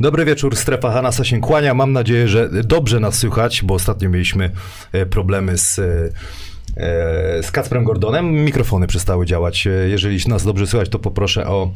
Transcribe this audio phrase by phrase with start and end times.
[0.00, 1.74] Dobry wieczór, strefa Hanasa się kłania.
[1.74, 4.50] Mam nadzieję, że dobrze nas słychać, bo ostatnio mieliśmy
[4.92, 5.82] e, problemy z, e,
[6.76, 8.32] e, z Kacprem Gordonem.
[8.32, 9.68] Mikrofony przestały działać.
[9.88, 11.72] Jeżeli nas dobrze słychać, to poproszę o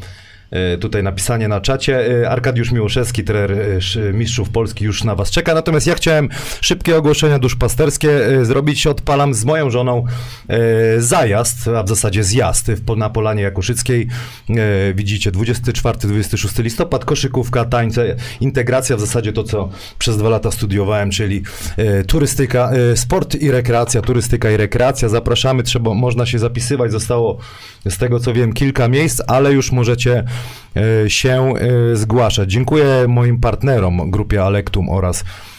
[0.80, 2.22] tutaj napisanie na czacie.
[2.22, 5.54] E, Arkadiusz Miłoszewski, trener e, mistrzów Polski już na was czeka.
[5.54, 6.28] Natomiast ja chciałem
[6.60, 8.86] szybkie ogłoszenia duszpasterskie e, zrobić.
[8.86, 10.04] Odpalam z moją żoną
[10.48, 14.08] e, zajazd, a w zasadzie zjazd na Polanie Jakuszyckiej.
[14.50, 21.10] E, widzicie, 24-26 listopad, koszykówka, tańce, integracja, w zasadzie to, co przez dwa lata studiowałem,
[21.10, 21.42] czyli
[21.76, 25.08] e, turystyka, e, sport i rekreacja, turystyka i rekreacja.
[25.08, 26.92] Zapraszamy, trzeba, można się zapisywać.
[26.92, 27.38] Zostało,
[27.86, 30.24] z tego co wiem, kilka miejsc, ale już możecie e,
[31.08, 31.54] się
[31.92, 32.52] e, zgłaszać.
[32.52, 35.53] Dziękuję moim partnerom, grupie Alektum oraz e,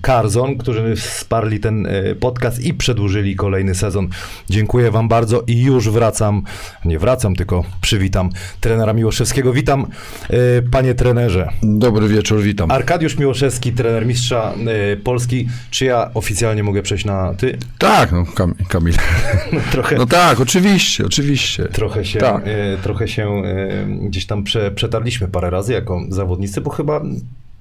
[0.00, 4.08] Carzon, którzy wsparli ten e, podcast i przedłużyli kolejny sezon.
[4.50, 6.42] Dziękuję wam bardzo i już wracam,
[6.84, 9.52] nie wracam, tylko przywitam trenera Miłoszewskiego.
[9.52, 9.86] Witam,
[10.30, 10.36] e,
[10.70, 11.48] panie trenerze.
[11.62, 12.70] Dobry wieczór, witam.
[12.70, 14.54] Arkadiusz Miłoszewski, trener mistrza
[14.92, 15.48] e, Polski.
[15.70, 17.58] Czy ja oficjalnie mogę przejść na ty?
[17.78, 18.94] Tak, no Kam Kamil.
[19.72, 21.64] Trochę, No tak, oczywiście, oczywiście.
[21.64, 22.42] trochę się, Tak.
[22.46, 27.00] e, trochę się e, gdzieś tam prze, przetarliśmy parę razy jako zawodnicy, bo chyba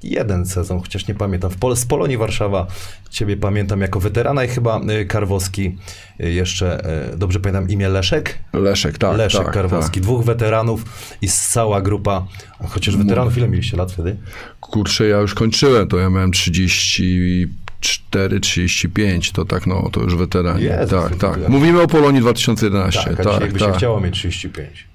[0.03, 1.51] jeden sezon, chociaż nie pamiętam.
[1.51, 2.67] W Pol z Polonii Warszawa
[3.15, 5.77] ciebie pamiętam jako weterana i chyba e, Karwowski
[6.19, 8.39] e, jeszcze, e, dobrze pamiętam imię Leszek?
[8.53, 9.17] Leszek, tak.
[9.17, 10.01] Leszek tak, Karwowski.
[10.01, 10.83] Dwóch weteranów
[11.21, 12.27] i cała grupa,
[12.67, 14.11] chociaż weteranów, ile mieliście lat wtedy?
[14.11, 14.19] Tak.
[14.59, 20.63] Kurczę, ja już kończyłem, to ja miałem 34, 35, to tak, no, to już weterani.
[20.63, 21.49] Jezus, tak, tak.
[21.49, 23.03] Mówimy o Polonii 2011.
[23.03, 23.77] Tak, a Tak, dzisiaj jakby się tak.
[23.77, 24.87] chciało mieć 35.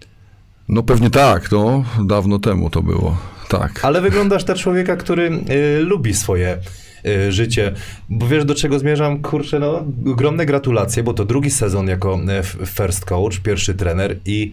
[0.71, 3.17] No pewnie tak, no, dawno temu to było.
[3.49, 3.81] Tak.
[3.83, 6.59] Ale wyglądasz na człowieka, który y, lubi swoje
[7.07, 7.75] y, życie.
[8.09, 9.23] Bo wiesz, do czego zmierzam?
[9.23, 12.21] Kurczę, no, ogromne gratulacje, bo to drugi sezon jako
[12.63, 14.53] y, first coach, pierwszy trener i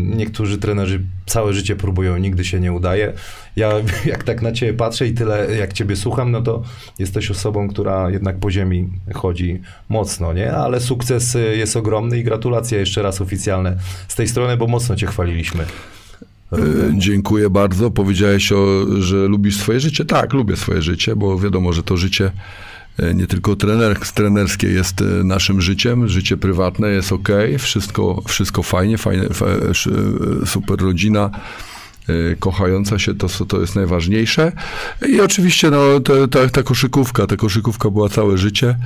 [0.00, 3.12] niektórzy trenerzy całe życie próbują, nigdy się nie udaje.
[3.56, 3.72] Ja
[4.12, 6.62] jak tak na ciebie patrzę i tyle jak ciebie słucham, no to
[6.98, 10.52] jesteś osobą, która jednak po ziemi chodzi mocno, nie?
[10.52, 13.76] Ale sukces y, jest ogromny i gratulacje jeszcze raz oficjalne
[14.08, 15.64] z tej strony, bo mocno cię chwaliliśmy.
[16.52, 16.58] E,
[16.98, 17.90] Dziękuję bardzo.
[17.90, 20.04] Powiedziałeś, o, że lubisz swoje życie.
[20.04, 22.69] Tak, lubię swoje życie, bo wiadomo, że to życie e,
[23.14, 27.28] nie tylko trener, trenerskie jest e, naszym życiem, życie prywatne jest ok,
[27.58, 31.30] wszystko, wszystko fajnie, fajnie e, super rodzina.
[32.08, 34.52] e, Kochająca się, to, to jest najważniejsze.
[35.08, 38.76] I oczywiście no, ta, ta, ta koszykówka, ta koszykówka była całe życie.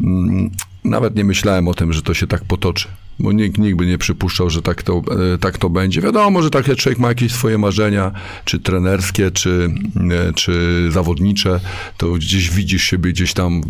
[0.00, 0.50] Mm,
[0.84, 2.88] Nawet nie myślałem o tym, że to się tak potoczy,
[3.18, 5.02] bo nikt, by nie przypuszczał, że tak to,
[5.34, 6.00] e, tak to będzie.
[6.00, 8.12] Wiadomo, że taki człowiek ma jakieś swoje marzenia,
[8.44, 9.70] czy trenerskie, czy,
[10.10, 11.60] e, czy zawodnicze,
[11.96, 13.62] to gdzieś widzisz siebie gdzieś tam, e,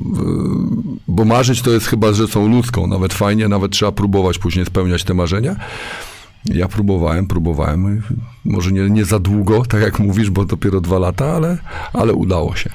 [1.09, 5.15] bo marzyć to jest chyba rzeczą ludzką, nawet fajnie, nawet trzeba próbować później spełniać te
[5.15, 5.57] marzenia.
[6.45, 8.03] Ja próbowałem, próbowałem,
[8.45, 11.59] może nie, nie za długo, tak jak mówisz, bo dopiero dwa lata, ale,
[11.93, 12.71] ale udało się.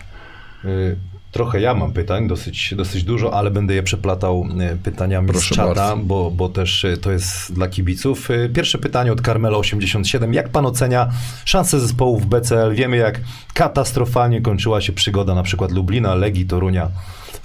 [0.66, 0.98] Y,
[1.34, 5.58] Trochę ja mam pytań, dosyć, dosyć dużo, ale będę je przeplatał y, pytaniami Proszę z
[5.58, 8.32] czata, bo, bo też y, to jest dla kibiców.
[8.32, 10.34] Y, Pierwsze pytanie od Carmelo87.
[10.34, 11.10] Jak pan ocenia
[11.46, 12.76] szanse zespołów w BCL?
[12.76, 13.20] Wiemy, jak
[13.54, 16.90] katastrofalnie kończyła się przygoda na przykład Lublina, Legii, Torunia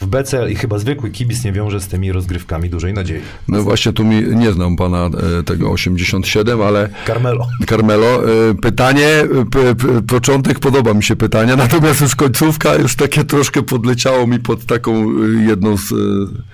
[0.00, 3.20] w BCL i chyba zwykły kibic nie wiąże z tymi rozgrywkami dużej nadziei.
[3.49, 7.46] No właśnie tu mi, nie znam pana e, tego 87, ale Carmelo.
[7.69, 9.26] Carmelo, e, pytanie, e,
[10.08, 15.23] początek podoba mi się pytania, natomiast już końcówka już takie troszkę podleciało mi pod taką
[15.46, 15.88] jedną z,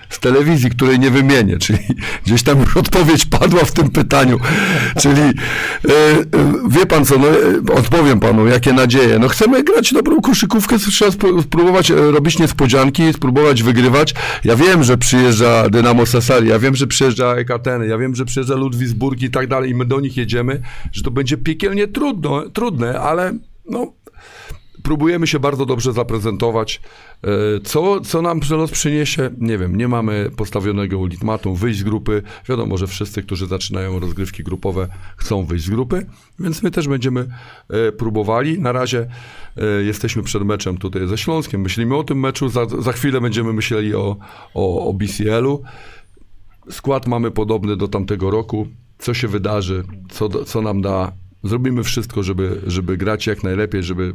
[0.09, 1.79] z telewizji, której nie wymienię, czyli
[2.25, 4.39] gdzieś tam już odpowiedź padła w tym pytaniu,
[5.01, 5.21] czyli
[6.69, 7.27] wie pan co, no,
[7.73, 13.34] odpowiem panu, jakie nadzieje, no chcemy grać dobrą koszykówkę, trzeba spró- spróbować robić niespodzianki, spróbować
[13.63, 18.25] wygrywać, ja wiem, że przyjeżdża Dynamo Sassari, ja wiem, że przyjeżdża Ekateny, ja wiem, że
[18.25, 20.61] przyjeżdża Ludwigsburg i tak dalej i my do nich jedziemy,
[20.91, 23.33] że to będzie piekielnie trudno, trudne, ale
[23.69, 23.93] no
[24.85, 26.81] próbujemy się bardzo dobrze zaprezentować.
[27.23, 27.27] E,
[27.63, 29.29] Co, co nam los przyniesie?
[29.37, 32.21] Nie wiem, nie mamy postawionego ultimatum, wyjść z grupy.
[32.49, 34.87] Wiadomo, że wszyscy, którzy zaczynają rozgrywki grupowe,
[35.17, 36.05] chcą wyjść z grupy,
[36.39, 37.27] więc my też będziemy
[37.69, 38.59] e, próbowali.
[38.59, 39.07] Na razie
[39.57, 43.53] e, jesteśmy przed meczem tutaj ze Śląskiem, myślimy o tym meczu, za, za chwilę będziemy
[43.53, 44.17] myśleli o,
[44.53, 45.63] o, o BCL-u.
[46.69, 48.67] Skład mamy podobny do tamtego roku.
[48.97, 51.11] Co się wydarzy, co, co nam da,
[51.43, 54.13] zrobimy wszystko, żeby, żeby grać jak najlepiej, żeby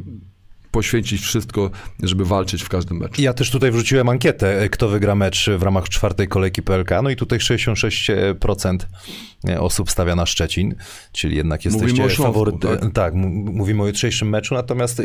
[0.70, 1.70] poświęcić wszystko,
[2.02, 3.22] żeby walczyć w każdym meczu.
[3.22, 7.16] Ja też tutaj wrzuciłem ankietę, kto wygra mecz w ramach czwartej kolejki PLK, no i
[7.16, 8.78] tutaj 66%
[9.58, 10.74] osób stawia na Szczecin,
[11.12, 12.54] czyli jednak jesteście o Śląsku, faworyt...
[12.60, 12.92] tak?
[12.92, 15.02] Tak, mówimy o jutrzejszym meczu, natomiast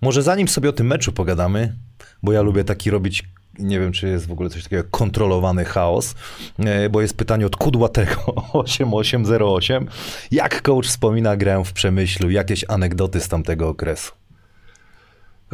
[0.00, 1.76] może zanim sobie o tym meczu pogadamy,
[2.22, 3.24] bo ja lubię taki robić
[3.58, 6.14] nie wiem, czy jest w ogóle coś takiego jak kontrolowany chaos,
[6.58, 9.88] e, bo jest pytanie od Kudłatego 8808.
[10.30, 12.30] Jak coach wspomina grę w Przemyślu?
[12.30, 14.12] Jakieś anegdoty z tamtego okresu?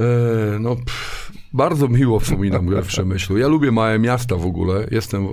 [0.01, 3.39] E, no, pff, bardzo miło wspominam grę w Przemyślu.
[3.39, 4.87] Ja lubię małe miasta w ogóle.
[4.91, 5.27] Jestem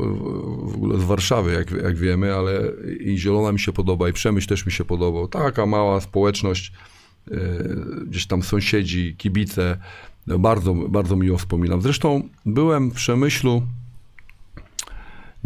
[0.67, 2.61] w, ogóle z Warszawy, jak, jak wiemy, ale
[2.99, 5.27] i Zielona mi się podoba, i Przemyśl też mi się podobał.
[5.27, 6.71] Taka mała społeczność,
[7.31, 7.35] e,
[8.07, 9.77] gdzieś tam sąsiedzi, kibice.
[10.27, 11.81] No, bardzo, bardzo miło wspominam.
[11.81, 13.63] Zresztą byłem w Przemyślu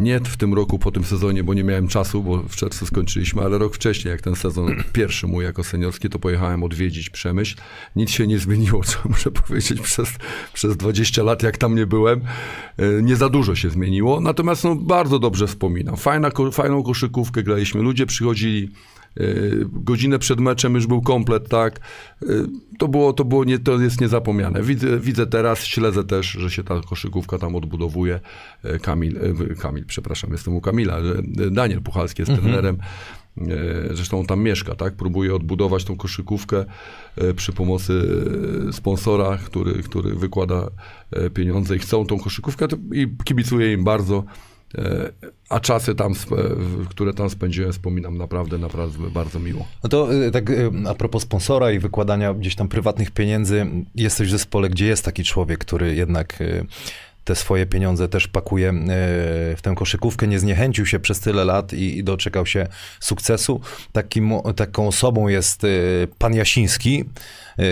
[0.02, 3.42] nie w tym roku po tym sezonie, bo nie miałem czasu, bo w czerwcu skończyliśmy,
[3.42, 7.56] ale rok wcześniej, jak ten sezon pierwszy mój jako seniorski, to pojechałem odwiedzić Przemyśl.
[7.96, 10.08] Nic się nie zmieniło, co muszę powiedzieć, przez,
[10.52, 12.20] przez 20 lat, jak tam nie byłem.
[12.76, 15.96] E, nie za dużo się zmieniło, natomiast no, bardzo dobrze wspominam.
[15.96, 18.70] Fajna, fajną koszykówkę graliśmy, ludzie przychodzili,
[19.72, 21.80] godzinę przed meczem już był komplet, tak.
[22.22, 22.46] Y,
[22.78, 24.62] to było, to było nie, to jest niezapomniane.
[24.62, 28.20] Widzę, widzę teraz, śledzę też, że się ta koszykówka tam odbudowuje.
[28.64, 29.18] Y, Kamil,
[29.60, 30.98] Kamil, przepraszam, jestem u Kamila,
[31.50, 32.48] Daniel Puchalski jest mhm.
[32.48, 32.78] trenerem.
[33.90, 34.94] Zresztą on tam mieszka, tak?
[34.94, 36.64] Próbuje odbudować tą koszykówkę
[37.36, 38.24] przy pomocy
[38.72, 40.68] sponsora, który, który wykłada
[41.34, 44.24] pieniądze i chcą tą koszykówkę i kibicuję im bardzo.
[45.48, 46.12] A czasy tam,
[46.90, 49.66] które tam spędziłem, wspominam naprawdę, naprawdę bardzo miło.
[49.82, 54.28] No to y, tak y, a propos sponsora i wykładania gdzieś tam prywatnych pieniędzy, jesteś
[54.28, 56.66] w zespole, gdzie jest taki człowiek, który jednak y,
[57.24, 58.74] te swoje pieniądze też pakuje e,
[59.56, 62.66] w tę koszykówkę, nie zniechęcił się przez tyle lat i, doczekał się
[63.00, 63.60] sukcesu.
[63.92, 65.68] Takim, taką osobą jest e,
[66.18, 67.04] pan Jasiński, e,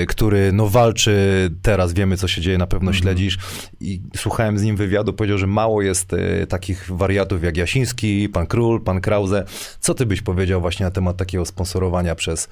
[0.09, 3.03] który no walczy teraz, wiemy co się dzieje, na pewno mhm.
[3.03, 3.39] śledzisz
[3.81, 6.11] i słuchałem z nim wywiadu, powiedział, że mało jest
[6.49, 9.45] takich wariatów jak Jasiński, pan Król, pan Krause.
[9.81, 12.49] Co ty byś powiedział właśnie na temat takiego sponsorowania przez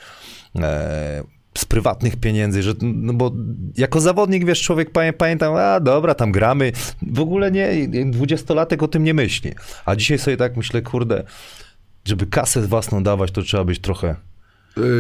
[1.58, 3.32] z prywatnych pieniędzy, że, no bo
[3.76, 6.72] jako zawodnik, wiesz, człowiek pamiętam, a dobra, tam gramy,
[7.02, 9.52] w ogóle nie, dwudziestolatek o tym nie myśli,
[9.84, 11.24] a dzisiaj sobie tak myślę, kurde,
[12.04, 14.16] żeby kasę własną dawać, to trzeba być trochę y,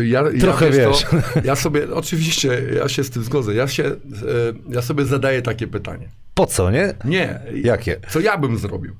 [0.04, 1.02] ja, Trochę ja, wiesz.
[1.02, 3.54] To, ja sobie, oczywiście, ja się z tym zgodzę.
[3.54, 3.96] Ja, się, y,
[4.68, 6.08] ja sobie zadaję takie pytanie.
[6.34, 6.94] Po co, nie?
[7.04, 7.40] Nie.
[7.54, 7.96] Jakie?
[8.08, 8.94] Co ja bym zrobił?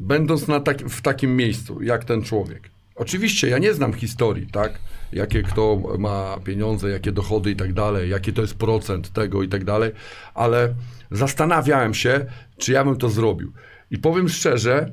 [0.00, 2.70] Będąc na tak, w takim miejscu, jak ten człowiek.
[2.94, 4.78] Oczywiście, ja nie znam historii, tak?
[5.12, 9.48] jakie kto ma pieniądze, jakie dochody i tak dalej, jaki to jest procent tego i
[9.48, 9.92] tak dalej,
[10.34, 10.74] ale
[11.10, 12.26] zastanawiałem się,
[12.58, 13.52] czy ja bym to zrobił.
[13.90, 14.92] I powiem szczerze,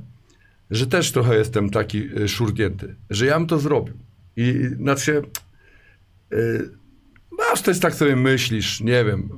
[0.71, 3.94] że też trochę jestem taki e, szurnięty, że ja bym to zrobił.
[4.37, 5.21] I znaczy,
[6.31, 6.69] yy,
[7.31, 9.29] masz też tak sobie myślisz, nie wiem,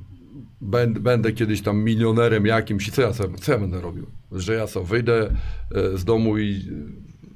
[0.61, 4.07] będę, będę kiedyś tam milionerem jakimś i co ja, sobie, co ja będę robił?
[4.31, 5.35] Że ja sobie wyjdę
[5.75, 6.65] e, z domu i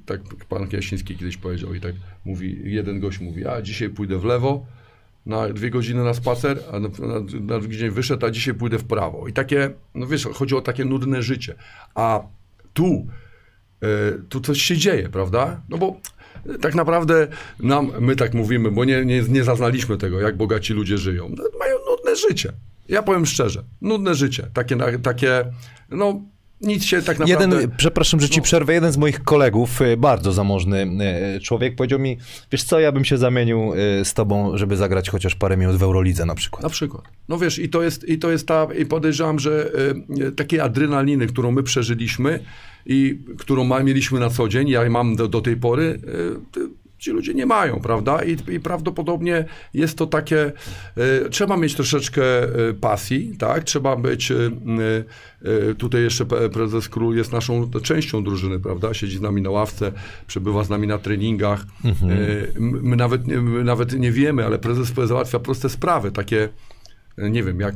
[0.05, 4.25] tak pan Jasiński kiedyś powiedział i tak mówi, jeden gość mówi, a dzisiaj pójdę w
[4.25, 4.65] lewo,
[5.25, 8.77] na dwie godziny na spacer, a na, na, na drugi dzień wyszedł, a dzisiaj pójdę
[8.77, 9.27] w prawo.
[9.27, 11.55] I takie, no wiesz, chodzi o takie nudne życie.
[11.95, 12.21] A
[12.73, 13.07] tu,
[13.83, 15.61] y, tu coś się dzieje, prawda?
[15.69, 15.99] No bo
[16.61, 17.27] tak naprawdę
[17.59, 21.29] nam, my tak mówimy, bo nie, nie, nie zaznaliśmy tego, jak bogaci ludzie żyją.
[21.37, 22.53] No, mają nudne życie.
[22.89, 24.47] Ja powiem szczerze, nudne życie.
[24.53, 25.45] Takie, takie
[25.89, 26.21] no
[26.61, 27.55] nic się tak naprawdę...
[27.55, 28.43] Jeden, przepraszam, że ci no.
[28.43, 30.87] przerwę, jeden z moich kolegów, y, bardzo zamożny
[31.35, 32.17] y, człowiek, powiedział mi,
[32.51, 35.83] wiesz co, ja bym się zamienił y, z tobą, żeby zagrać chociaż parę minut w
[35.83, 36.63] Eurolidze na przykład.
[36.63, 37.03] Na przykład.
[37.29, 39.71] No wiesz, i to jest, i to jest ta, i podejrzewam, że
[40.27, 42.39] y, takiej adrenaliny, którą my przeżyliśmy
[42.85, 46.01] i którą ma, mieliśmy na co dzień, ja mam do, do tej pory,
[46.57, 48.23] y, ci ludzie nie mają, prawda?
[48.23, 50.51] I, i prawdopodobnie jest to takie,
[51.25, 52.23] y, trzeba mieć troszeczkę
[52.69, 53.63] y, pasji, tak?
[53.63, 58.93] Trzeba być, y, tutaj jeszcze prezes Król jest naszą częścią drużyny, prawda?
[58.93, 59.91] Siedzi z nami na ławce,
[60.27, 61.65] przebywa z nami na treningach.
[61.85, 62.11] Mhm.
[62.59, 66.49] My, nawet, my nawet nie wiemy, ale prezes załatwia proste sprawy, takie,
[67.17, 67.75] nie wiem, jak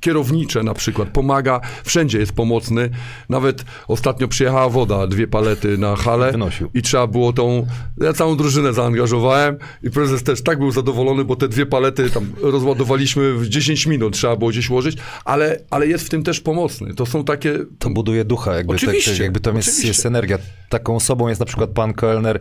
[0.00, 2.90] kierownicze na przykład, pomaga, wszędzie jest pomocny.
[3.28, 6.70] Nawet ostatnio przyjechała woda, dwie palety na halę Wynosił.
[6.74, 7.66] i trzeba było tą,
[8.00, 12.32] ja całą drużynę zaangażowałem i prezes też tak był zadowolony, bo te dwie palety tam
[12.42, 16.94] rozładowaliśmy w 10 minut, trzeba było gdzieś łożyć, ale, ale jest w tym też pomocny.
[16.94, 17.58] To są takie...
[17.78, 20.38] To buduje ducha, jakby, oczywiście, tak, jakby to jest, jest energia.
[20.68, 22.40] Taką osobą jest na przykład pan Kellner,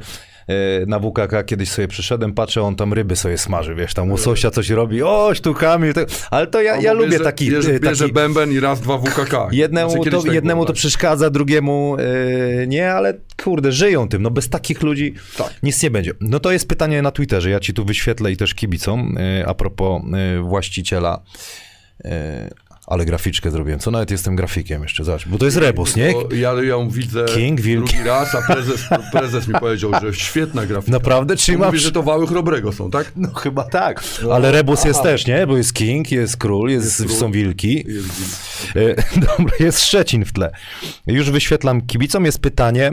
[0.88, 4.70] na WKK kiedyś sobie przyszedłem, patrzę, on tam ryby sobie smaży, wiesz, tam łososia coś
[4.70, 6.02] robi, o, sztukami, to,
[6.32, 7.52] ale to ja, ja lubię bierze, taki...
[7.52, 9.34] Bierze, bierze taki, bęben i raz, dwa WKK.
[9.52, 10.76] Jednemu, znaczy, to, tak jednemu to tak.
[10.76, 11.98] przeszkadza, drugiemu
[12.60, 13.14] yy, nie, ale
[13.44, 15.54] kurde, żyją tym, no bez takich ludzi tak.
[15.64, 16.12] nic nie będzie.
[16.22, 19.54] No to jest pytanie na Twitterze, ja ci tu wyświetlę i też kibicom, yy, a
[19.54, 20.02] propos
[20.36, 21.22] yy, właściciela
[22.88, 23.80] Ale graficzkę zrobiłem.
[23.80, 25.28] Co nawet jestem grafikiem jeszcze, zobacz.
[25.28, 26.14] Bo to jest rebus, nie?
[26.32, 30.92] Ja ją widzę King, drugi raz, a prezes, prezes mi powiedział, że świetna grafika.
[30.92, 31.36] Naprawdę?
[31.36, 31.78] Czyli Mówi, mam...
[31.78, 33.12] że to wały chrobrego są, tak?
[33.16, 34.04] No chyba tak.
[34.32, 35.48] Ale rebus jest też, nie?
[35.48, 37.10] Bo jest king, jest król, jest, król.
[37.18, 37.86] są wilki.
[37.88, 38.96] Jest- E,
[39.38, 40.52] Dobra, jest Szczecin w tle.
[41.08, 42.26] Już wyświetlam kibicom.
[42.26, 42.92] Jest pytanie.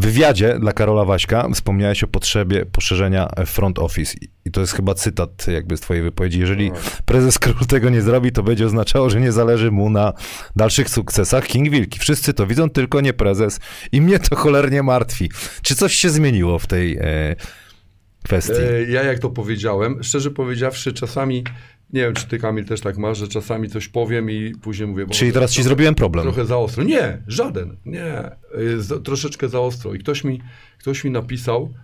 [0.00, 4.14] W wywiadzie dla Karola Waśka wspomniałeś o potrzebie poszerzenia front office.
[4.44, 6.40] I- to jest chyba cytat jakby z twojej wypowiedzi.
[6.40, 6.70] Jeżeli
[7.04, 10.12] prezes król tego nie zrobi, to będzie oznaczało, że nie zależy mu na
[10.56, 11.98] dalszych sukcesach King Wilki.
[11.98, 13.60] Wszyscy to widzą, tylko nie prezes.
[13.92, 15.30] I mnie to cholernie martwi.
[15.62, 17.36] Czy coś się zmieniło w tej e,
[18.24, 18.52] kwestii?
[18.52, 21.44] E, Ja jak to powiedziałem, szczerze powiedziawszy, czasami,
[21.92, 25.06] nie wiem czy ty Kamil też tak masz, że czasami coś powiem i później mówię...
[25.06, 26.24] Czyli teraz ci zrobiłem problem.
[26.24, 26.82] Trochę za ostro.
[26.84, 28.30] Nie, żaden, nie.
[28.78, 29.94] Za- troszeczkę za ostro.
[29.94, 30.40] I ktoś mi,
[30.78, 31.74] ktoś mi napisał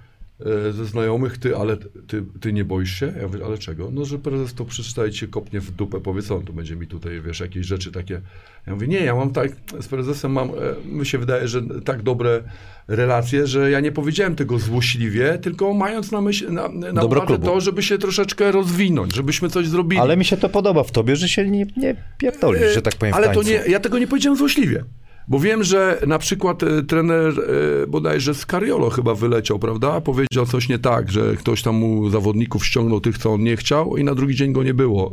[0.71, 1.76] ze znajomych, ty, ale
[2.07, 3.12] ty, ty nie boisz się?
[3.21, 3.90] Ja mówię, ale czego?
[3.93, 6.76] No, że prezes to przeczyta i cię kopnie w dupę, powie, co on tu będzie
[6.76, 8.21] mi tutaj, wiesz, jakieś rzeczy takie.
[8.66, 9.50] Ja mówię, nie, ja mam tak,
[9.81, 10.52] z prezesem mam, e,
[10.85, 12.43] mi się wydaje, że tak dobre
[12.88, 17.26] relacje, że ja nie powiedziałem tego złośliwie, tylko mając na myśli, na, na Dobro uwadze
[17.26, 17.47] klubu.
[17.47, 20.00] to, żeby się troszeczkę rozwinąć, żebyśmy coś zrobili.
[20.00, 23.14] Ale mi się to podoba w tobie, że się nie, nie pierdolisz, że tak powiem
[23.14, 24.85] w Ale to nie, ja tego nie powiedziałem złośliwie.
[25.28, 27.35] Bo wiem, że na przykład e, trener
[27.83, 30.00] e, bodajże z Cariolo chyba wyleciał, prawda?
[30.00, 33.97] Powiedział coś nie tak, że ktoś tam mu zawodników ściągnął tych, co on nie chciał
[33.97, 35.12] i na drugi dzień go nie było e,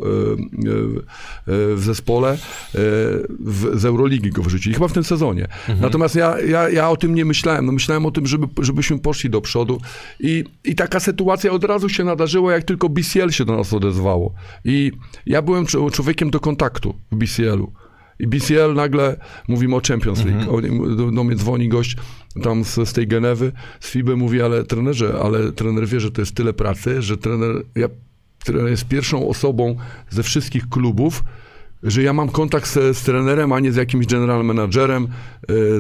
[1.48, 2.38] w zespole.
[3.74, 5.48] Z Euroligi go wrzucili, chyba w tym sezonie.
[5.82, 7.66] Natomiast ja, ja, ja o tym nie myślałem.
[7.66, 9.82] No myślałem o tym, żeby, żebyśmy poszli do przodu
[10.20, 14.34] i, i taka sytuacja od razu się nadarzyła, jak tylko BCL się do nas odezwało.
[14.66, 14.92] I
[15.26, 17.83] ja byłem człowiekiem do kontaktu w BCL-u.
[18.24, 19.16] I BCL nagle,
[19.48, 21.96] mówimy o Champions League, Oni- do, do mnie dzwoni gość
[22.44, 26.22] tam z, z tej Genewy, z FIBY, mówi, ale trenerze, ale trener wie, że to
[26.22, 27.88] jest tyle pracy, że trener, ja,
[28.44, 29.76] trener jest pierwszą osobą
[30.10, 31.24] ze wszystkich klubów,
[31.84, 35.08] że ja mam kontakt z, z trenerem, a nie z jakimś general managerem, e,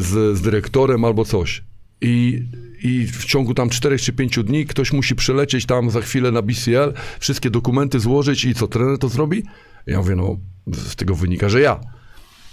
[0.01, 1.63] z, z dyrektorem albo coś.
[2.01, 2.43] I,
[2.83, 6.41] I w ciągu tam 4 czy 5 dni ktoś musi przylecieć tam za chwilę na
[6.41, 9.43] BCL, wszystkie dokumenty złożyć i co, trener to zrobi?
[9.87, 10.37] Ja mówię, no
[10.73, 11.79] z tego wynika, że ja.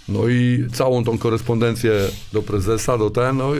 [0.09, 1.91] No i całą tą korespondencję
[2.33, 3.51] do prezesa, do ten, no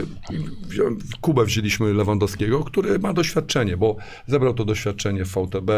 [1.12, 3.96] w Kubę wzięliśmy Lewandowskiego, który ma doświadczenie, bo
[4.26, 5.70] zebrał to doświadczenie w VTB,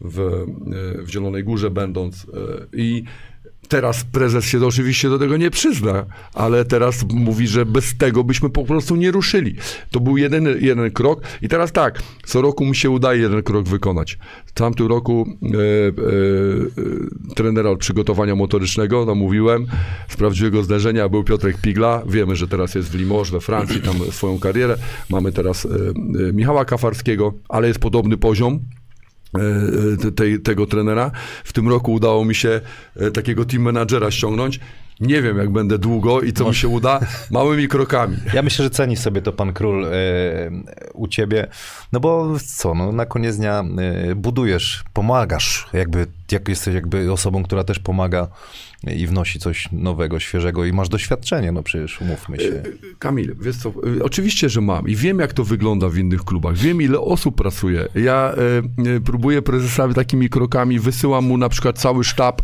[0.00, 2.26] w, e, w Zielonej Górze będąc e,
[2.72, 3.04] i
[3.68, 8.50] teraz prezes się oczywiście do tego nie przyzna, ale teraz mówi, że bez tego byśmy
[8.50, 9.56] po prostu nie ruszyli.
[9.90, 13.68] To był jeden, jeden krok i teraz tak, co roku mi się udaje jeden krok
[13.68, 14.18] wykonać.
[14.46, 15.46] W tamtym roku e,
[17.30, 19.66] e, trenera od przygotowania motorycznego namówiłem,
[20.08, 23.94] z prawdziwego zdarzenia był Piotrek Pigla, wiemy, że teraz jest w Limoges we Francji, tam
[24.10, 24.76] swoją karierę,
[25.10, 25.68] mamy teraz e,
[26.28, 28.60] e, Michała Kafarskiego, ale jest podobny poziom,
[30.16, 31.10] tej, tego trenera.
[31.44, 32.60] W tym roku udało mi się
[32.96, 34.60] e, takiego team managera ściągnąć.
[35.00, 38.16] Nie wiem, jak będę długo i co mi się uda, małymi krokami.
[38.34, 39.90] Ja myślę, że ceni sobie to pan król e,
[40.94, 41.46] u ciebie,
[41.92, 47.42] no bo co, no na koniec dnia e, budujesz, pomagasz, jakby, jak jesteś jakby osobą,
[47.42, 48.28] która też pomaga
[48.94, 52.62] i wnosi coś nowego, świeżego i masz doświadczenie, no przecież umówmy się.
[52.98, 56.56] Kamil, wiesz co, y, oczywiście, że mam i wiem, jak to wygląda w innych klubach.
[56.56, 57.88] Wiem, ile osób pracuje.
[57.94, 58.34] Ja
[58.86, 62.42] y, y, próbuję prezesowi takimi krokami, wysyłam mu na przykład cały sztab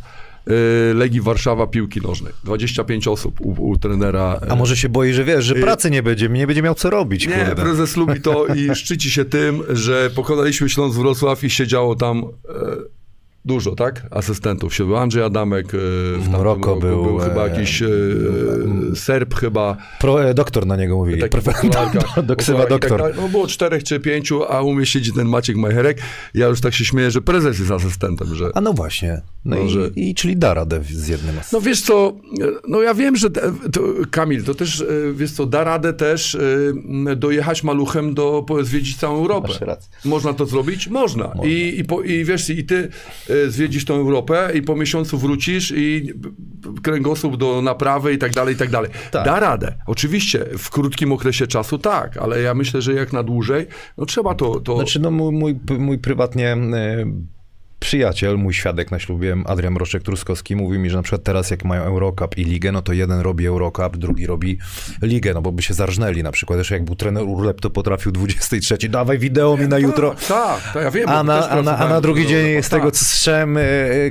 [0.94, 2.32] Legii Warszawa piłki nożnej.
[2.44, 4.40] 25 osób u, u trenera.
[4.49, 7.26] A może się boi, że wiesz, że pracy nie będzie, nie będzie miał co robić,
[7.26, 7.54] Nie, kurde.
[7.62, 12.52] prezes lubi to i szczyci się tym, że pokonaliśmy Śląsk Wrocław i siedziało tam e,
[13.44, 14.06] dużo, tak?
[14.11, 14.75] Asystentów.
[14.75, 15.78] Siedział Andrzej Adamek, e,
[16.18, 17.88] w roku był, był chyba e, jakiś e,
[18.94, 19.76] Serb chyba.
[20.00, 21.22] Pro, e, doktor na niego mówili.
[21.22, 23.02] Profe- okularka, do ksywa doktor.
[23.02, 25.99] Tak, no było czterech czy pięciu, a u mnie siedzi ten Maciek Majcherek.
[26.34, 28.50] Ja już tak się śmieję, że prezes jest asystentem, że...
[28.54, 29.20] A no właśnie.
[29.44, 31.34] No Może- i, i, czyli da radę z jednym.
[31.52, 32.12] No wiesz co,
[32.68, 33.80] no ja wiem, że to,
[34.11, 34.84] Kamil, to też, e,
[35.14, 39.49] wiesz co, da radę też e, dojechać maluchem do, zwiedzić całą Europę.
[40.04, 40.88] Można to zrobić?
[40.88, 41.32] Można.
[41.44, 42.88] I, i, po, I wiesz, i ty
[43.30, 46.12] e, zwiedzisz tą Europę i po miesiącu wrócisz i
[46.82, 48.90] kręgosłup do naprawy i tak dalej, i tak dalej.
[49.10, 49.24] Tak.
[49.24, 49.74] Da radę.
[49.86, 53.66] Oczywiście, w krótkim okresie czasu tak, ale ja myślę, że jak na dłużej,
[53.98, 54.60] no trzeba to...
[54.60, 54.76] to...
[54.76, 56.56] Znaczy, no mój, mój, mój prywatnie e,
[57.82, 61.82] przyjaciel, mój świadek na ślubie, Adrian Mroczek-Truskowski, mówi mi, że na przykład teraz jak mają
[61.82, 64.58] Eurocup i Ligę, no to jeden robi Eurocup, drugi robi
[65.02, 66.58] Ligę, no bo by się zarżnęli na przykład.
[66.58, 70.14] Jeszcze jak był trener Urlep, to potrafił 23, dawaj wideo mi na jutro.
[70.28, 71.08] Tak, tak, ja wiem.
[71.08, 72.94] A też na, a, na, a na drugi dzień z tego, Tak.
[72.94, 73.62] co słyszałem, e,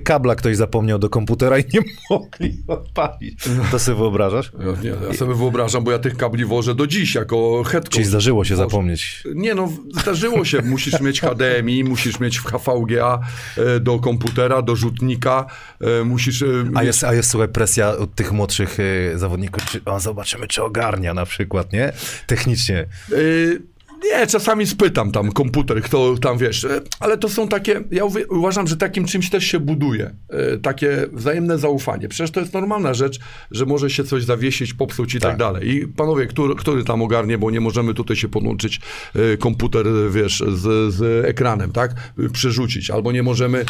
[0.04, 3.44] kabla ktoś zapomniał do komputera i nie mogli odpalić.
[3.72, 4.52] To sobie wyobrażasz?
[4.60, 7.94] Ja, nie, ja sobie wyobrażam, bo ja tych kabli wożę do dziś jako head coach.
[7.94, 9.24] Czyli zdarzyło się zapomnieć.
[9.36, 9.70] Nie no,
[10.02, 10.62] zdarzyło się.
[10.62, 13.20] Musisz mieć HDMI, musisz mieć w HVGA,
[13.58, 15.46] e, e, do komputera, do rzutnika,
[15.82, 16.42] e, musisz...
[16.42, 18.78] e, A jest, a jest, słuchaj, presja od tych młodszych
[19.16, 21.94] zawodników, czy, o, zobaczymy, czy ogarnia na przykład, nie?
[22.28, 22.86] Technicznie.
[23.12, 23.62] Y,
[24.04, 28.68] Nie, czasami spytam tam komputer, kto tam wiesz, e, ale to są takie, ja uważam,
[28.68, 32.08] że takim czymś też się buduje, e, takie wzajemne zaufanie.
[32.08, 33.20] Przecież to jest normalna rzecz,
[33.52, 35.40] że może się coś zawiesić, popsuć i tak, Tak.
[35.40, 35.70] dalej.
[35.70, 38.82] I panowie, który, który tam ogarnie, bo nie możemy tutaj się podłączyć
[39.16, 41.92] e, komputer, wiesz, z, z ekranem, tak,
[42.34, 43.66] przerzucić, albo nie możemy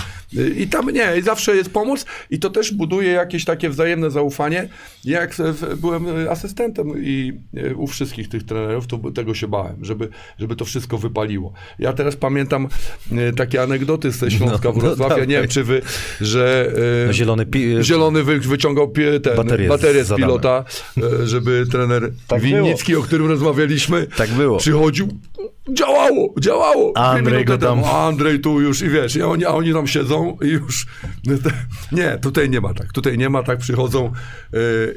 [0.57, 4.69] i tam nie, i zawsze jest pomoc i to też buduje jakieś takie wzajemne zaufanie.
[5.05, 5.35] Jak
[5.77, 7.33] byłem asystentem i
[7.75, 10.09] u wszystkich tych trenerów, to tego się bałem, żeby,
[10.39, 11.53] żeby to wszystko wypaliło.
[11.79, 12.67] Ja teraz pamiętam
[13.11, 15.81] e, takie anegdoty ze Śląska No, no Wrocławia, nie wiem czy wy,
[16.21, 16.71] że
[17.03, 20.63] e, No, zielony pi- zielony wy, wyciągał pie, ten, Baterię baterię, z z pilota,
[21.21, 24.57] e, żeby trener Tak Winnicki, o którym rozmawialiśmy, Tak było.
[24.57, 25.07] przychodził,
[25.73, 26.97] działało, działało.
[26.97, 30.47] Andrzej go tam- Andrzej tu już i wiesz, i oni, a oni tam siedzą i
[30.47, 30.85] już,
[31.91, 34.11] nie, tutaj nie ma tak, tutaj nie ma tak, przychodzą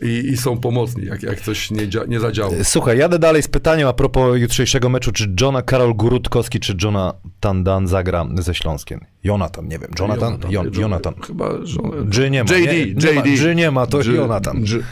[0.02, 2.52] e, i, i są pomocni, jak, jak coś nie, nie zadziało.
[2.62, 7.64] Słuchaj, jadę dalej z pytaniem a propos jutrzejszego meczu, czy Johna Karol Gurutkowski, czy Jonathan
[7.64, 9.00] Dan zagra ze Śląskiem?
[9.24, 10.38] Jonathan, nie wiem, Jonathan?
[10.50, 11.14] Jon, Jonathan.
[11.26, 11.78] Chyba, że...
[12.04, 13.42] G nie ma, JD, nie, nie ma, JD.
[13.42, 14.62] G nie ma, to G- Jonathan.
[14.64, 14.82] G-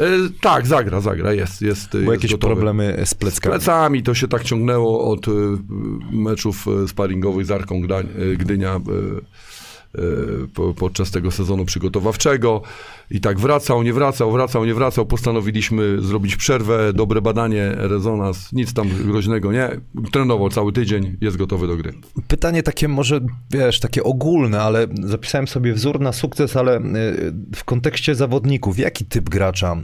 [0.00, 0.04] E,
[0.40, 2.54] tak, zagra, zagra, jest, jest Bo jakieś gotowy.
[2.54, 3.52] problemy z pleckami.
[3.52, 5.30] Plecami to się tak ciągnęło od y,
[6.12, 8.80] meczów y, sparingowych z Arką Gdań, Gdynia
[10.76, 12.62] podczas tego sezonu przygotowawczego
[13.10, 15.06] i tak wracał, nie wracał, wracał, nie wracał.
[15.06, 19.80] Postanowiliśmy zrobić przerwę, dobre badanie, rezonans, nic tam groźnego, nie.
[20.12, 21.92] Trenował cały tydzień, jest gotowy do gry.
[22.28, 26.82] Pytanie takie może, wiesz, takie ogólne, ale zapisałem sobie wzór na sukces, ale y,
[27.54, 29.76] w kontekście zawodników, jaki typ gracza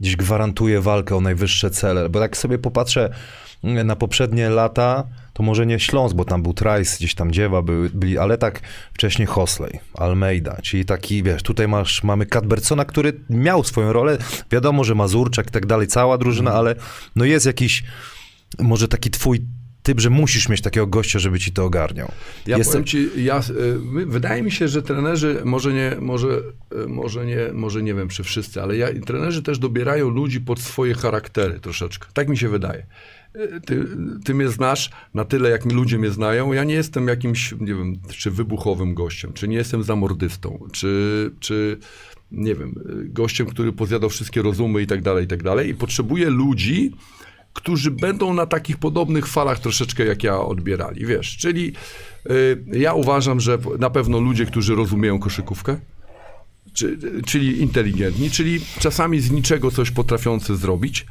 [0.00, 2.08] gdzieś gwarantuje walkę o najwyższe cele?
[2.08, 3.14] Bo jak sobie popatrzę
[3.62, 7.90] na poprzednie lata, to może nie Śląsk, bo tam był Trice, gdzieś tam Dziewa były,
[7.90, 8.60] byli, ale tak
[8.92, 14.18] wcześniej Hosley, Almeida, czyli taki, wiesz, tutaj masz, mamy Cadbertsona, który miał swoją rolę,
[14.50, 16.74] wiadomo, że Mazurczak i tak dalej, cała drużyna, ale
[17.16, 17.84] no jest jakiś,
[18.58, 19.40] może taki twój
[19.84, 22.12] typ, że musisz mieć takiego gościa, żeby ci to ogarniał.
[22.46, 23.40] Ja Jest- powiem ci, ja,
[23.82, 26.28] my- wydaje mi się, że trenerzy, może nie, może,
[26.84, 30.60] y, może nie, może nie wiem, czy wszyscy, ale ja, trenerzy też dobierają ludzi pod
[30.60, 32.08] swoje charaktery troszeczkę.
[32.14, 32.86] Tak mi się wydaje.
[33.36, 33.86] Y, Ty,
[34.24, 36.52] ty mnie znasz na tyle, jak mi ludzie mnie znają.
[36.52, 41.78] Ja nie jestem jakimś, nie wiem, czy wybuchowym gościem, czy nie jestem zamordystą, czy, czy
[42.32, 45.68] nie wiem, gościem, który pozjadał wszystkie rozumy i tak dalej, i tak dalej.
[45.70, 46.92] I potrzebuję ludzi,
[47.54, 51.72] którzy będą na takich podobnych falach troszeczkę jak ja odbierali, wiesz, czyli
[52.30, 55.76] y, ja uważam, że na pewno ludzie, którzy rozumieją koszykówkę,
[56.72, 61.06] czy, czyli inteligentni, czyli czasami z niczego coś potrafiący zrobić.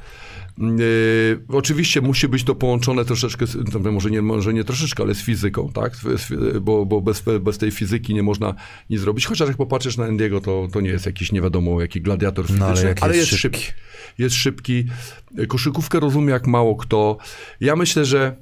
[0.57, 3.45] Yy, oczywiście musi być to połączone troszeczkę,
[3.91, 5.93] może, nie, może nie troszeczkę, ale z fizyką, tak?
[6.61, 8.55] Bo bo bez, bez tej fizyki nie można
[8.89, 9.25] nic zrobić.
[9.25, 12.65] Chociaż jak popatrzysz na Endiego, to, to nie jest jakiś nie wiadomo jaki gladiator No,
[12.65, 13.59] ale fizyczny, ale, jest jest, szybki.
[13.59, 13.81] szybki.
[14.17, 14.85] Jest szybki.
[15.47, 17.17] Koszykówkę rozumie jak mało kto.
[17.59, 18.35] Ja myślę, że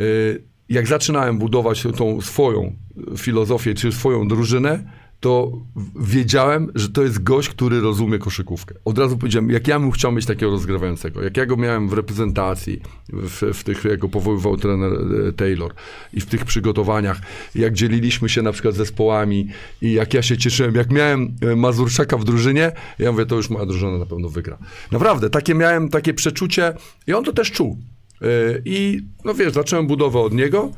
[0.00, 2.76] y, jak zaczynałem budować tą swoją
[3.18, 4.84] filozofię, czy swoją drużynę,
[5.24, 5.52] to
[6.00, 8.74] wiedziałem, że to jest gość, który rozumie koszykówkę.
[8.84, 11.92] Od razu powiedziałem, jak ja bym chciał mieć takiego rozgrywającego, jak ja go miałem w
[11.92, 15.74] reprezentacji, w, w tych, jak go powoływał trener e, Taylor
[16.12, 17.20] i w tych przygotowaniach,
[17.54, 19.48] jak dzieliliśmy się na przykład zespołami
[19.82, 23.50] i jak ja się cieszyłem, jak miałem e, Mazurczaka w drużynie, ja mówię, to już
[23.50, 24.58] moja drużyna na pewno wygra.
[24.92, 26.72] Naprawdę, takie miałem takie przeczucie
[27.06, 27.78] i on to też czuł.
[28.22, 28.26] E,
[28.64, 30.70] I no wiesz, zacząłem budowę od niego,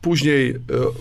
[0.00, 0.54] później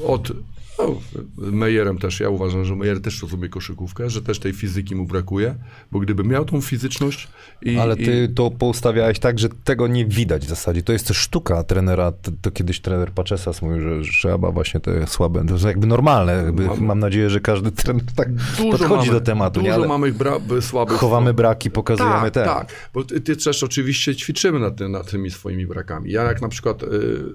[0.08, 0.32] od
[0.80, 1.02] no,
[1.38, 5.56] Mejerem też, ja uważam, że Mejer też rozumie koszykówkę, że też tej fizyki mu brakuje,
[5.92, 7.28] bo gdyby miał tą fizyczność
[7.62, 7.78] i...
[7.78, 10.84] Ale i, ty to poustawiałeś tak, że tego nie widać w zasadzie.
[10.84, 12.12] To jest też sztuka trenera.
[12.12, 15.46] To, to kiedyś trener Paczesas mówił, że, trzeba właśnie te słabe.
[15.48, 16.34] To jest jakby normalne.
[16.34, 18.30] Jakby, Mam- mam nadzieję, że każdy trener tak
[18.72, 19.62] podchodzi do tematu.
[19.62, 19.88] Dużo Nie?
[19.88, 22.46] Mamy bra- słabych chowamy braki, pokazujemy tak, te.
[22.46, 26.12] Tak, bo ty, ty też oczywiście ćwiczymy nad, ty, nad tymi swoimi brakami.
[26.12, 26.88] Ja jak na przykład y,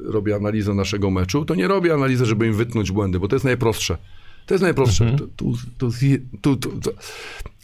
[0.05, 3.45] robię analizę naszego meczu, to nie robię analizy, żeby im wytnąć błędy, bo to jest
[3.45, 3.97] najprostsze.
[4.47, 5.05] To jest najprostsze.
[5.05, 5.31] Mhm.
[5.37, 5.91] Tu, tu,
[6.43, 6.91] tu, tu.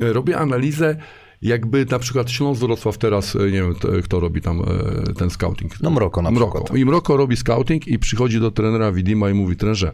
[0.00, 0.96] Robię analizę,
[1.42, 4.60] jakby na przykład Śląsk Wrocław teraz, y, nie wiem kto robi tam
[5.10, 5.80] y, ten scouting.
[5.80, 6.58] No Mroko na Mroko.
[6.58, 6.78] przykład.
[6.78, 9.92] I Mroko robi scouting i przychodzi do trenera Widima i mówi, trenerze,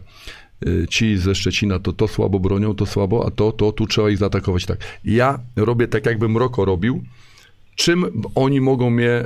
[0.67, 4.09] y, ci ze Szczecina to to słabo bronią, to słabo, a to, to, tu trzeba
[4.09, 4.79] ich zaatakować tak.
[5.03, 7.03] Ja robię tak, jakby Mroko robił,
[7.75, 9.23] czym oni mogą mnie,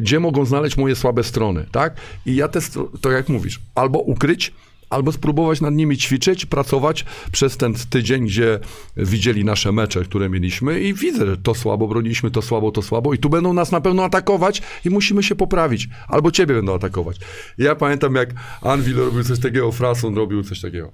[0.00, 1.96] gdzie mogą znaleźć moje słabe strony, tak?
[2.26, 2.60] I ja te,
[3.00, 4.52] to jak mówisz, albo ukryć,
[4.94, 8.60] albo spróbować nad nimi ćwiczyć, pracować przez ten tydzień, gdzie
[8.96, 13.14] widzieli nasze mecze, które mieliśmy i widzę, że to słabo broniliśmy, to słabo, to słabo
[13.14, 15.88] i tu będą nas na pewno atakować i musimy się poprawić.
[16.08, 17.16] Albo ciebie będą atakować.
[17.58, 18.30] Ja pamiętam, jak
[18.62, 20.92] Anvil robił coś takiego, Frason robił coś takiego.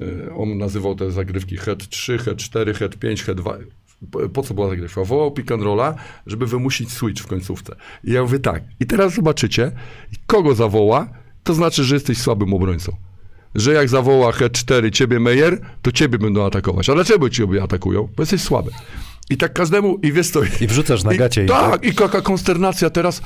[0.00, 3.58] E, On nazywał te zagrywki head 3, head 4, head 5, head 2.
[4.32, 5.04] Po- co była zagrywka?
[5.04, 5.94] Wołał pick and rolla,
[6.26, 7.76] żeby wymusić switch w końcówce.
[8.04, 8.62] I ja mówię tak.
[8.80, 9.72] I teraz zobaczycie,
[10.26, 11.08] kogo zawoła,
[11.44, 12.96] to znaczy, że jesteś słabym obrońcą.
[13.54, 16.88] Że jak zawoła head 4 ciebie Meyer, to ciebie będą atakować.
[16.88, 18.08] Ale dlaczego ciebie atakują?
[18.16, 18.70] Bo jesteś słaby.
[19.30, 20.40] I tak każdemu, i wiesz to...
[20.60, 23.22] I wrzucasz na gacie I, i tak, i jaka konsternacja teraz,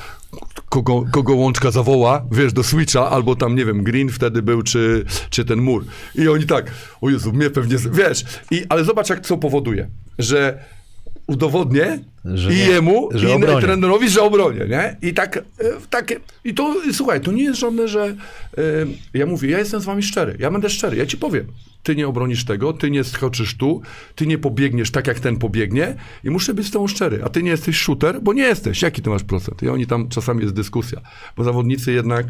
[0.68, 5.04] kogo, kogo łączka zawoła, wiesz, do Switcha, albo tam, nie wiem, Green wtedy był, czy,
[5.30, 5.84] czy ten mur.
[6.14, 10.64] I oni tak, o Jezu, mnie pewnie, wiesz, i, ale zobacz, jak co powoduje, że
[11.26, 13.60] udowodnię Że i jemu, że i obronię.
[13.60, 14.96] trenerowi, że obronię, nie?
[15.02, 15.44] I tak,
[15.90, 18.62] takie, i to, słuchaj, to nie jest żadne, że e,
[19.14, 21.46] ja mówię, ja jestem z wami szczery, ja będę szczery, ja ci powiem,
[21.82, 23.82] ty nie obronisz tego, ty nie skoczysz tu,
[24.14, 27.42] ty nie pobiegniesz tak, jak ten pobiegnie i muszę być z tobą szczery, a ty
[27.42, 29.62] nie jesteś shooter, bo nie jesteś, jaki ty masz procent?
[29.62, 31.00] I oni tam, czasami jest dyskusja,
[31.36, 32.26] bo zawodnicy jednak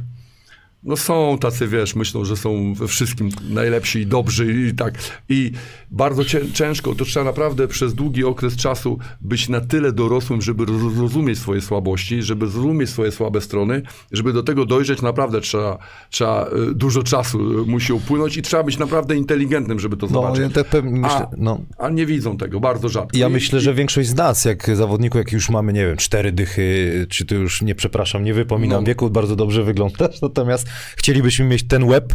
[0.85, 4.95] no są tacy, wiesz, myślą, że są we wszystkim najlepsi i dobrzy i tak.
[5.29, 5.53] I
[5.91, 10.65] bardzo cię, ciężko, to trzeba naprawdę przez długi okres czasu być na tyle dorosłym, żeby
[10.65, 15.79] roz- zrozumieć swoje słabości, żeby zrozumieć swoje słabe strony, żeby do tego dojrzeć naprawdę trzeba,
[16.11, 20.13] trzeba y, dużo czasu y, musi upłynąć i trzeba być naprawdę inteligentnym, żeby to No,
[20.13, 20.41] zobaczyć.
[20.75, 21.61] ja myślę, a, no.
[21.79, 23.19] a nie widzą tego, bardzo rzadko.
[23.19, 25.97] Ja I- myślę, i- że większość z nas, jak zawodniku, jak już mamy, nie wiem,
[25.97, 28.87] cztery dychy, czy to już, nie przepraszam, nie wypominam No.
[28.87, 30.67] wieku, bardzo dobrze wyglądasz, natomiast
[30.97, 32.15] chcielibyśmy mieć ten łeb,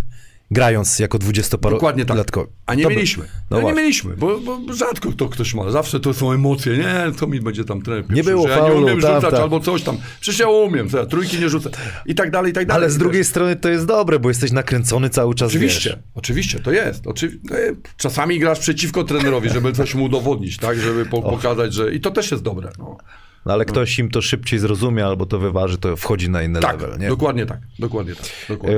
[0.51, 2.03] grając jako dwudziestoparolatkowy.
[2.03, 2.47] Dokładnie tak.
[2.65, 3.23] A nie To by- mieliśmy.
[3.49, 5.71] No No nie mieliśmy, bo, bo rzadko to ktoś ma.
[5.71, 6.77] Zawsze to są emocje.
[6.77, 9.31] Nie, co mi będzie tam trener Nie było że ja faulu, nie umiem tak, rzucać
[9.31, 9.39] tak.
[9.39, 9.97] albo coś tam.
[10.19, 11.69] Przecież ja umiem, ja trójki nie rzucę.
[12.05, 12.83] I tak dalej, i tak dalej.
[12.83, 15.99] Ale z drugiej strony to jest dobre, bo jesteś nakręcony cały czas, Oczywiście, wiesz.
[16.15, 17.03] oczywiście, to jest.
[17.05, 20.79] Oczywi- e, Czasami grasz przeciwko trenerowi, żeby coś mu udowodnić, tak?
[20.79, 21.93] Żeby po- pokazać, że...
[21.93, 22.69] I to też jest dobre.
[22.79, 22.97] No.
[23.45, 26.81] No, ale ktoś im to szybciej zrozumie albo to wyważy, to wchodzi na inny Tak,
[26.81, 27.07] level, nie?
[27.07, 27.59] dokładnie tak.
[27.79, 28.25] Dokładnie tak.
[28.49, 28.77] Dokładnie.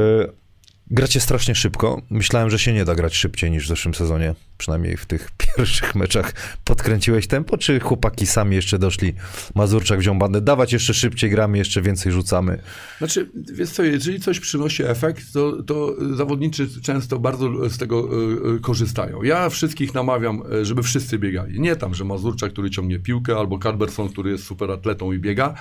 [0.94, 2.02] Gracie strasznie szybko.
[2.10, 4.36] Myślałem, że się nie da grać szybciej niż w zeszłym sezonie.
[4.58, 9.14] Przynajmniej w tych pierwszych meczach podkręciłeś tempo, czy chłopaki sami jeszcze doszli?
[9.56, 10.42] Mazurczak wziął bandę.
[10.42, 12.62] Dawać jeszcze szybciej gramy, jeszcze więcej rzucamy.
[12.98, 18.56] Znaczy, wiesz co, jeżeli coś przynosi efekt, to, to zawodnicy często bardzo z tego e,
[18.56, 19.24] e, korzystają.
[19.24, 21.60] Ja wszystkich namawiam, e, żeby wszyscy biegali.
[21.60, 25.56] Nie tam, że Mazurczak, który ciągnie piłkę, albo Carberson, który jest super atletą i biega,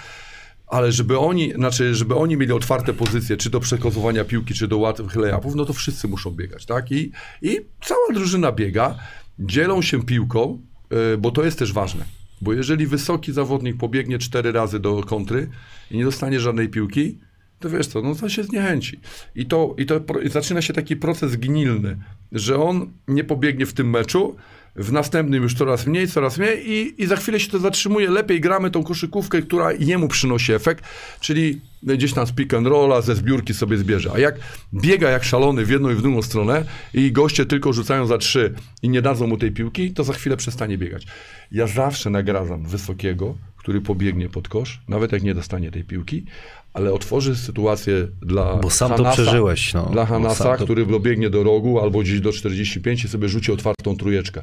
[0.71, 4.79] ale żeby oni, znaczy, żeby oni mieli otwarte pozycje, czy do przekozowania piłki, czy do
[4.79, 6.93] łatwych layupów, no to wszyscy muszą biegać, tak?
[6.93, 8.99] I, i cała drużyna biega,
[9.39, 12.05] dzielą się piłką, e, bo to jest też ważne.
[12.41, 15.49] Bo jeżeli wysoki zawodnik pobiegnie cztery razy do kontry
[15.91, 17.19] i nie dostanie żadnej piłki,
[17.59, 19.01] to wiesz co, no to się zniechęci.
[19.35, 21.97] I to, i to i zaczyna się taki proces gnilny,
[22.33, 24.37] że on nie pobiegnie w tym meczu,
[24.77, 28.11] w następnym już coraz mniej, coraz mniej i, i za chwilę się to zatrzymuje.
[28.11, 30.85] Lepiej gramy tą koszykówkę, która jemu przynosi efekt,
[31.21, 34.11] czyli gdzieś tam z pick and rolla, ze zbiórki sobie zbierze.
[34.15, 34.35] A jak
[34.75, 38.55] biega jak szalony w jedną i w drugą stronę i goście tylko rzucają za trzy
[38.83, 41.07] i nie dadzą mu tej piłki, to za chwilę przestanie biegać.
[41.53, 46.25] Ja zawsze nagradzam wysokiego, który pobiegnie pod kosz, nawet jak nie dostanie tej piłki,
[46.73, 49.87] ale otworzy sytuację dla Bo sam to Hanasa, przeżyłeś, no.
[49.93, 53.97] Dla Hanasa, to- który dobiegnie do rogu albo gdzieś do 45 i sobie rzuci otwartą
[53.97, 54.43] trójeczkę.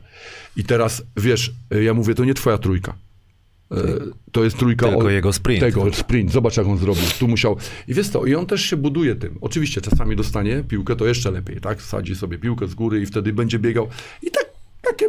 [0.58, 1.52] I teraz, wiesz,
[1.84, 2.96] ja mówię, to nie twoja trójka.
[3.72, 3.76] E,
[4.32, 5.60] To jest trójka Tylko od- jego sprint.
[5.62, 6.32] Tego, sprint.
[6.32, 7.04] Zobacz, jak on zrobił.
[7.20, 7.58] Tu musiał.
[7.88, 9.38] I wiesz to, i on też się buduje tym.
[9.42, 11.82] Oczywiście czasami dostanie piłkę, to jeszcze lepiej, tak?
[11.82, 13.88] Sadzi sobie piłkę z góry i wtedy będzie biegał.
[14.24, 14.46] I tak,
[14.82, 15.06] takie,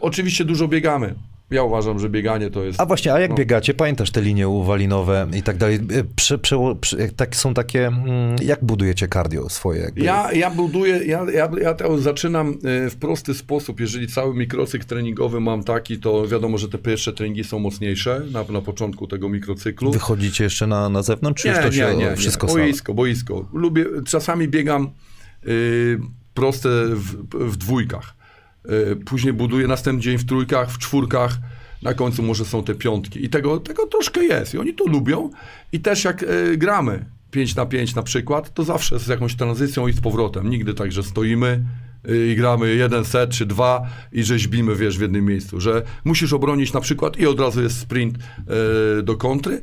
[0.00, 1.14] oczywiście dużo biegamy.
[1.52, 2.80] Ja uważam, że bieganie to jest...
[2.80, 3.36] A właśnie, a jak No.
[3.36, 3.74] biegacie?
[3.74, 5.78] Pamiętasz te linie uwalinowe i tak dalej?
[6.16, 6.56] Prze, prze,
[6.98, 9.80] jak tak są takie, mm, jak budujecie cardio swoje?
[9.80, 10.00] Jakby?
[10.00, 12.48] Ja, ja buduję, ja, ja, ja to zaczynam
[12.86, 13.80] e, w prosty sposób.
[13.80, 18.44] Jeżeli cały mikrocykl treningowy mam taki, to wiadomo, że te pierwsze treningi są mocniejsze na,
[18.44, 19.92] na początku tego mikrocyklu.
[19.92, 22.16] Wychodzicie jeszcze na, na zewnątrz, czy już Nie, to nie, się nie, nie.
[22.16, 22.60] wszystko samo?
[22.60, 23.48] Boisko, boisko.
[23.52, 24.90] Lubię, czasami biegam
[25.46, 25.98] y,
[26.34, 28.21] proste w, w dwójkach.
[28.70, 31.38] Y, później buduję następny dzień w trójkach, w czwórkach.
[31.82, 33.24] Na końcu może są te piątki.
[33.24, 34.54] I tego, tego troszkę jest.
[34.54, 35.30] I oni to lubią.
[35.72, 39.88] I też jak y, gramy 5 na 5 na przykład, to zawsze z jakąś tranzycją
[39.88, 40.50] i z powrotem.
[40.50, 41.64] Nigdy tak, że stoimy
[42.08, 45.60] y, i gramy jeden set czy dwa i rzeźbimy, wiesz, w jednym miejscu.
[45.60, 48.18] Że musisz obronić na przykład i od razu jest sprint
[49.02, 49.62] do kontry.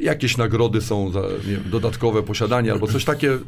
[0.00, 3.38] Jakieś nagrody są za wiem, dodatkowe posiadanie albo coś takie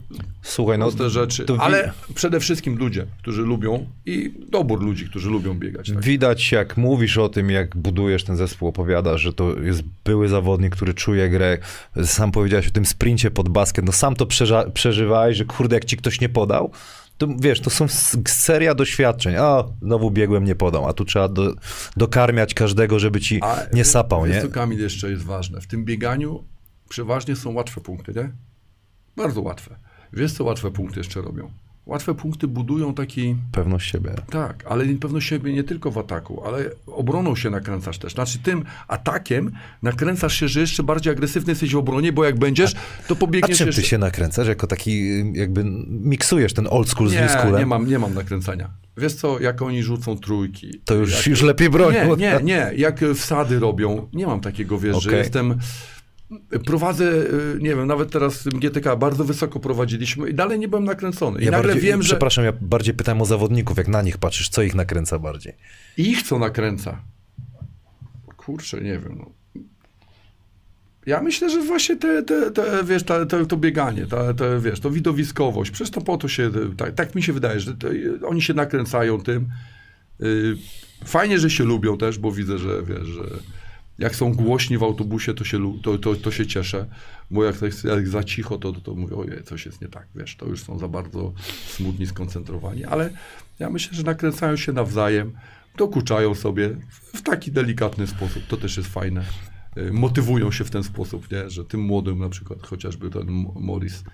[0.42, 1.46] Słuchaj, no proste rzeczy.
[1.58, 5.90] Ale przede wszystkim ludzie, którzy lubią i dobór ludzi, którzy lubią biegać.
[5.90, 6.00] Tak.
[6.00, 10.76] Widać, jak mówisz o tym, jak budujesz ten zespół, opowiadasz, że to jest były zawodnik,
[10.76, 11.58] który czuje grę.
[12.04, 13.84] Sam powiedziałeś o tym sprincie pod basket.
[13.84, 14.26] No sam to
[14.74, 16.72] przeżywałeś, że kurde, jak ci ktoś nie podał,
[17.22, 17.86] To, wiesz, to są
[18.26, 19.36] seria doświadczeń.
[19.36, 20.84] A, znowu biegłem, nie podam.
[20.84, 21.54] A tu trzeba do,
[21.96, 23.40] dokarmiać każdego, żeby ci
[23.72, 24.42] nie sapał, nie?
[24.42, 25.60] co, Kamil, jeszcze jest ważne.
[25.60, 26.44] W tym bieganiu
[26.88, 28.32] przeważnie są łatwe punkty, nie?
[29.16, 29.76] Bardzo łatwe.
[30.12, 31.50] Wiesz, co łatwe punkty jeszcze robią?
[31.86, 33.36] Łatwe punkty budują taki...
[33.52, 34.14] Pewność siebie.
[34.30, 38.12] Tak, ale pewno siebie nie tylko w ataku, ale obroną się nakręcasz też.
[38.12, 42.74] Znaczy tym atakiem nakręcasz się, że jeszcze bardziej agresywny jesteś w obronie, bo jak będziesz,
[43.08, 43.82] to A pobiegniesz czym jeszcze...
[43.82, 44.48] ty się nakręcasz?
[44.48, 47.58] Jako taki, jakby miksujesz ten old school z new Nie, schoolem?
[47.60, 48.70] nie mam, nie mam nakręcania.
[48.96, 50.80] Wiesz co, jak oni rzucą trójki.
[50.84, 52.16] To już, jak, już lepiej bronią.
[52.16, 52.70] Nie, nie, nie.
[52.76, 55.18] Jak wsady robią, nie mam takiego, wiesz, że Okej.
[55.18, 55.58] jestem...
[56.66, 61.40] Prowadzę, y, nie wiem, nawet teraz GTK bardzo wysoko prowadziliśmy i dalej nie byłem nakręcony.
[61.40, 64.18] I Ja nagle bardziej, wiem, że Przepraszam, ja bardziej pytałem o zawodników, jak na nich
[64.18, 65.52] patrzysz, co ich nakręca bardziej?
[65.96, 67.02] ich co nakręca.
[68.36, 69.18] Kurczę, nie wiem.
[69.18, 69.30] No.
[71.06, 74.80] Ja myślę, że właśnie te, te, te wiesz, ta, te, to bieganie, ta, te, wiesz,
[74.80, 77.88] to widowiskowość, przecież to po to się, tak, tak mi się wydaje, że to,
[78.26, 79.48] oni się nakręcają tym.
[80.22, 80.56] Y,
[81.04, 83.24] Fajnie, że się lubią też, bo widzę, że wiesz, że
[83.98, 86.86] jak są głośni w autobusie, to się, to, to, to się cieszę,
[87.30, 90.46] bo jak, jak za cicho, to, to mówię, ojej, coś jest nie tak, wiesz, to
[90.46, 91.32] już są za bardzo
[91.66, 93.10] smutni, skoncentrowani, ale
[93.58, 95.32] ja myślę, że nakręcają się nawzajem,
[95.76, 96.76] dokuczają sobie
[97.14, 99.24] w taki delikatny sposób, to też jest fajne.
[99.92, 101.50] Motywują się w ten sposób, nie?
[101.50, 104.04] że tym młodym na przykład, chociażby ten Morris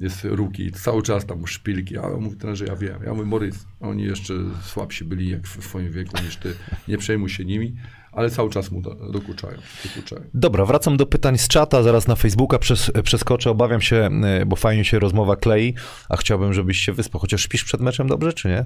[0.00, 3.02] jest ruki, cały czas tam szpilki, a on mówi ten, że ja wiem.
[3.06, 6.54] Ja mówię, Morris, oni jeszcze słabsi byli jak w twoim wieku niż ty,
[6.88, 7.76] nie przejmuj się nimi,
[8.12, 10.22] ale cały czas mu do- dokuczają, dokuczają.
[10.34, 13.50] Dobra, wracam do pytań z czata, zaraz na Facebooka przes, przeskoczę.
[13.50, 15.74] Obawiam się, e, bo fajnie się rozmowa klei,
[16.08, 17.20] a chciałbym, żebyś się wyspał.
[17.20, 18.64] Chociaż śpisz przed meczem dobrze, czy nie?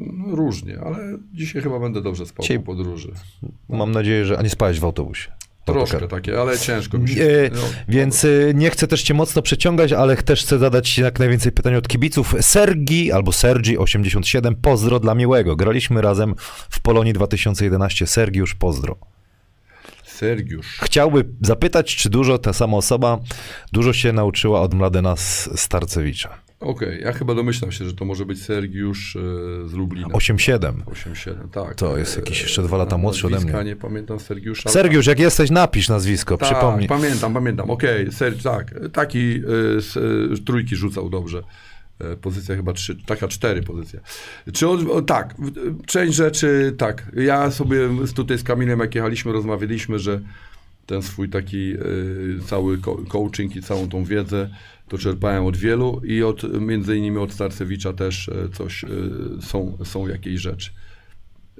[0.00, 3.12] No, różnie, ale dzisiaj chyba będę dobrze spał Dzisiaj- po podróży.
[3.68, 4.38] Mam nadzieję, że...
[4.38, 5.30] A nie spałeś w autobusie.
[5.72, 7.50] Troszkę takie, ale ciężko mi się.
[7.52, 11.52] No, Więc e, nie chcę też cię mocno przeciągać, ale też chcę zadać jak najwięcej
[11.52, 12.34] pytań od kibiców.
[12.40, 15.56] Sergi albo Sergi87, pozdro dla miłego.
[15.56, 16.34] Graliśmy razem
[16.70, 18.06] w Polonii 2011.
[18.06, 18.96] Sergiusz, pozdro.
[20.04, 20.78] Sergiusz.
[20.82, 23.18] Chciałby zapytać, czy dużo ta sama osoba
[23.72, 25.14] dużo się nauczyła od Mladena
[25.56, 26.47] Starcewicza.
[26.60, 29.20] Okej, ja chyba domyślam się, że to może być Sergiusz e,
[29.68, 30.08] z Lublina.
[30.08, 30.72] 8-7.
[30.84, 31.74] 8-7, tak.
[31.74, 33.64] To jest jakiś E, jeszcze dwa lata młodszy ode mnie.
[33.64, 34.70] Nie pamiętam Sergiusza.
[34.70, 36.88] Sergiusz, jak jesteś, napisz nazwisko, tak, przypomnij.
[36.88, 37.70] pamiętam, pamiętam.
[37.70, 38.74] Okej, Serg, tak.
[38.92, 39.40] Taki e,
[39.80, 39.96] z,
[40.40, 41.42] e, trójki rzucał dobrze.
[42.00, 44.00] E, Pozycja chyba trzy, taka cztery pozycje.
[44.52, 45.34] Czy on, o, tak,
[45.86, 47.12] część rzeczy, tak.
[47.16, 47.78] Ja sobie
[48.14, 50.20] tutaj z Kamilem, jak jechaliśmy, rozmawialiśmy, że
[50.86, 51.78] ten swój taki e,
[52.46, 54.50] cały coaching i całą tą wiedzę
[54.88, 58.88] to czerpałem od wielu i od, między innymi od Starcewicza też e, coś, e,
[59.42, 60.70] są, są jakieś rzeczy.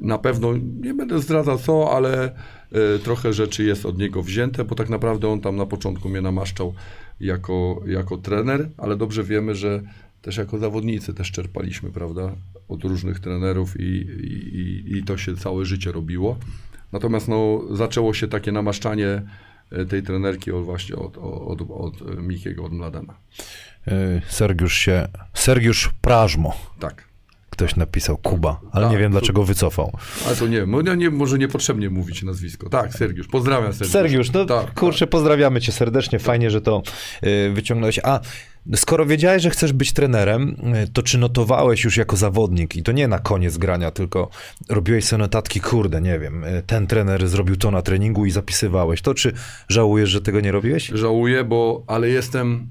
[0.01, 0.49] Na pewno
[0.81, 2.25] nie będę zdradzał co, ale
[2.73, 6.21] e, trochę rzeczy jest od niego wzięte, bo tak naprawdę on tam na początku mnie
[6.21, 6.75] namaszczał
[7.21, 9.83] jako, jako trener, ale dobrze wiemy, że
[10.23, 12.33] też jako zawodnicy też czerpaliśmy, prawda,
[12.69, 16.37] od różnych trenerów i, i, i- to się całe życie robiło.
[16.93, 19.23] Natomiast no, zaczęło się takie namaszczanie
[19.89, 23.15] tej trenerki od właśnie od, od, od, od Mikiego, od Mladena.
[23.89, 25.09] Y, Sergiusz się...
[25.35, 26.57] Sergiusz Prażmo.
[26.79, 27.09] Tak.
[27.51, 29.93] Ktoś napisał Kuba, ale Tak, nie wiem to- dlaczego wycofał.
[30.27, 32.69] Ale to nie, no, nie, może niepotrzebnie mówić nazwisko.
[32.69, 33.29] Tak, Sergiusz.
[33.29, 33.93] Pozdrawiam Sergiusz.
[33.93, 36.83] Sergiusz, no tak, kurczę, pozdrawiamy cię serdecznie, fajnie, że to
[37.25, 38.01] y, wyciągnąłeś.
[38.03, 38.21] A
[38.77, 42.93] skoro wiedziałeś, że chcesz być trenerem, y, to czy notowałeś już jako zawodnik, i to
[42.93, 44.31] nie na koniec grania, tylko
[44.69, 49.03] robiłeś sobie notatki, kurde, nie wiem, y, ten trener zrobił to na treningu i zapisywałeś
[49.03, 49.33] to, czy
[49.69, 50.87] żałujesz, że tego nie robiłeś?
[50.87, 52.67] Żałuję, bo, ale jestem,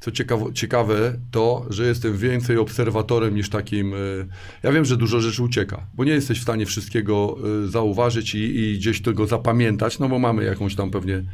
[0.00, 4.26] co ciekawe, ciekawe, to, że jestem więcej obserwatorem niż takim, y,
[4.62, 8.78] ja wiem, że dużo rzeczy ucieka, bo nie jesteś w stanie wszystkiego zauważyć i, i
[8.78, 11.24] gdzieś tego zapamiętać, no bo mamy jakąś tam pewnie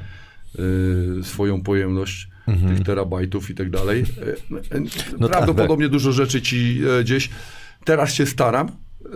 [1.23, 4.05] swoją pojemność tych terabajtów i tak dalej.
[5.19, 7.31] No tak, Prawdopodobnie dużo rzeczy ci y, gdzieś,
[7.85, 8.69] teraz się staram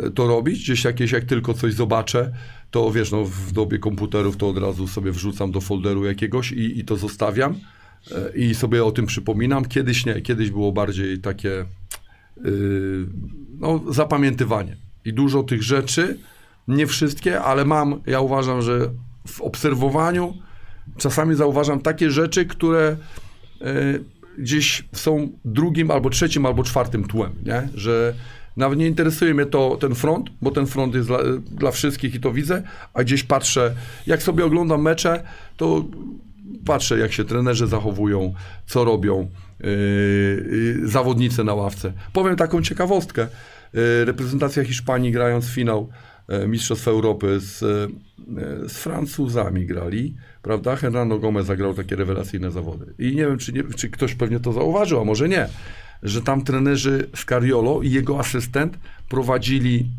[0.06, 2.32] y, to robić, gdzieś jakieś, jak tylko coś zobaczę,
[2.70, 6.78] to wiesz, no w dobie komputerów to od razu sobie wrzucam do folderu jakiegoś i,
[6.78, 7.54] i to zostawiam
[8.10, 9.64] e, i sobie o tym przypominam.
[9.64, 11.64] Kiedyś nie, kiedyś było bardziej takie
[12.44, 13.06] yy,
[13.58, 14.76] no, zapamiętywanie.
[15.04, 16.18] I dużo tych rzeczy,
[16.68, 18.90] nie wszystkie, ale mam, ja uważam, że
[19.26, 20.34] w obserwowaniu
[20.96, 22.96] czasami zauważam takie rzeczy, które
[23.62, 24.04] y,
[24.38, 27.68] gdzieś są drugim, albo trzecim, albo czwartym tłem, nie?
[27.74, 28.14] że
[28.56, 31.18] nawet nie interesuje mnie to, ten front, bo ten front jest dla,
[31.50, 32.62] dla wszystkich i to widzę,
[32.94, 33.74] a gdzieś patrzę,
[34.06, 35.22] jak sobie oglądam mecze,
[35.56, 35.84] to
[36.66, 38.34] patrzę, jak się trenerzy zachowują,
[38.66, 41.92] co robią yy, zawodnicy na ławce.
[42.12, 43.26] Powiem taką ciekawostkę.
[44.04, 45.88] Reprezentacja Hiszpanii grając finał
[46.28, 47.66] e, Mistrzostw Europy z, e,
[48.68, 50.76] z Francuzami grali, prawda?
[50.76, 52.94] Hernando Gomez zagrał takie rewelacyjne zawody.
[52.98, 55.48] I nie wiem, czy, nie, czy ktoś pewnie to zauważył, a może nie,
[56.02, 59.90] że tam trenerzy Scariolo i jego asystent prowadzili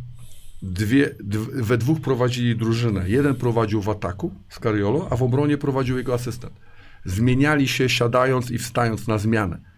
[0.62, 3.10] dwie, dw- we dwóch prowadzili drużynę.
[3.10, 6.54] Jeden prowadził w ataku Scariolo, a w obronie prowadził jego asystent.
[7.06, 9.71] Zmieniali się siadając i wstając na zmianę.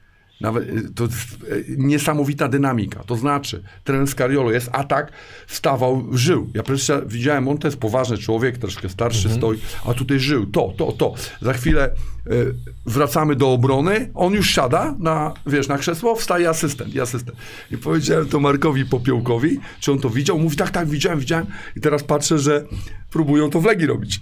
[0.43, 3.03] Nawet y, to jest y, niesamowita dynamika.
[3.03, 5.11] To znaczy, trener Scariolo jest atak,
[5.47, 6.49] wstawał, żył.
[6.53, 10.45] Ja przecież widziałem, on to jest poważny człowiek, troszkę starszy stoi, a tutaj żył.
[10.45, 11.13] To, to, to.
[11.41, 11.89] Za chwilę
[12.27, 12.53] y,
[12.85, 17.37] wracamy do obrony, on już siada na, wiesz, na krzesło, wstaje asystent i asystent.
[17.71, 20.39] I powiedziałem to Markowi Popiołkowi, czy on to widział.
[20.39, 21.45] Mówi, tak, tak, widziałem, widziałem.
[21.75, 22.65] I teraz patrzę, że
[23.11, 24.21] próbują to w Legii robić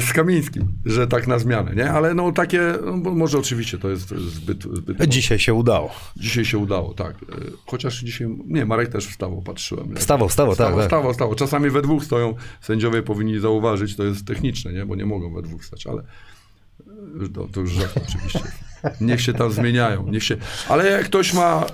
[0.00, 1.90] z Kamińskim, że tak na zmianę, nie?
[1.90, 5.90] Ale no takie, no, bo może oczywiście to jest zbyt, zbyt Dzisiaj się udało.
[6.16, 7.16] Dzisiaj się udało, tak.
[7.16, 9.96] E, Chociaż dzisiaj, nie, Marek też wstawał, patrzyłem.
[9.96, 10.86] Wstawał, wstawał, tak, Wstawał, tak.
[10.86, 11.34] wstawał, wstawał.
[11.34, 14.86] Czasami we dwóch stoją, sędziowie powinni zauważyć, to jest techniczne, nie?
[14.86, 16.02] Bo nie mogą we dwóch stać, ale
[17.24, 18.40] e, to, to już żart oczywiście.
[19.00, 20.36] Niech się tam zmieniają, niech się...
[20.68, 21.66] Ale jak ktoś ma,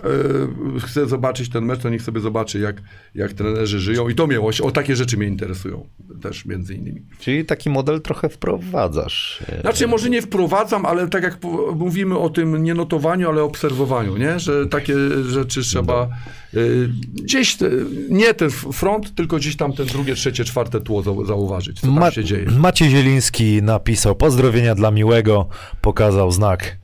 [0.76, 2.76] e, chce zobaczyć ten mecz, to niech sobie zobaczy, jak,
[3.14, 5.86] jak trenerzy żyją i to mnie, o takie rzeczy mnie interesują
[6.22, 7.02] też między innymi.
[7.20, 9.42] Czyli taki model trochę wprowadzasz.
[9.60, 11.38] Znaczy, może nie wprowadzam, ale tak jak
[11.76, 14.38] mówimy o tym nie notowaniu, ale obserwowaniu, nie?
[14.40, 14.94] że takie
[15.28, 16.08] rzeczy trzeba
[16.54, 17.70] y, gdzieś, te,
[18.10, 21.98] nie ten front, tylko gdzieś tam ten drugie, trzecie, czwarte tło zau- zauważyć, co tam
[21.98, 22.46] Ma- się dzieje.
[22.58, 25.48] Maciej Zieliński napisał pozdrowienia dla miłego,
[25.80, 26.76] pokazał znak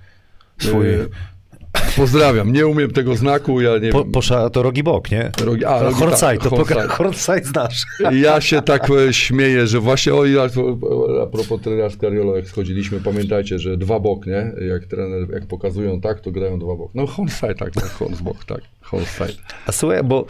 [0.58, 0.86] swój.
[0.88, 1.08] Y,
[1.96, 4.12] Pozdrawiam, nie umiem tego znaku, ja nie Po, wiem.
[4.12, 5.30] posza, to rogi bok, nie?
[5.36, 7.82] Rogi- a, rogi- Horsaj, tak, to poka- Horsaj znasz.
[8.12, 10.42] Ja się tak e, śmieję, że właśnie o, ja,
[11.22, 14.52] a propos trenera Scariolo, jak schodziliśmy, pamiętajcie, że dwa bok, nie?
[14.68, 16.90] Jak trener, jak pokazują tak, to grają dwa bok.
[16.94, 17.90] No Honside, tak, tak,
[18.46, 19.42] tak, Honside.
[19.66, 20.26] A słuchaj, bo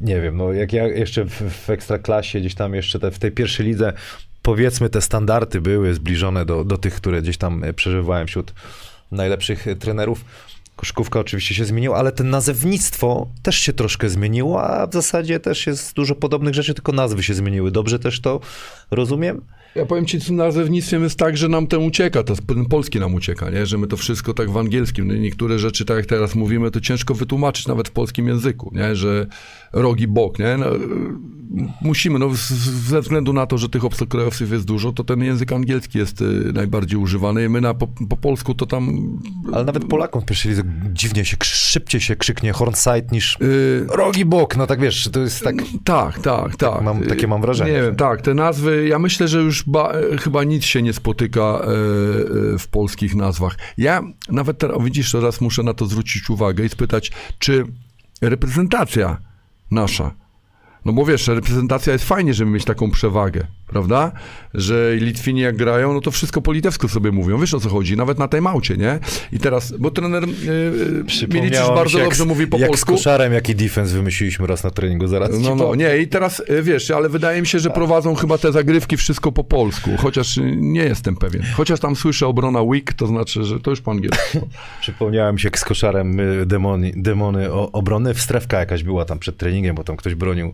[0.00, 1.30] nie wiem, no jak ja jeszcze w,
[1.66, 3.92] w ekstraklasie, gdzieś tam jeszcze te, w tej pierwszej lidze,
[4.42, 8.52] powiedzmy te standardy były zbliżone do, do tych, które gdzieś tam e, przeżywałem wśród
[9.12, 10.24] najlepszych e, trenerów.
[10.76, 15.66] Koszykówka oczywiście się zmieniła, ale to nazewnictwo też się troszkę zmieniło, a w zasadzie też
[15.66, 17.70] jest dużo podobnych rzeczy, tylko nazwy się zmieniły.
[17.70, 18.40] Dobrze też to
[18.90, 19.40] rozumiem?
[19.74, 23.14] Ja powiem ci, z nazewnictwem jest tak, że nam ten ucieka, to ten polski nam
[23.14, 23.66] ucieka, nie?
[23.66, 26.80] że my to wszystko tak w angielskim, no niektóre rzeczy, tak jak teraz mówimy, to
[26.80, 28.96] ciężko wytłumaczyć nawet w polskim języku, nie?
[28.96, 29.26] że
[29.72, 30.56] rogi bok, nie?
[30.56, 30.66] No,
[31.82, 32.50] musimy, no, z-
[32.88, 36.24] ze względu na to, że tych obcokrajowców jest dużo, to ten język angielski jest y,
[36.54, 38.88] najbardziej używany i my na, po, po polsku to tam...
[39.52, 44.24] Ale nawet Polakom w pierwszej lidze dziwnie się, szybciej się krzyknie Hornside niż y, rogi
[44.24, 45.54] bok, no tak wiesz, to jest tak...
[45.84, 46.82] Tak, tak, tak.
[46.82, 47.72] mam- takie mam wrażenie.
[47.72, 50.92] Nie wiem, tak, te nazwy, ja myślę, że już ba, e, chyba nic się nie
[50.92, 51.64] spotyka e,
[52.54, 53.58] e, w polskich nazwach.
[53.78, 57.66] Ja nawet teraz, widzisz, teraz muszę na to zwrócić uwagę i spytać, czy
[58.20, 59.16] reprezentacja
[59.70, 60.14] nasza,
[60.84, 64.12] no bo wiesz, reprezentacja jest fajnie, żeby mieć taką przewagę, prawda?
[64.54, 67.38] Że Litwini jak grają, no to wszystko po litewsku sobie mówią.
[67.38, 67.96] Wiesz o co chodzi?
[67.96, 68.98] Nawet na tej małcie, nie?
[69.32, 72.92] I teraz, bo trener yy, Milicic bardzo jak dobrze mówi po jak polsku.
[72.92, 76.62] z koszarem, jaki defense wymyśliliśmy raz na treningu, zaraz No, no, nie, i teraz y,
[76.62, 80.84] wiesz, ale wydaje mi się, że prowadzą chyba te zagrywki wszystko po polsku, chociaż nie
[80.84, 81.42] jestem pewien.
[81.54, 84.48] Chociaż tam słyszę obrona weak, to znaczy, że to już po angielsku.
[84.80, 88.14] Przypomniałem się jak z koszarem demoni, demony o, obrony.
[88.14, 90.52] Strefka jakaś była tam przed treningiem, bo tam ktoś bronił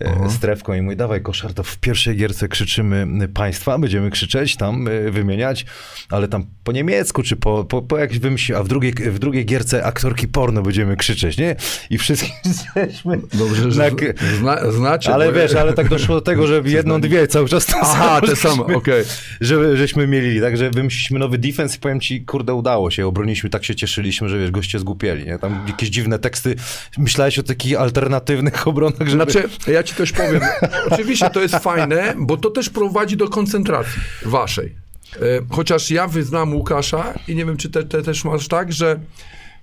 [0.00, 4.88] e, strefką i mówi, dawaj koszar, to w pierwszej gierce krzyczymy państwa, będziemy krzyczeć, tam
[4.88, 5.66] y, wymieniać,
[6.10, 9.84] ale tam po niemiecku, czy po, po, po jakimś a w drugiej, w drugiej gierce
[9.84, 11.56] aktorki porno będziemy krzyczeć, nie?
[11.90, 13.20] I wszyscy jesteśmy...
[13.34, 15.14] Dobrze, że z- zna, znacie.
[15.14, 18.20] Ale wiesz, ale tak doszło do tego, że jedną, dwie cały czas to Aha, samo
[18.20, 19.04] te same, okej.
[19.40, 23.64] że, żeśmy mieli, także wymyśliliśmy nowy defense i powiem ci, kurde, udało się, obroniliśmy, tak
[23.64, 25.38] się cieszyliśmy, że wiesz, goście zgupieli, nie?
[25.38, 26.56] Tam jakieś dziwne teksty,
[26.98, 29.32] myślałeś o takich alternatywnych obronach, żeby...
[29.32, 30.40] Znaczy, ja ci też powiem,
[30.90, 34.74] oczywiście to jest fajne, bo to też prowadzi do koncentracji waszej.
[35.16, 35.18] E,
[35.50, 39.00] Chociaż ja wyznam Łukasza i nie wiem, czy te, te też masz tak, że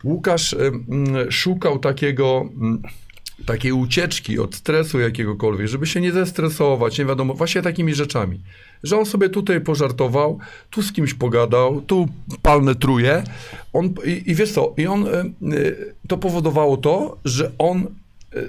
[0.03, 2.81] Łukasz e, mm, szukał takiego, mm,
[3.45, 8.39] takiej ucieczki od stresu jakiegokolwiek, żeby się nie zestresować, nie wiadomo, właśnie takimi rzeczami.
[8.83, 12.07] Że on sobie tutaj pożartował, tu z kimś pogadał, tu
[12.41, 13.23] palne truje.
[13.73, 15.23] On, i, I wiesz co, i on, e,
[16.07, 17.87] to powodowało to, że on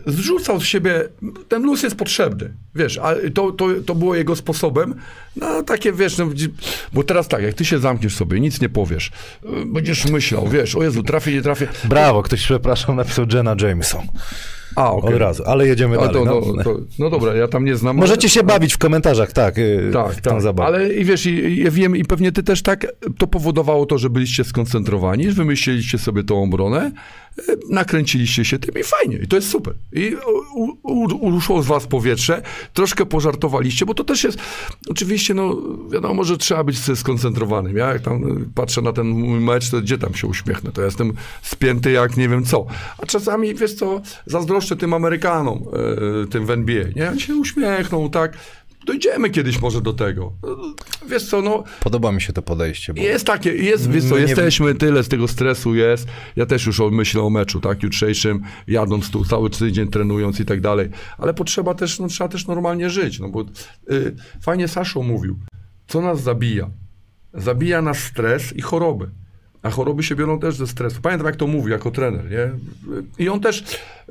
[0.06, 1.08] zrzucał z siebie,
[1.48, 4.94] ten luz jest potrzebny, wiesz, a to, to, to było jego sposobem
[5.36, 6.28] na takie, wiesz, no,
[6.92, 9.10] bo teraz tak, jak ty się zamkniesz sobie, nic nie powiesz,
[9.66, 11.68] będziesz myślał, wiesz, o Jezu, trafię, nie trafię.
[11.84, 14.02] Brawo, ktoś, przepraszam, napisał Jenna Jameson.
[14.76, 15.14] A, okej.
[15.14, 16.12] Od razu, ale jedziemy A, dalej.
[16.12, 16.52] to, no.
[16.56, 17.96] no, to, no dobra, ja tam nie znam.
[17.96, 20.42] Możecie się bawić w komentarzach, tak, y, Tak, tą tak.
[20.42, 20.66] zabawę.
[20.68, 22.86] Ale i wiesz, i, ja wiem, i pewnie ty też tak,
[23.18, 26.92] to powodowało to, że byliście skoncentrowani, wymyśliliście sobie tą obronę,
[27.68, 29.74] nakręciliście się tym i fajnie, i to jest super.
[29.92, 30.16] I
[31.20, 32.42] uszło z was powietrze,
[32.74, 34.38] troszkę pożartowaliście, bo to też jest,
[34.88, 35.56] oczywiście, no
[35.90, 37.76] wiadomo, że trzeba być skoncentrowanym.
[37.76, 40.72] Ja jak tam e, patrzę na ten mój mecz, to gdzie tam się uśmiechnę?
[40.72, 41.12] To ja jestem
[41.42, 42.66] spięty jak nie wiem co.
[42.98, 45.64] A czasami, wiesz co, zazdroszczę tym Amerykanom,
[46.22, 47.10] e, tym w NBA, nie?
[47.10, 48.36] Oni się uśmiechną, tak?
[48.86, 50.32] Dojdziemy kiedyś może do tego.
[51.08, 51.64] Wiesz co, no...
[51.80, 52.94] Podoba mi się to podejście.
[52.94, 53.02] Bo...
[53.02, 56.08] Jest takie, jest, wiesz co, nie- jesteśmy, tyle z tego stresu jest.
[56.36, 60.60] Ja też już myślę o meczu, tak, jutrzejszym, jadąc tu cały tydzień, trenując i tak
[60.60, 60.88] dalej.
[61.18, 63.40] Ale potrzeba też, no trzeba też normalnie żyć, no bo
[63.90, 65.38] y, fajnie Saszo mówił,
[65.86, 66.70] co nas zabija?
[67.34, 69.10] Zabija nas stres i choroby.
[69.62, 71.00] A choroby się biorą też ze stresu.
[71.02, 72.50] Pamiętam, jak to mówił jako trener, nie?
[73.18, 73.60] I on też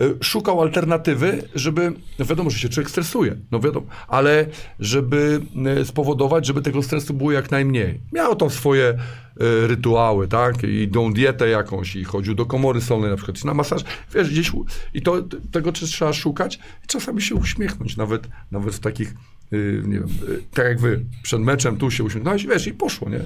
[0.02, 4.46] y, szukał alternatywy, żeby, no wiadomo, że się człowiek stresuje, no wiadomo, ale
[4.80, 5.42] żeby
[5.82, 8.00] y, spowodować, żeby tego stresu było jak najmniej.
[8.14, 10.64] Miał to swoje y, rytuały, tak?
[10.64, 13.84] I tą dietę jakąś, i chodził do komory solnej na przykład, na masaż,
[14.14, 14.52] wiesz, gdzieś,
[14.94, 19.14] i to, tego też trzeba szukać i czasami się uśmiechnąć, nawet, nawet w takich,
[19.54, 23.10] y, nie wiem, y, tak jak wy, przed meczem tu się uśmiechnąłeś, wiesz, i poszło,
[23.10, 23.20] nie?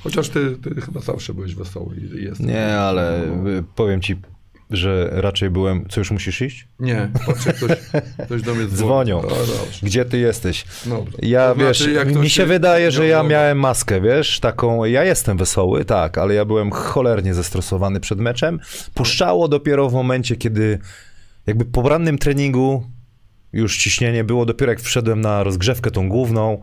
[0.00, 2.40] Chociaż ty, ty chyba zawsze byłeś wesoły i jest.
[2.40, 3.62] Nie, ale No.
[3.74, 4.16] powiem ci,
[4.70, 5.84] że raczej byłem...
[5.88, 6.68] Co, już musisz iść?
[6.80, 7.70] Nie, patrzę, ktoś,
[8.24, 8.76] ktoś do mnie dzwoni.
[8.78, 9.18] Dzwonią.
[9.18, 9.52] O, dobrze.
[9.82, 10.64] Gdzie ty jesteś?
[10.86, 11.12] Dobra.
[11.22, 13.30] Ja, To wiesz, znaczy, mi się się- wydaje, że ja Dobra.
[13.30, 18.58] miałem maskę, wiesz, taką, ja jestem wesoły, tak, ale ja byłem cholernie zestresowany przed meczem.
[18.94, 20.78] Puszczało dopiero w momencie, kiedy
[21.46, 22.86] jakby po rannym treningu
[23.56, 26.60] już ciśnienie było, dopiero jak wszedłem na rozgrzewkę tą główną,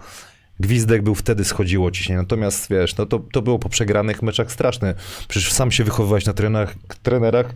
[0.60, 2.22] gwizdek był, wtedy schodziło ciśnienie.
[2.22, 4.96] Natomiast, wiesz, no to, to było po przegranych meczach straszne.
[5.28, 7.54] Przecież sam się wychowywałeś na trenerach, trenerach,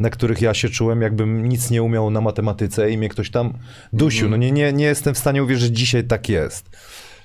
[0.00, 3.52] na których ja się czułem, jakbym nic nie umiał na matematyce i mnie ktoś tam
[3.92, 4.26] dusił.
[4.26, 4.30] Mhm.
[4.30, 6.70] No nie, nie, nie jestem w stanie uwierzyć, że dzisiaj tak jest.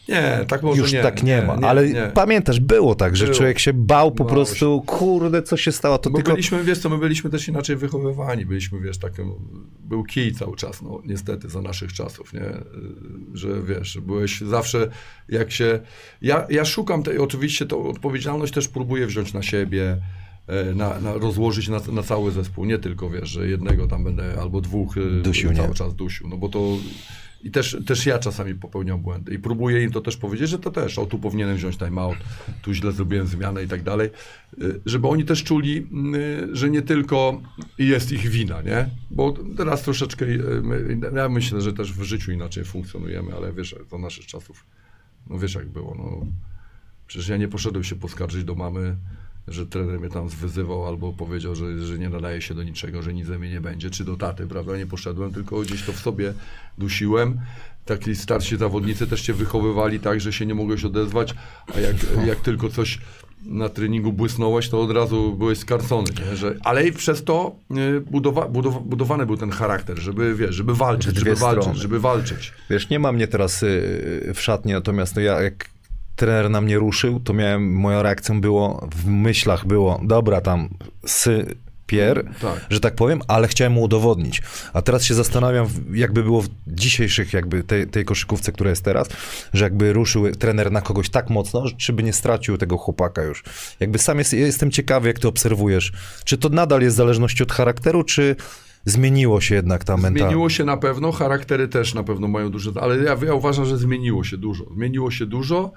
[0.10, 1.02] Nie, tak może Już nie.
[1.02, 1.54] tak nie, ma.
[1.54, 2.12] ale nie.
[2.14, 3.38] pamiętasz, było tak, że Było.
[3.38, 6.32] człowiek się bał po Bał prostu, kurde, co się stało, to Bo tylko...
[6.32, 9.34] byliśmy, wiesz co, my byliśmy też inaczej wychowywani, byliśmy, wiesz, takim,
[9.80, 12.42] był kij cały czas, no niestety za naszych czasów, nie,
[13.34, 14.90] że wiesz, byłeś zawsze,
[15.30, 15.80] jak się,
[16.22, 19.98] ja, ja szukam tej, oczywiście tą odpowiedzialność też próbuję wziąć na siebie,
[20.48, 24.42] e, na, na rozłożyć na, na cały zespół, nie tylko, wiesz, że jednego tam będę
[24.42, 25.74] albo dwóch y, Dusił, cały nie?
[25.74, 26.78] czas dusił, no bo to
[27.46, 29.34] i też, też ja czasami popełniam błędy.
[29.34, 32.18] I próbuję im to też powiedzieć, że to też, o tu powinienem wziąć time out,
[32.62, 34.10] tu źle zrobiłem zmianę i tak dalej,
[34.62, 37.42] y, żeby oni też czuli, y, że nie tylko
[37.78, 38.90] jest ich wina, nie?
[39.12, 43.98] Bo teraz troszeczkę, y, ja myślę, że też w życiu inaczej funkcjonujemy, ale wiesz, za
[43.98, 44.66] naszych czasów,
[45.30, 46.26] no wiesz jak było, no.
[47.08, 48.96] Przecież ja nie poszedłem się poskarżyć do mamy,
[49.48, 53.14] że trener mnie tam wyzywał albo powiedział, że, że nie nadaje się do niczego, że
[53.14, 54.78] nic ze mnie nie będzie, czy do taty, prawda?
[54.78, 56.34] Nie poszedłem, tylko gdzieś to w sobie
[56.78, 57.40] dusiłem.
[57.86, 61.36] Taki starsi zawodnicy też cię wychowywali tak, że się nie mogłeś odezwać,
[61.76, 63.00] a jak, jak tylko coś
[63.46, 66.36] na treningu błysnąłeś, to od razu byłeś skarcony, nie?
[66.36, 67.56] Że, ale i przez to
[67.98, 72.54] y, budowa, budowa, budowany był ten charakter, żeby, wiesz, żeby walczyć, żeby walczyć, żeby walczyć.
[72.70, 75.75] Wiesz, nie ma mnie teraz y, w szatni, natomiast no ja jak
[76.16, 80.70] trener na mnie ruszył, to miałem, moją reakcją było, w myślach było, dobra tam,
[81.06, 81.56] sy,
[81.88, 82.66] pier, Tak.
[82.70, 84.42] że tak powiem, ale chciałem mu udowodnić.
[84.74, 89.08] A teraz się zastanawiam, jakby było w dzisiejszych jakby tej, tej koszykówce, która jest teraz,
[89.54, 93.44] że jakby ruszył trener na kogoś tak mocno, czy by nie stracił tego chłopaka już.
[93.80, 95.92] Jakby sam jest, jestem ciekawy, jak ty obserwujesz.
[96.24, 98.36] Czy to nadal jest w zależności od charakteru, czy
[98.86, 100.22] zmieniło się jednak ta mentalność?
[100.22, 103.78] Zmieniło się na pewno, charaktery też na pewno mają duże, ale ja, ja uważam, że
[103.78, 104.66] zmieniło się dużo.
[104.76, 105.72] Zmieniło się dużo.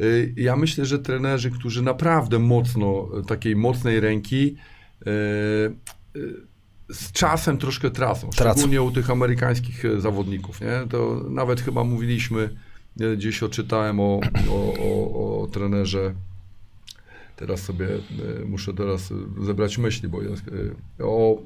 [0.00, 4.56] Y, Ja myślę, że trenerzy, którzy naprawdę mocno, y, takiej mocnej ręki,
[5.06, 5.06] y,
[6.88, 8.30] z czasem troszkę tracą.
[8.32, 10.60] Szczególnie u tych amerykańskich zawodników.
[10.60, 10.86] Nie?
[10.90, 12.56] To nawet chyba mówiliśmy,
[13.16, 14.20] gdzieś oczytałem o,
[14.50, 16.14] o, o, o trenerze
[17.36, 17.88] Teraz sobie
[18.46, 20.42] muszę teraz zebrać myśli, bo jest
[20.98, 21.42] o,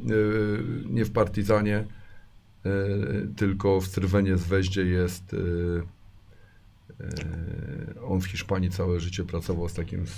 [0.90, 1.84] nie w Partizanie,
[2.66, 5.36] y, tylko w Cerwenie z Weździe jest
[8.08, 10.12] on w Hiszpanii całe życie pracował z takim z,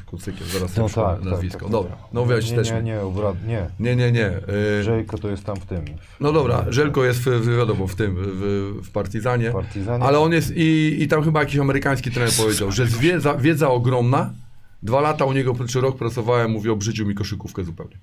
[0.00, 1.58] z kucykiem, zaraz No no, tak, tak, nazwisko.
[1.60, 2.06] tak, Dobra, tak.
[2.12, 3.66] no weź nie, nie, nie, obra- nie.
[3.80, 4.30] nie, nie, nie.
[4.78, 5.84] y, Żejko to jest tam w tym.
[6.20, 10.04] no dobra, Żelko jest w, wiadomo w tym, w, w Partizanie, Partizanie.
[10.04, 13.68] ale on jest i, i tam chyba jakiś amerykański trener powiedział, że jest wiedza, wiedza
[13.70, 14.34] ogromna,
[14.82, 17.96] dwa lata u niego, czy rok pracowałem, mówi, obrzydził mi koszykówkę zupełnie.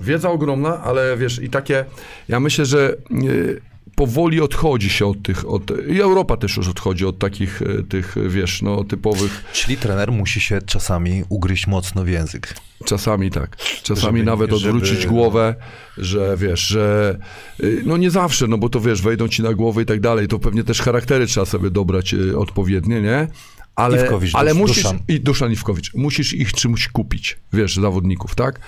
[0.00, 1.84] Wiedza ogromna, ale wiesz, i takie,
[2.28, 3.60] ja myślę, że y,
[3.96, 8.14] powoli odchodzi się od tych, od, i Europa też już odchodzi od takich, y, tych,
[8.28, 12.54] wiesz, no, typowych, Czyli trener musi się czasami ugryźć mocno w język.
[12.84, 13.56] Czasami tak.
[13.82, 15.54] Czasami Żeby- nawet odwrócić żeby- głowę,
[15.98, 17.18] że wiesz, że
[17.60, 20.28] y, no nie zawsze, no bo to wiesz, wejdą ci na głowę i tak dalej,
[20.28, 23.28] to pewnie też charaktery trzeba sobie dobrać y, odpowiednie, nie?
[23.76, 24.98] ale, Iwkowicz, ale Dusz- musisz, Duszan.
[25.08, 28.60] i Duszan Iwkowicz, musisz ich czymś kupić, wiesz, zawodników, tak?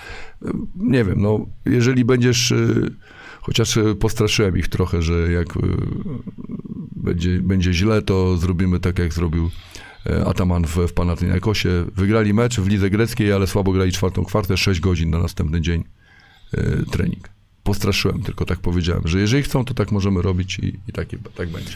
[0.75, 2.91] Nie wiem, no, jeżeli będziesz, y,
[3.47, 5.59] chociaż y, postraszyłem ich trochę, że jak y,
[6.95, 9.49] będzie, będzie źle, to zrobimy tak, jak zrobił
[10.05, 11.69] e, Ataman w, w Panathinaikosie.
[11.95, 15.83] Wygrali mecz w lidze greckiej, ale słabo grali czwartą kwartę, 6 godzin na następny dzień
[16.53, 17.29] e, trening.
[17.63, 21.49] Postraszyłem, tylko tak powiedziałem, że jeżeli chcą, to tak możemy robić i, i tak, tak
[21.49, 21.73] będzie.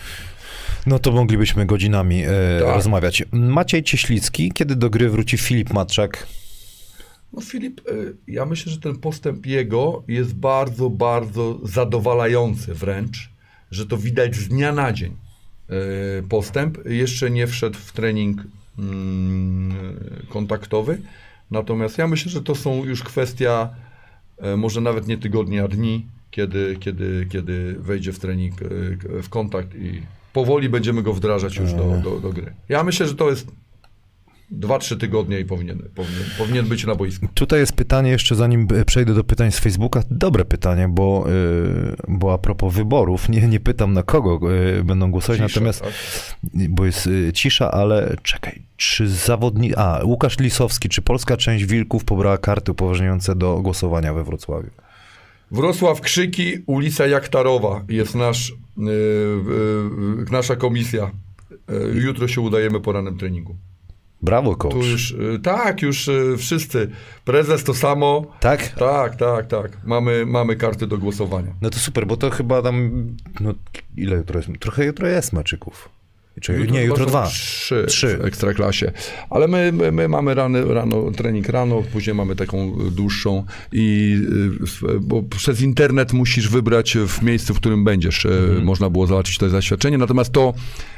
[0.86, 2.28] No to moglibyśmy godzinami e,
[2.65, 2.76] Tak.
[2.76, 3.24] rozmawiać.
[3.32, 6.28] Maciej Cieślicki, kiedy do gry wróci Filip Matczak?
[7.34, 13.29] No Filip, y, ja myślę, że ten postęp jego jest bardzo, bardzo zadowalający wręcz,
[13.71, 15.11] że to widać z dnia na dzień
[16.19, 16.77] y, postęp.
[16.86, 18.43] Jeszcze nie wszedł w trening
[18.79, 19.73] mm,
[20.29, 21.01] kontaktowy,
[21.51, 23.69] natomiast ja myślę, że to są już kwestia
[24.38, 29.29] e, może nawet nie tygodni, a dni, kiedy, kiedy, kiedy wejdzie w trening, y, w
[29.29, 30.01] kontakt i
[30.34, 32.53] powoli będziemy go wdrażać już do, do, do gry.
[32.69, 33.47] Ja myślę, że to jest
[34.59, 37.27] 2-3 tygodnie i powinien, powinien, powinien być na boisku.
[37.33, 40.03] Tutaj jest pytanie jeszcze, zanim e, przejdę do pytań z Facebooka.
[40.09, 44.39] Dobre pytanie, bo, e, bo a propos wyborów, nie, nie pytam na kogo
[44.79, 45.93] e, będą głosować, Cisza, natomiast, tak?
[46.69, 49.75] bo jest cisza, ale czekaj, czy zawodni...
[49.75, 54.69] A, Łukasz Lisowski, czy polska część Wilków pobrała karty upoważniające do głosowania we Wrocławiu?
[55.51, 58.53] Wrocław Krzyki, ulica Jaktarowa jest nasz,
[60.31, 61.11] nasza komisja.
[61.93, 63.55] Jutro się udajemy po ranym treningu.
[64.22, 64.72] Brawo, coach.
[64.72, 66.91] Tu już, yy, tak, już yy, wszyscy.
[67.26, 68.26] Prezes to samo.
[68.39, 68.67] Tak?
[68.67, 69.78] Tak, tak, tak.
[69.86, 71.53] Mamy, mamy karty do głosowania.
[71.61, 72.91] No to super, bo to chyba tam,
[73.39, 73.53] no
[73.97, 74.49] ile jutro jest?
[74.59, 75.89] Trochę jutro jest meczyków.
[76.41, 77.27] Czekaj, nie, chyba jutro dwa.
[77.27, 78.17] Trzy, Trzy.
[78.17, 78.91] w Ekstraklasie.
[79.29, 84.17] Ale my, my, my mamy rany, rano, trening rano, później mamy taką dłuższą i
[84.84, 88.25] y, bo przez internet musisz wybrać w miejscu, w którym będziesz.
[88.25, 88.63] Mhm.
[88.63, 90.53] Można było załatwić to zaświadczenie, natomiast to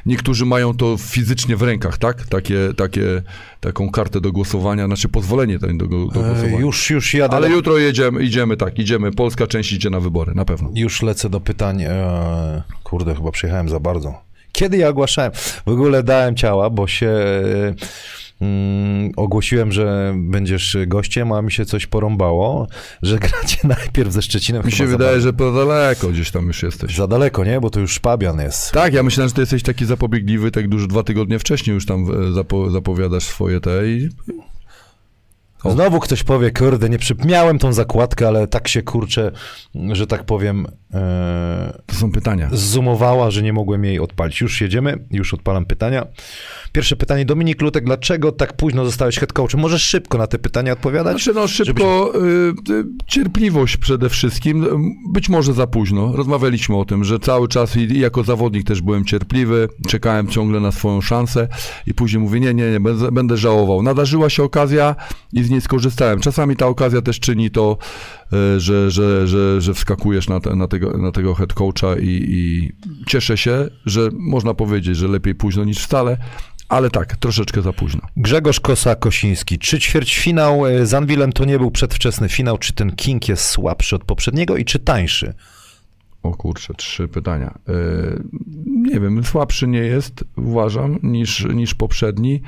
[0.06, 2.28] niektórzy mają to fizycznie w rękach, tak?
[2.28, 3.22] Takie, takie,
[3.60, 6.58] taką kartę do głosowania, znaczy pozwolenie do, do, do głosowania.
[6.58, 7.36] E, już, już jadę.
[7.36, 9.12] Ale jutro jedziemy, idziemy tak, idziemy.
[9.12, 10.70] Polska część idzie na wybory, na pewno.
[10.76, 11.82] Już lecę do pytań.
[11.82, 14.33] E, kurde, chyba przyjechałem za bardzo.
[14.54, 15.32] Kiedy ja ogłaszałem?
[15.66, 17.74] W ogóle dałem ciała, bo się e,
[18.42, 22.68] mm, ogłosiłem, że będziesz gościem, a mi się coś porąbało,
[23.02, 24.66] że gracie najpierw ze Szczecinem.
[24.66, 26.96] Mi się wydaje, że po daleko gdzieś tam już jesteś.
[26.96, 27.62] Za daleko, nie?
[27.62, 28.72] Bo to już Szpabian jest.
[28.72, 32.30] Tak, ja myślałem, że ty jesteś taki zapobiegliwy, tak dużo dwa tygodnie wcześniej już tam
[32.30, 34.10] e, zapo, zapowiadasz swoje te i
[35.64, 35.72] O.
[35.72, 37.16] Znowu ktoś powie, kurde, nie przy...
[37.26, 39.32] miałem tą zakładkę, ale tak się kurczę,
[39.92, 40.68] że tak powiem,
[41.86, 42.50] to są pytania.
[42.52, 44.42] zoomowała, że nie mogłem jej odpalić.
[44.42, 46.08] Już jedziemy, już odpalam pytania.
[46.72, 49.60] Pierwsze pytanie, Dominik Lutek, dlaczego tak późno zostałeś head coachem?
[49.60, 51.14] Możesz szybko na te pytania odpowiadać?
[51.14, 54.68] Znaczy, no szybko, y, y, cierpliwość przede wszystkim,
[55.14, 56.16] być może za późno.
[56.16, 60.72] Rozmawialiśmy o tym, że cały czas i jako zawodnik też byłem cierpliwy, czekałem ciągle na
[60.72, 61.48] swoją szansę
[61.88, 62.80] i później mówię, nie, nie, nie,
[63.12, 63.84] będę, żałował.
[63.84, 64.96] Nadarzyła się okazja
[65.34, 66.20] i z niej skorzystałem.
[66.20, 67.78] Czasami ta okazja też czyni to,
[68.58, 72.72] że, że, że, że wskakujesz na, te, na, tego, na tego head coacha i, i
[73.08, 76.18] cieszę się, że można powiedzieć, że lepiej późno niż wcale,
[76.70, 78.02] ale tak, troszeczkę za późno.
[78.18, 82.58] Grzegorz Kosa-Kosiński, czy ćwierćfinał e, z Anwilem to nie był przedwczesny finał?
[82.58, 85.34] Czy ten King jest słabszy od poprzedniego i czy tańszy?
[86.24, 87.54] O kurczę, trzy pytania.
[87.68, 88.24] Yy,
[88.66, 92.42] nie wiem, słabszy nie jest, uważam, niż, niż poprzedni.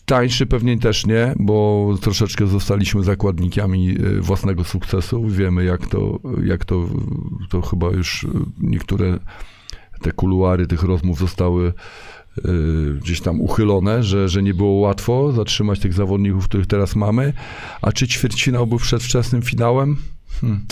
[0.00, 5.28] Tańszy pewnie też nie, bo troszeczkę zostaliśmy zakładnikami yy, własnego sukcesu.
[5.28, 6.88] Wiemy, jak to, jak to,
[7.50, 8.30] to chyba już yy,
[8.60, 9.18] niektóre
[10.02, 11.72] te kuluary tych rozmów zostały
[12.44, 17.32] yy, gdzieś tam uchylone, że, że nie było łatwo zatrzymać tych zawodników, których teraz mamy.
[17.82, 19.96] A czy ćwierćfinał był przedwczesnym finałem?
[20.40, 20.66] Hmm.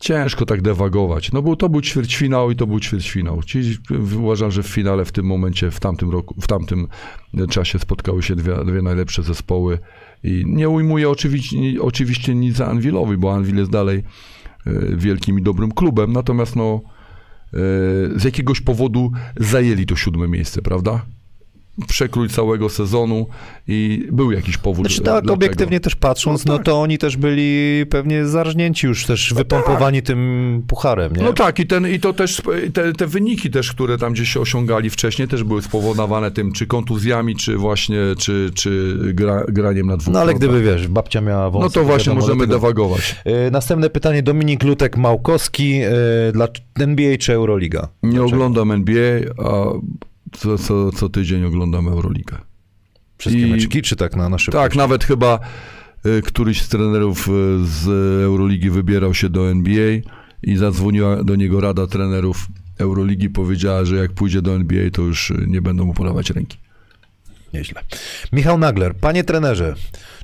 [0.00, 1.32] Ciężko tak dewagować.
[1.32, 3.42] No bo to był ćwierćfinał i to był ćwierćfinał.
[3.42, 3.78] Ci,
[4.18, 6.88] uważam, że w finale w tym momencie, w tamtym roku, w tamtym
[7.50, 9.78] czasie spotkały się dwie, dwie najlepsze zespoły
[10.24, 14.02] i nie ujmuję oczywiście, oczywiście nic Anwilowi, bo Anwil jest dalej
[14.66, 17.58] e, wielkim i dobrym klubem, natomiast no e,
[18.16, 21.06] z jakiegoś powodu zajęli to siódme miejsce, prawda?
[21.88, 23.26] Przekrój całego sezonu
[23.68, 24.86] i był jakiś powód.
[24.86, 25.32] Znaczy tak, dlaczego.
[25.34, 26.66] obiektywnie też patrząc, no, No tak.
[26.66, 31.22] to oni też byli pewnie zarżnięci już też wypompowani tym pucharem, nie?
[31.22, 32.42] No tak, i, ten, i to też,
[32.74, 36.66] te, te wyniki też, które tam gdzieś się osiągali wcześniej, też były spowodowane tym, czy
[36.66, 41.50] kontuzjami, czy właśnie, czy, czy gra, graniem na dwóch No ale gdyby, wiesz, babcia miała
[41.50, 41.64] wąsy...
[41.64, 43.16] No to właśnie wiadomo, możemy dlatego- dewagować.
[43.24, 46.48] E, Następne pytanie, Dominik Lutek-Małkowski, e, dla
[46.78, 47.88] NBA czy Euroliga?
[48.02, 48.26] Nie Dlaczego?
[48.36, 49.64] oglądam NBA, a
[50.32, 52.36] co, co, co tydzień oglądam Euroligę.
[53.18, 54.58] Wszystkie i- meczki, czy tak na, na szybko?
[54.60, 55.38] Tak, nawet chyba
[56.06, 57.30] y, któryś z trenerów y,
[57.66, 57.86] z
[58.24, 60.00] Euroligi wybierał się do NBA
[60.42, 62.46] i zadzwoniła do niego rada trenerów
[62.78, 66.58] Euroligi, powiedziała, że jak pójdzie do NBA, to już y, nie będą mu podawać ręki.
[67.54, 67.80] Nieźle.
[68.32, 69.74] Michał Nagler, panie trenerze,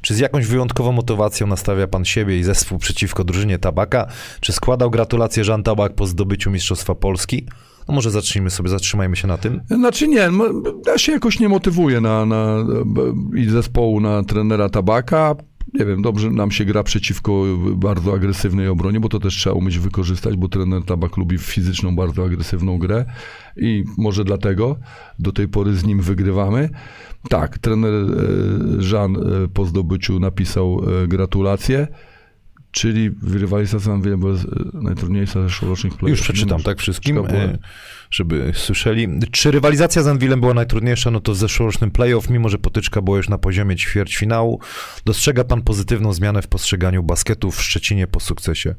[0.01, 4.07] czy z jakąś wyjątkową motywacją nastawia pan siebie i zespół przeciwko drużynie Tabaka?
[4.41, 7.47] Czy składał gratulacje Żan Tabak po zdobyciu Mistrzostwa Polski?
[7.89, 9.61] No może zacznijmy sobie, zatrzymajmy się na tym.
[9.69, 12.57] Znaczy nie, m- ja się jakoś nie motywuję na, na,
[13.37, 15.35] i zespołu na trenera Tabaka.
[15.75, 17.45] Nie wiem, dobrze nam się gra przeciwko
[17.77, 22.25] bardzo agresywnej obronie, bo to też trzeba umieć wykorzystać, bo trener Tabak lubi fizyczną, bardzo
[22.25, 23.05] agresywną grę
[23.57, 24.77] i może dlatego
[25.19, 26.71] do tej pory z nim wygrywamy.
[27.29, 28.05] Tak, trener e,
[28.93, 29.21] Jean e,
[29.55, 31.89] po zdobyciu napisał e, gratulacje,
[32.77, 34.37] czyli rywalizacja z Anwilem była e,
[34.73, 36.19] najtrudniejsza ze szorocznych playów.
[36.19, 37.59] Już przeczytam, tak wszystkim, e,
[38.11, 39.09] żeby słyszeli.
[39.31, 41.11] Czy rywalizacja z Anwilem była najtrudniejsza?
[41.11, 44.61] No to w zeszłorocznym playoff, mimo że potyczka była już na poziomie ćwierćfinału,
[45.05, 48.75] dostrzega pan pozytywną zmianę w postrzeganiu basketu w Szczecinie po sukcesie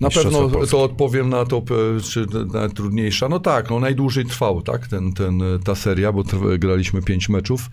[0.00, 0.70] Na pewno Polski?
[0.70, 1.62] to odpowiem na to,
[1.96, 3.28] e, czy najtrudniejsza.
[3.28, 6.24] No tak, no najdłużej trwał, tak, ten, ten, e, ta seria, bo
[6.58, 7.70] graliśmy pięć meczów.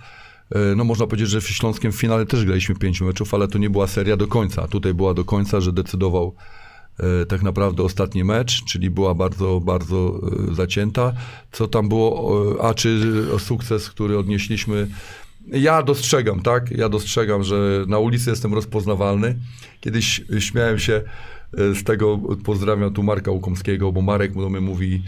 [0.51, 3.69] E, No można powiedzieć, że w Śląskiem finale też graliśmy pięć meczów, ale to nie
[3.69, 4.67] była seria do końca.
[4.67, 6.35] Tutaj była do końca, że decydował
[6.99, 10.21] e, tak naprawdę ostatni mecz, czyli była bardzo, bardzo
[10.51, 11.13] e, zacięta.
[11.51, 13.01] Co tam było, a czy
[13.39, 14.87] sukces, który odnieśliśmy,
[15.47, 16.71] ja dostrzegam, tak?
[16.71, 19.39] Ja dostrzegam, że na ulicy jestem rozpoznawalny.
[19.81, 21.01] Kiedyś śmiałem się
[21.53, 25.03] z tego, pozdrawiam tu Marka Łukomskiego, bo Marek do mnie mówi,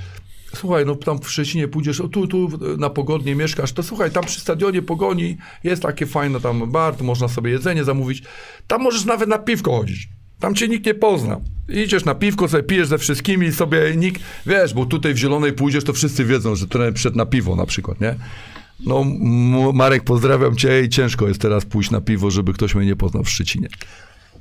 [0.55, 4.23] słuchaj, no tam w Szczecinie pójdziesz, o tu, tu na Pogodnie mieszkasz, to słuchaj, tam
[4.25, 8.23] przy stadionie Pogoni jest takie fajne tam bar, tu można sobie jedzenie zamówić,
[8.67, 10.09] tam możesz nawet na piwko chodzić.
[10.39, 11.39] Tam cię nikt nie pozna.
[11.69, 15.83] Idziesz na piwko, sobie pijesz ze wszystkimi sobie nikt, wiesz, bo tutaj w Zielonej pójdziesz,
[15.83, 18.15] to wszyscy wiedzą, że trener przyszedł na piwo na przykład, nie?
[18.85, 19.03] No,
[19.73, 23.23] Marek, pozdrawiam cię i ciężko jest teraz pójść na piwo, żeby ktoś mnie nie poznał
[23.23, 23.67] w Szczecinie.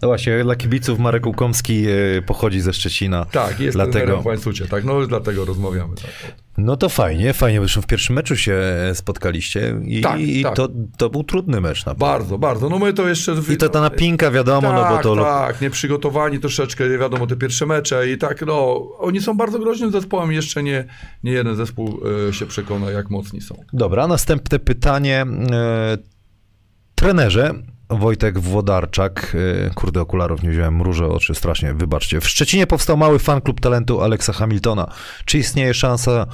[0.02, 3.24] No właśnie, dla kibiców Marek Łukomski e, pochodzi ze Szczecina.
[3.24, 4.22] Tak, jest dlatego.
[4.22, 5.96] w łańcucie, tak, no dlatego rozmawiamy.
[5.96, 6.32] Tak.
[6.58, 10.42] No to fajnie, fajnie, bo zresztą w pierwszym meczu się e, spotkaliście i, Tak, i
[10.42, 10.56] tak.
[10.56, 11.86] To, to był trudny mecz.
[11.86, 12.68] Na Bardzo, bardzo.
[12.68, 13.34] No my to jeszcze...
[13.52, 15.16] I to ta napinka, wiadomo, no bo Tak, to...
[15.16, 20.32] tak, nieprzygotowani troszeczkę, wiadomo, te pierwsze mecze i tak, no, oni są bardzo groźnym zespołem,
[20.32, 20.84] jeszcze nie,
[21.24, 23.54] nie jeden zespół e, się przekona, jak mocni są.
[23.72, 25.26] Dobra, następne pytanie.
[26.94, 27.54] Trenerze,
[27.90, 29.36] Wojtek Włodarczak,
[29.66, 32.20] e, kurde okularów nie wziąłem, mrużę oczy strasznie, wybaczcie.
[32.20, 34.92] W Szczecinie powstał mały fan klub talentu Alexa Hamiltona.
[35.24, 36.26] Czy istnieje szansa,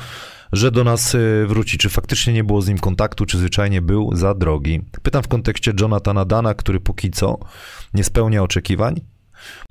[0.53, 1.79] że do nas e, wróci?
[1.79, 4.81] Czy faktycznie nie było z nim kontaktu, czy zwyczajnie był za drogi?
[5.03, 7.39] Pytam w kontekście Jonathana Dana, który póki co
[7.95, 9.01] nie spełnia oczekiwań,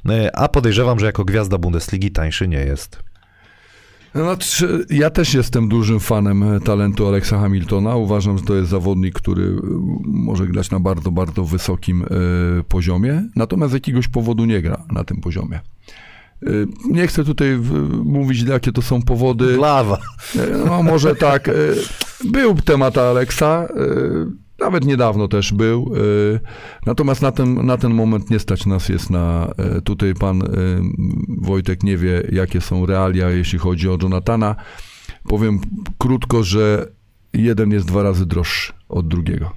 [0.09, 3.03] e, a podejrzewam, że jako gwiazda Bundesligi tańszy nie jest.
[4.15, 7.95] Znaczy, ja też jestem dużym fanem e, talentu Alexa Hamiltona.
[7.95, 9.59] Uważam, że to jest zawodnik, który e,
[10.05, 12.07] może grać na bardzo, bardzo wysokim e,
[12.63, 15.59] poziomie, natomiast z jakiegoś powodu nie gra na tym poziomie.
[16.89, 17.59] Nie chcę tutaj
[18.03, 19.57] mówić, jakie to są powody.
[19.57, 19.97] Lawa.
[20.65, 21.49] No może tak.
[22.25, 23.67] Był temat Aleksa,
[24.63, 25.91] nawet niedawno też był.
[26.35, 26.39] e,
[26.85, 29.53] Natomiast na ten, na ten moment nie stać nas jest na.
[29.57, 30.47] e, Tutaj pan e,
[31.41, 34.55] Wojtek nie wie, jakie są realia, jeśli chodzi o Jonathana.
[35.27, 35.59] Powiem
[35.97, 36.87] krótko, że
[37.33, 39.51] jeden jest dwa razy droższy od drugiego.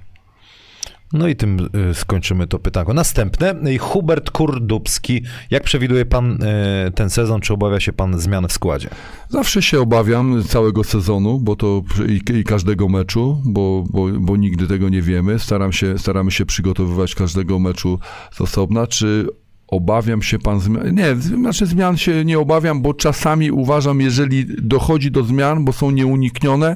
[1.13, 2.93] No i tym y, skończymy to pytanko.
[2.93, 3.55] Następne.
[3.79, 5.21] Hubert Kurdubski.
[5.51, 6.43] Jak przewiduje pan
[6.87, 7.41] y, ten sezon?
[7.41, 8.89] Czy obawia się pan zmian w składzie?
[9.29, 14.67] Zawsze się obawiam całego sezonu, bo to i, i każdego meczu, bo, bo, bo nigdy
[14.67, 15.39] tego nie wiemy.
[15.39, 17.99] Staram się, staramy się przygotowywać każdego meczu
[18.31, 18.87] z osobna.
[18.87, 19.27] Czy
[19.67, 20.95] obawiam się pan zmian?
[20.95, 25.91] Nie, znaczy zmian się nie obawiam, bo czasami uważam, jeżeli dochodzi do zmian, bo są
[25.91, 26.75] nieuniknione,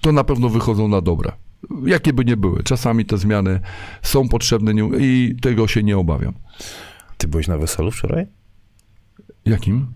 [0.00, 1.32] to na pewno wychodzą na dobre.
[1.86, 2.62] Jakie by nie były.
[2.62, 3.60] Czasami te zmiany
[4.02, 6.34] są potrzebne nie, i tego się nie obawiam.
[7.16, 8.26] Ty byłeś na weselu wczoraj?
[9.44, 9.86] Jakim?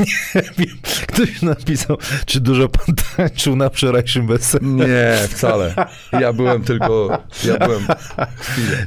[0.58, 4.66] Wiem, Ktoś napisał, czy dużo pan tańczył na wczorajszym weselu?
[4.66, 5.74] Nie, wcale.
[6.12, 7.18] Ja byłem tylko.
[7.46, 7.86] Ja byłem.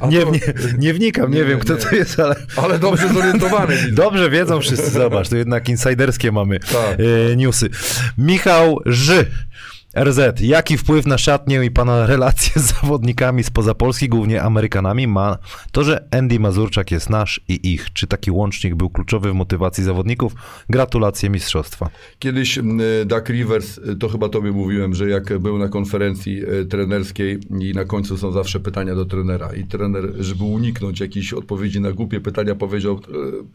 [0.08, 0.40] Nie, to- nie,
[0.78, 1.80] nie wnikam, nie, Nie, wiem kto nie.
[1.80, 3.76] to jest, ale Ale dobrze zorientowany.
[3.92, 6.98] dobrze wiedzą wszyscy, zobacz, to jednak insiderskie mamy Tak.
[7.32, 7.70] e, newsy.
[8.18, 9.26] Michał Ży.
[9.96, 15.38] RZ, jaki wpływ na szatnię i pana relacje z zawodnikami spoza Polski, głównie Amerykanami, ma
[15.72, 17.92] to, że Andy Mazurczak jest nasz i ich?
[17.92, 20.32] Czy taki łącznik był kluczowy w motywacji zawodników?
[20.70, 21.90] Gratulacje mistrzostwa.
[22.18, 22.58] Kiedyś
[23.06, 27.72] Duck Rivers, y, to chyba tobie mówiłem, że jak był na konferencji y, trenerskiej i
[27.72, 32.20] na końcu są zawsze pytania do trenera i trener, żeby uniknąć jakiejś odpowiedzi na głupie
[32.20, 33.00] pytania, powiedział,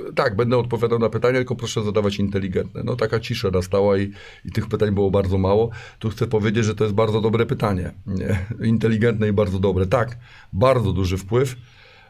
[0.09, 2.83] y, tak, będę odpowiadał na pytania, tylko proszę zadawać inteligentne.
[2.83, 4.11] No taka cisza nastała i,
[4.45, 5.69] i tych pytań było bardzo mało.
[5.99, 7.91] Tu chcę powiedzieć, że to jest bardzo dobre pytanie.
[8.07, 8.45] Nie?
[8.67, 9.85] Inteligentne i bardzo dobre.
[9.87, 10.17] Tak,
[10.53, 11.55] bardzo duży wpływ.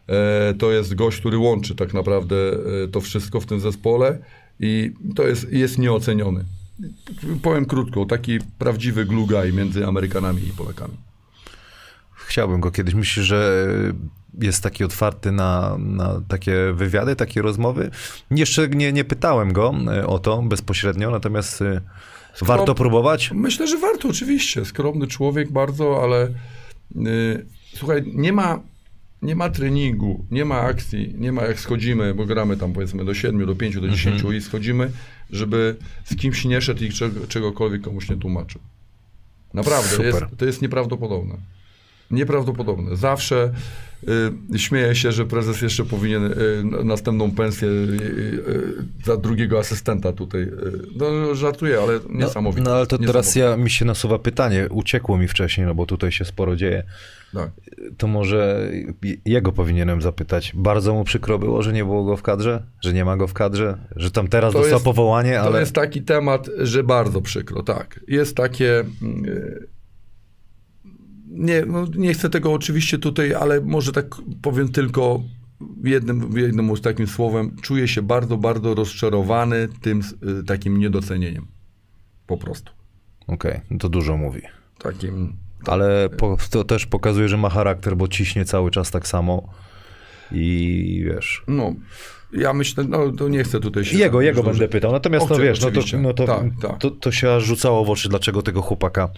[0.07, 2.36] E, To jest gość, który łączy tak naprawdę
[2.84, 4.20] e, to wszystko w tym zespole
[4.59, 6.45] i to jest, jest nieoceniony.
[7.41, 10.93] Powiem krótko, taki prawdziwy glugaj między Amerykanami i Polakami.
[12.28, 12.93] chciałbym go kiedyś.
[12.93, 13.67] Myślisz, że
[14.41, 17.91] jest taki otwarty na, na takie wywiady, takie rozmowy?
[18.32, 21.63] Jeszcze nie, nie pytałem go e, o to bezpośrednio, natomiast
[22.41, 23.32] warto próbować?
[23.32, 24.65] Myślę, że warto, oczywiście.
[24.65, 26.27] Skromny człowiek bardzo, ale
[26.95, 28.61] y, słuchaj, nie ma,
[29.21, 33.13] nie ma treningu, nie ma akcji, nie ma jak schodzimy, bo gramy tam powiedzmy do
[33.13, 34.36] 7, do 5, do 10 Mhm.
[34.36, 34.91] i schodzimy,
[35.30, 38.61] żeby z kimś nie szedł i czego, czegokolwiek komuś nie tłumaczył.
[39.53, 41.38] Naprawdę, jest, to jest nieprawdopodobne.
[42.12, 42.95] Nieprawdopodobne.
[42.95, 43.51] Zawsze
[44.53, 46.36] y, śmieję się, że prezes jeszcze powinien y,
[46.84, 48.74] następną pensję y, y,
[49.05, 50.41] za drugiego asystenta tutaj.
[50.41, 50.49] Y,
[50.95, 52.62] no żartuję, ale No, niesamowite.
[52.62, 56.12] no ale to teraz ja, mi się nasuwa pytanie, uciekło mi wcześniej, no bo tutaj
[56.12, 56.84] się sporo dzieje.
[57.34, 57.49] Tak.
[57.97, 58.72] To może
[59.26, 60.51] jego powinienem zapytać.
[60.55, 62.64] Bardzo mu przykro było, że nie było go w kadrze?
[62.82, 63.78] Że nie ma go w kadrze?
[63.95, 65.60] Że tam teraz To dostał jest- powołanie, To ale...
[65.60, 67.99] jest taki temat, że bardzo przykro, tak.
[68.07, 68.84] Jest takie.
[71.30, 75.23] Nie, no nie chcę tego oczywiście tutaj, ale może tak powiem tylko
[75.84, 77.55] jednym, jednym takim słowem.
[77.61, 80.01] Czuję się bardzo, bardzo rozczarowany tym
[80.39, 81.47] y, takim niedocenieniem.
[82.27, 82.71] Po prostu.
[83.27, 84.41] Okej, no to dużo mówi.
[84.77, 85.34] Takim.
[85.65, 89.53] Ale po, to też pokazuje, że ma charakter, bo ciśnie cały czas tak samo.
[90.32, 91.43] I wiesz.
[91.47, 91.75] No,
[92.34, 93.97] ja myślę, no to nie chcę tutaj się.
[93.97, 94.91] Jego, jego będę dłużej- pytał.
[94.91, 96.80] Natomiast no Oczy- wiesz, no to, no to, Tak, tak.
[96.80, 99.09] To, to się aż rzucało w oczy, dlaczego tego chłopaka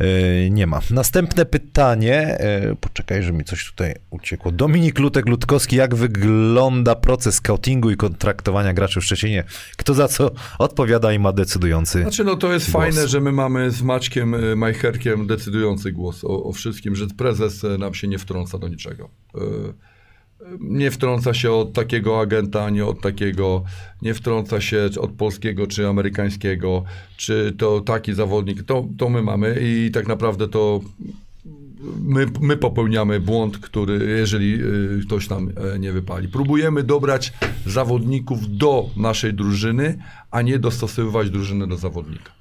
[0.00, 0.80] e, nie ma.
[0.90, 2.16] Następne pytanie.
[2.38, 4.52] E, poczekaj, że mi coś tutaj uciekło.
[4.52, 9.44] Dominik Lutek-Lutkowski, jak wygląda proces scoutingu i kontraktowania graczy w Szczecinie?
[9.76, 12.02] Kto za co odpowiada i ma decydujący?
[12.02, 12.84] Znaczy, no to jest głos.
[12.84, 17.62] fajne, że my mamy z Maćkiem y, Majcherkiem decydujący głos o, o wszystkim, że prezes
[17.78, 19.10] nam się nie wtrąca do niczego.
[20.60, 23.64] Nie wtrąca się od takiego agenta, nie od takiego,
[24.02, 26.84] nie wtrąca się od polskiego czy amerykańskiego,
[27.16, 30.80] czy to taki zawodnik, to, to my mamy i tak naprawdę to
[32.00, 36.28] my, my popełniamy błąd, który, jeżeli y, ktoś nam e, nie wypali.
[36.28, 37.32] Próbujemy dobrać
[37.66, 39.98] zawodników do naszej drużyny,
[40.30, 42.33] a nie dostosowywać drużyny do zawodnika.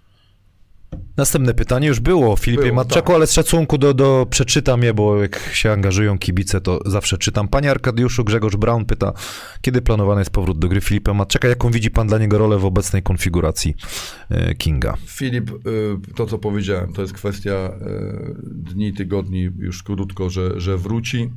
[1.18, 3.16] Następne pytanie już było o Filipie Było, Matczaku, tak.
[3.16, 7.48] ale z szacunku do, do przeczytam je, bo jak się angażują kibice, to zawsze czytam.
[7.48, 9.14] Panie Arkadiuszu, Grzegorz Braun pyta,
[9.62, 11.48] kiedy planowany jest powrót do gry Filipa Matczaka?
[11.48, 13.76] Jaką widzi pan dla niego rolę w obecnej konfiguracji
[14.30, 14.98] e, Kinga?
[15.06, 20.78] Filip, y, to co powiedziałem, to jest kwestia y, dni, tygodni, już krótko, że, że
[20.78, 21.30] wróci.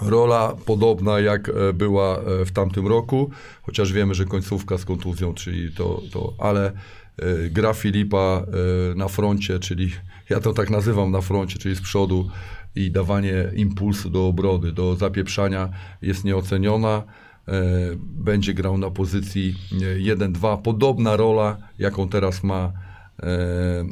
[0.00, 3.30] Rola podobna jak e, była e, w tamtym roku,
[3.62, 6.72] chociaż wiemy, że końcówka z kontuzją, czyli to, to ale e,
[7.50, 9.90] gra Filipa e, na froncie, czyli
[10.30, 12.28] ja to tak nazywam na froncie, czyli z przodu
[12.74, 15.68] i dawanie impulsu do obrody, do zapieprzania
[16.02, 17.02] jest nieoceniona.
[17.48, 17.52] E,
[17.98, 19.54] Będzie grał na pozycji
[20.10, 20.62] e, 1-2.
[20.62, 22.72] Podobna rola, jaką teraz ma
[23.22, 23.84] e, e,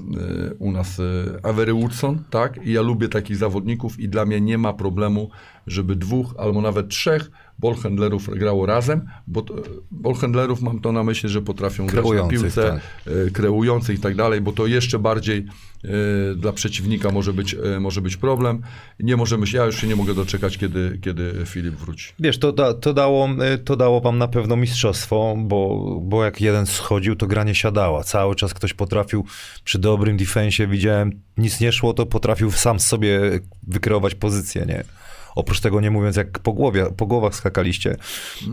[0.58, 1.02] u nas e,
[1.42, 2.66] Avery Woodson, tak?
[2.66, 5.30] I ja lubię takich zawodników i dla mnie nie ma problemu,
[5.66, 9.44] żeby dwóch albo nawet trzech ballhandlerów grało razem, bo
[9.90, 12.80] ballhandlerów mam to na myśli, że potrafią grać na piłce, tak.
[13.26, 15.46] e, kreujących i tak dalej, bo to jeszcze bardziej
[15.84, 15.88] e,
[16.34, 18.62] dla przeciwnika może być, e, może być problem.
[19.00, 22.12] Nie możemy się, ja już się nie mogę doczekać, kiedy, kiedy Filip wróci.
[22.20, 23.28] Wiesz, to, da, to, dało,
[23.64, 28.04] to dało wam na pewno mistrzostwo, bo, bo jak jeden schodził, to gra nie siadała.
[28.04, 29.24] Cały czas ktoś potrafił
[29.64, 33.20] przy dobrym defensie, widziałem, nic nie szło, to potrafił sam sobie
[33.62, 34.84] wykreować pozycję, nie?
[35.36, 37.96] Oprócz tego nie mówiąc, jak po, głowie, po głowach skakaliście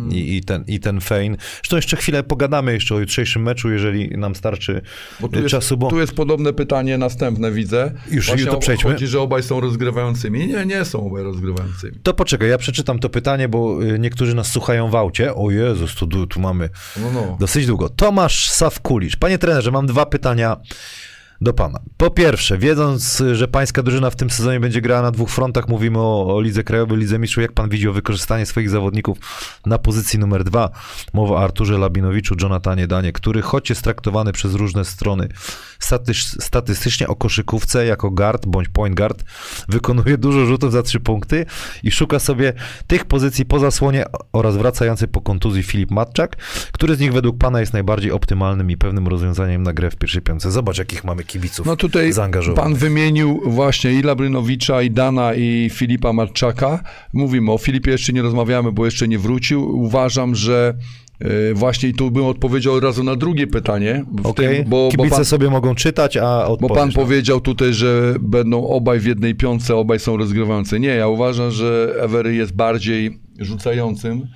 [0.10, 1.38] i, i, ten, i ten fein.
[1.56, 4.82] Zresztą jeszcze chwilę pogadamy jeszcze o jutrzejszym meczu, jeżeli nam starczy
[5.20, 7.92] Bo tu e, jest, czasu, bo tu jest podobne pytanie następne, widzę.
[8.12, 8.92] Już- Właśnie to przejdźmy.
[8.92, 10.48] Chodzi, że obaj są rozgrywającymi.
[10.48, 12.00] Nie, nie są obaj rozgrywającymi.
[12.04, 15.36] to poczekaj, ja przeczytam to pytanie, bo y, niektórzy nas słuchają w aucie.
[15.36, 17.38] O Jezus, tu, tu, tu mamy No, no.
[17.40, 17.90] Dosyć długo.
[17.90, 19.18] Tomasz Sawkulicz.
[19.18, 20.58] Panie trenerze, mam dwa pytania
[21.44, 21.80] do pana.
[21.98, 26.00] Po pierwsze, wiedząc, że pańska drużyna w tym sezonie będzie grała na dwóch frontach, mówimy
[26.00, 29.18] o, o Lidze Krajowej, Lidze Mistrzów, jak pan widzi o wykorzystanie swoich zawodników
[29.66, 30.70] na pozycji numer dwa?
[31.14, 35.28] Mowa o Arturze Labinowiczu, Jonathanie Danie, który choć jest traktowany przez różne strony
[36.40, 39.24] statystycznie o koszykówce jako guard bądź point guard,
[39.70, 41.46] wykonuje dużo rzutów za trzy punkty
[41.84, 42.54] i szuka sobie
[42.88, 46.36] tych pozycji po zasłonie oraz wracający po kontuzji Filip Matczak,
[46.72, 50.22] który z nich według pana jest najbardziej optymalnym i pewnym rozwiązaniem na grę w pierwszej
[50.22, 50.52] piątce.
[50.52, 52.12] Zobacz, jakich mamy kibiców No tutaj
[52.56, 56.84] pan wymienił właśnie i Labrynowicza, i Dana, i Filipa Marczaka.
[57.14, 59.80] Mówimy o Filipie, jeszcze nie rozmawiamy, bo jeszcze nie wrócił.
[59.80, 60.74] Uważam, że
[61.20, 64.06] e, właśnie i tu bym odpowiedział od razu na drugie pytanie.
[64.24, 68.16] Okej, tym, bo, bo kibice pan, sobie mogą czytać, a bo pan powiedział tutaj, że
[68.20, 70.80] będą obaj w jednej piątce, obaj są rozgrywający.
[70.80, 74.28] Nie, ja uważam, że Every jest bardziej rzucającym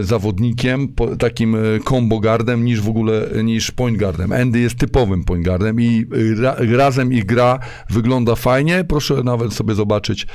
[0.00, 1.58] zawodnikiem, po, takim e,
[1.88, 4.32] combo guardem niż w ogóle, niż point guardem.
[4.32, 6.06] Andy jest typowym point guardem i
[6.38, 7.58] e, ra, razem ich gra
[7.90, 8.84] wygląda fajnie.
[8.88, 10.26] Proszę nawet sobie zobaczyć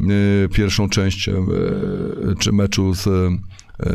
[0.00, 0.04] e,
[0.48, 1.32] pierwszą część e,
[2.52, 3.08] meczu z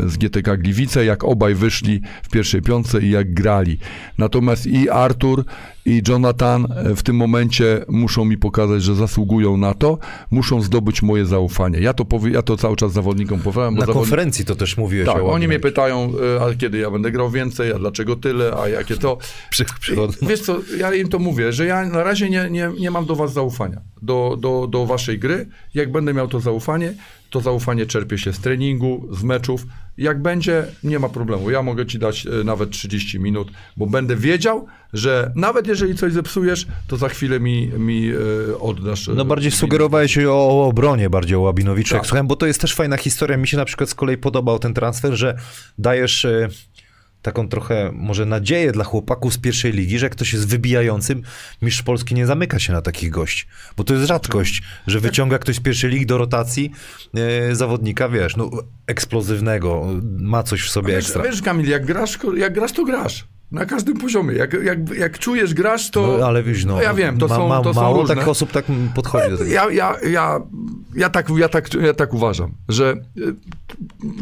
[0.06, 3.78] z GTK Gliwice, jak obaj wyszli w pierwszej piątce i jak grali.
[4.18, 5.46] Natomiast i Artur,
[5.86, 9.98] i Jonathan e, w tym momencie muszą mi pokazać, że zasługują na to,
[10.32, 11.80] muszą zdobyć moje zaufanie.
[11.80, 13.74] Ja to, powie, ja to cały czas zawodnikom powiem.
[13.74, 13.96] Na zawodnik...
[13.96, 17.74] konferencji to też mówiłeś Tak, oni mnie pytają, e, a kiedy ja będę grał więcej,
[17.74, 19.18] a dlaczego tyle, a jakie to.
[19.50, 19.66] Przy,
[20.22, 23.16] wiesz co, ja im to mówię, że ja na razie nie, nie, nie mam do
[23.16, 25.48] was zaufania, do, do, do waszej gry.
[25.74, 26.94] Jak będę miał to zaufanie,
[27.34, 29.66] to zaufanie czerpie się z treningu, z meczów.
[29.98, 31.52] Jak będzie, nie ma problemu.
[31.52, 36.14] Ja mogę ci dać e, nawet 30 minut, bo będę wiedział, że nawet jeżeli coś
[36.14, 38.10] zepsujesz, to za chwilę mi, mi
[38.52, 39.10] e, oddasz.
[39.10, 41.98] e, No bardziej sugerowałeś o, obronie, bardziej o Łabinowiczu, Tak.
[41.98, 43.38] jak słuchałem, bo to jest też fajna historia.
[43.38, 45.38] Mi się na przykład z kolei podobał ten transfer, że
[45.78, 46.26] dajesz
[47.24, 51.24] taką trochę może nadzieję dla chłopaków z pierwszej ligi, że jak ktoś jest wybijającym,
[51.62, 53.46] mistrz Polski nie zamyka się na takich gości.
[53.78, 56.72] Bo to jest rzadkość, że wyciąga ktoś z pierwszej ligi do rotacji
[57.50, 58.50] e, zawodnika, wiesz, no
[58.88, 59.88] eksplozywnego,
[60.20, 61.24] ma coś w sobie Wiesz, ekstra.
[61.24, 63.33] wiesz, Kamil, jak grasz, jak grasz, to grasz.
[63.54, 64.36] Na każdym poziomie.
[64.36, 66.18] Jak, jak, jak czujesz, grasz, to.
[66.20, 68.16] No, ale wiesz, no, ja wiem, to ma, są, ma, to są mało różne.
[68.16, 69.50] takich osób tak podchodzi do tego.
[69.50, 70.40] Ja, ja, ja,
[70.96, 73.36] ja, tak, ja, tak, ja tak uważam, że y,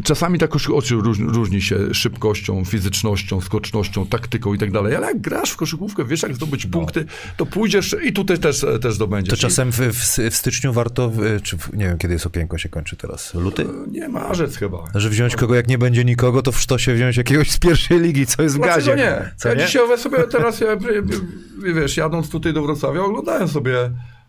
[0.03, 5.21] czasami ta koszykówka różni, różni się szybkością, fizycznością, skocznością, taktyką i tak dalej, ale jak
[5.21, 7.05] grasz w koszykówkę, wiesz jak zdobyć punkty,
[7.37, 9.39] to pójdziesz i tutaj też, też zdobędziesz.
[9.39, 11.11] To czasem w, w, w styczniu warto,
[11.43, 13.65] czy w, nie wiem kiedy jest okienko się kończy teraz, luty?
[13.87, 14.83] I, nie, marzec chyba.
[14.95, 18.25] Że wziąć kogo, jak nie będzie nikogo, to w sztosie wziąć jakiegoś z pierwszej ligi,
[18.25, 18.95] co jest w gazie.
[18.95, 19.20] nie?
[19.37, 19.65] Co ja nie?
[19.65, 20.77] dzisiaj sobie teraz, ja,
[21.75, 23.79] wiesz, jadąc tutaj do Wrocławia, oglądałem sobie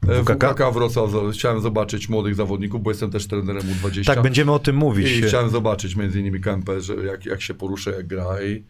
[0.09, 0.53] e, WKK?
[0.53, 1.11] WKK Wrocław.
[1.33, 4.07] Chciałem zobaczyć młodych zawodników, bo jestem też trenerem U20.
[4.07, 5.11] Tak, będziemy o tym mówić.
[5.11, 8.65] I chciałem zobaczyć między innymi Kempę, że jak, jak się porusza, jak gra i,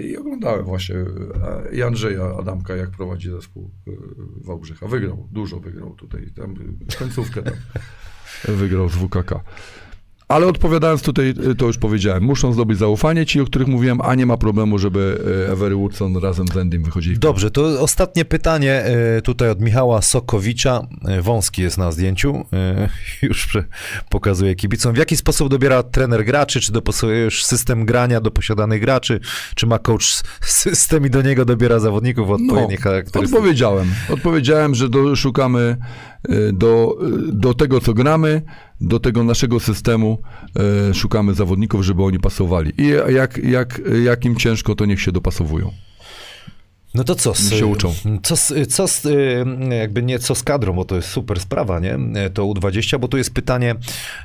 [0.00, 3.90] i oglądałem właśnie e, i Andrzeja Adamka, jak prowadzi zespół e,
[4.44, 4.86] Wałbrzycha.
[4.86, 6.54] Wygrał, dużo wygrał tutaj, tam
[6.90, 7.54] e, końcówkę tam
[8.62, 9.40] wygrał z WKK.
[10.30, 14.14] Ale odpowiadając tutaj, e, to już powiedziałem, muszą zdobyć zaufanie ci, o których mówiłem, a
[14.14, 17.18] nie ma problemu, żeby e, Avery Woodson razem z Endym wychodzili.
[17.18, 20.86] Dobrze, to ostatnie pytanie e, tutaj od Michała Sokowicza.
[21.22, 22.44] Wąski jest na zdjęciu.
[23.22, 23.48] Już
[24.10, 24.94] pokazuje kibicom.
[24.94, 26.60] W jaki sposób dobiera trener graczy?
[26.60, 29.20] Czy dopasujesz system grania do posiadanych graczy?
[29.54, 33.38] Czy ma coach system i do niego dobiera zawodników odpowiednich charakterystykach?
[33.38, 33.88] Odpowiedziałem.
[34.08, 36.09] Odpowiedziałem, że do, szukamy y,
[36.52, 36.96] do,
[37.28, 38.42] y, do tego, co gramy,
[38.80, 40.18] do tego naszego systemu
[40.90, 42.72] y, szukamy zawodników, żeby oni pasowali.
[42.78, 45.70] I jak, jak, jak im ciężko, to niech się dopasowują.
[46.94, 47.34] No to co?
[47.34, 47.94] Z, się uczą.
[48.22, 51.80] Co, z, co z, y, jakby nie co z kadrą, bo to jest super sprawa,
[51.80, 51.98] nie?
[52.34, 53.74] To U20, bo tu jest pytanie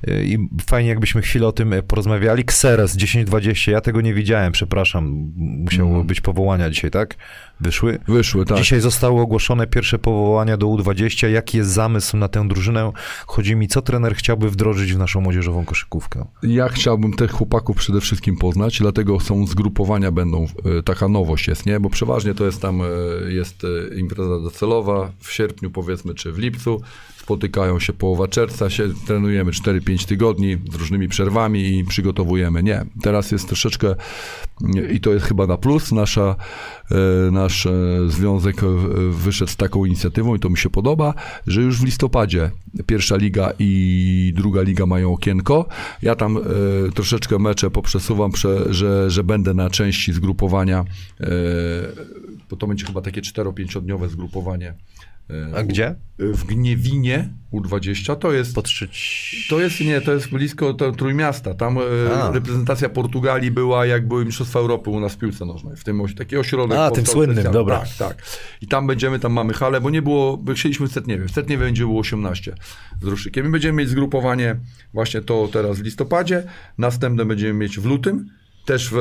[0.07, 0.37] y, i
[0.67, 2.41] fajnie jakbyśmy chwilę o tym porozmawiali.
[2.41, 5.31] Xeres 10-20, ja tego nie widziałem, przepraszam.
[5.35, 6.07] Musiało Mhm.
[6.07, 7.15] być powołania dzisiaj, tak?
[7.59, 7.99] Wyszły?
[8.07, 8.57] Wyszły, tak.
[8.57, 11.27] Dzisiaj zostały ogłoszone pierwsze powołania do U20.
[11.27, 12.91] Jaki jest zamysł na tę drużynę?
[13.27, 16.25] Chodzi mi, co trener chciałby wdrożyć w naszą młodzieżową koszykówkę?
[16.43, 20.47] Ja chciałbym tych chłopaków przede wszystkim poznać, dlatego są zgrupowania będą,
[20.79, 21.79] e, taka nowość jest, nie?
[21.79, 22.85] Bo przeważnie to jest tam, e,
[23.31, 26.81] jest e, impreza docelowa w sierpniu powiedzmy, czy w lipcu,
[27.25, 32.63] spotykają się połowa czerwca, się trenujemy 4-5 tygodni z różnymi przerwami i przygotowujemy.
[32.63, 33.95] Nie, teraz jest troszeczkę
[34.91, 36.35] i to jest chyba na plus, nasza,
[36.91, 37.71] e, nasz e,
[38.07, 38.67] związek e,
[39.11, 41.13] wyszedł z taką inicjatywą i to mi się podoba,
[41.47, 42.51] że już w listopadzie
[42.85, 45.65] pierwsza liga i druga liga mają okienko.
[46.01, 46.39] Ja tam
[46.95, 50.85] troszeczkę mecze poprzesuwam, prze, że, że będę na części zgrupowania,
[52.49, 54.73] bo to będzie chyba takie 4-5-dniowe zgrupowanie.
[55.29, 55.95] E, A gdzie?
[56.19, 59.47] W Gniewinie U20 to jest Podszyć...
[59.49, 61.53] to jest, nie, to jest blisko to, Trójmiasta.
[61.53, 61.81] Tam e,
[62.23, 62.31] A.
[62.31, 65.75] reprezentacja Portugalii była, jak były Mistrzostwa Europy u nas w piłce nożnej.
[65.75, 66.77] W tym taki ośrodek.
[66.77, 67.59] A, tym słynnym, specjalny.
[67.59, 67.79] dobra.
[67.79, 68.23] Tak, tak.
[68.61, 71.25] I tam będziemy, tam mamy halę, bo nie było, chcieliśmy w Setniewie.
[71.25, 72.55] W Setniewie będzie było 18
[73.01, 73.47] z ruszykiem.
[73.47, 74.55] I będziemy mieć zgrupowanie
[74.93, 76.43] właśnie to teraz w listopadzie.
[76.77, 78.29] Następne będziemy mieć w lutym.
[78.65, 78.95] Też w,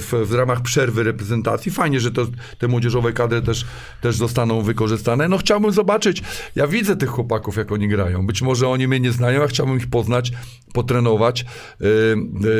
[0.00, 1.72] w, w, ramach przerwy reprezentacji.
[1.72, 2.26] Fajnie, że to,
[2.58, 3.64] te młodzieżowe kadry też,
[4.00, 5.28] też zostaną wykorzystane.
[5.28, 6.22] No chciałbym zobaczyć,
[6.56, 8.26] ja widzę tych chłopaków, jak oni grają.
[8.26, 10.32] Być może oni mnie nie znają, a chciałbym ich poznać,
[10.72, 11.44] potrenować,
[11.80, 11.86] y,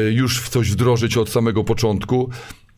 [0.08, 2.30] y, już w coś wdrożyć od samego początku.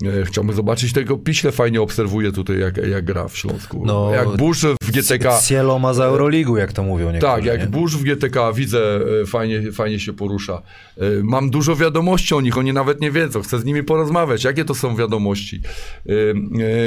[0.07, 1.17] E, Chciałbym zobaczyć tego.
[1.17, 3.83] Piśle fajnie obserwuje tutaj, jak, jak gra w Śląsku.
[3.87, 5.41] No, jak Burz w GTK.
[5.41, 7.33] Cielo ma za Euroligu, jak to mówią niektórzy.
[7.35, 7.67] Tak, jak nie?
[7.67, 10.63] burz w GTK widzę, e, fajnie, fajnie się porusza.
[10.99, 13.43] E, Mam dużo wiadomości o nich, oni nawet nie wiedzą.
[13.43, 14.45] Chcę z nimi porozmawiać.
[14.45, 15.61] Jakie to są wiadomości?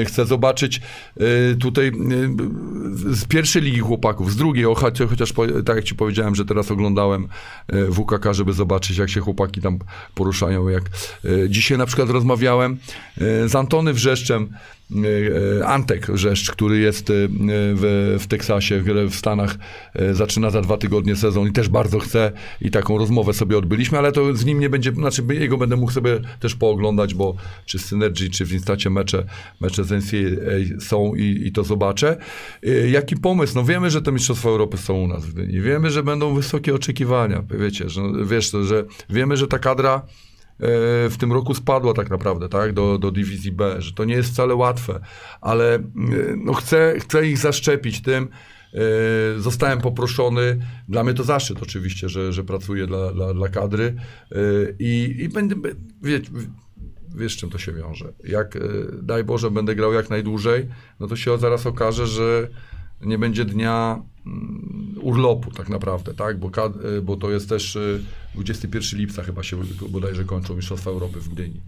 [0.06, 0.82] Chcę zobaczyć
[1.60, 1.92] tutaj
[3.12, 4.66] z pierwszej ligi chłopaków, z drugiej,
[5.10, 5.34] chociaż
[5.66, 7.28] tak jak ci powiedziałem, że teraz oglądałem
[7.92, 9.80] WKK, żeby zobaczyć, jak się chłopaki tam
[10.16, 10.70] poruszają.
[10.70, 10.84] Jak
[11.50, 12.78] dzisiaj na przykład rozmawiałem
[13.46, 14.50] z Antony Wrzeszczem,
[14.92, 14.96] e,
[15.60, 17.14] e, Antek Wrzeszcz, który jest e,
[17.76, 19.56] w, w Teksasie, w Stanach,
[19.94, 22.32] e, zaczyna za dwa tygodnie sezon i też bardzo chce
[22.62, 25.92] i taką rozmowę sobie odbyliśmy, ale to z nim nie będzie, znaczy jego będę mógł
[25.92, 27.36] sobie też pooglądać, bo
[27.66, 29.26] czy z Synergy, czy w Instacie mecze,
[29.62, 32.18] mecze z NCAA są i, i to zobaczę.
[32.64, 33.56] E, Jaki pomysł?
[33.56, 35.62] No wiemy, że te Mistrzostwa Europy są u nas w Gdyni.
[35.62, 37.44] Wiemy, że będą wysokie oczekiwania.
[37.60, 40.35] Wiecie, że wiesz, że wiemy, że ta kadra e,
[41.10, 44.30] w tym roku spadła tak naprawdę, tak, do, do dywizji B, że to nie jest
[44.30, 45.00] wcale łatwe,
[45.42, 48.28] ale mm, no chcę, chcę ich zaszczepić tym,
[48.74, 53.96] e, Zostałem poproszony, dla mnie to zaszczyt oczywiście, że, że pracuję dla, dla, dla kadry
[54.32, 54.36] e,
[54.80, 55.56] i, i będę,
[56.04, 56.22] wie,
[57.16, 58.14] wiesz czym to się wiąże.
[58.24, 58.60] Jak, e,
[59.02, 60.68] daj Boże, będę grał jak najdłużej,
[61.00, 62.48] no to się zaraz okaże, że
[63.02, 64.02] nie będzie dnia
[65.02, 66.40] urlopu tak naprawdę, tak?
[66.40, 66.50] Bo,
[66.98, 67.80] e, bo to jest też e,
[68.36, 69.58] 21 lipca chyba się
[69.90, 71.62] bodajże kończą Mistrzostwa Europy w Gdyni.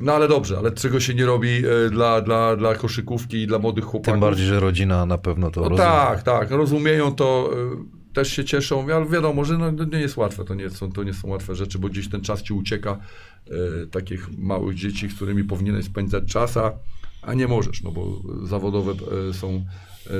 [0.00, 3.58] No ale dobrze, ale czego się nie robi e, dla, dla, dla koszykówki i dla
[3.58, 4.12] młodych chłopaków?
[4.12, 5.88] Tym bardziej, że rodzina na pewno to No rozumie.
[5.88, 7.50] tak, tak, rozumieją to,
[8.10, 11.02] y, też się cieszą, ale wiadomo, że no, nie jest łatwe, to nie są, to
[11.02, 12.98] nie są łatwe rzeczy, bo gdzieś ten czas ci ucieka,
[13.82, 16.72] y, takich małych dzieci, z którymi powinieneś spędzać czas, a,
[17.22, 18.92] a nie możesz, no bo zawodowe
[19.30, 19.64] y, są y,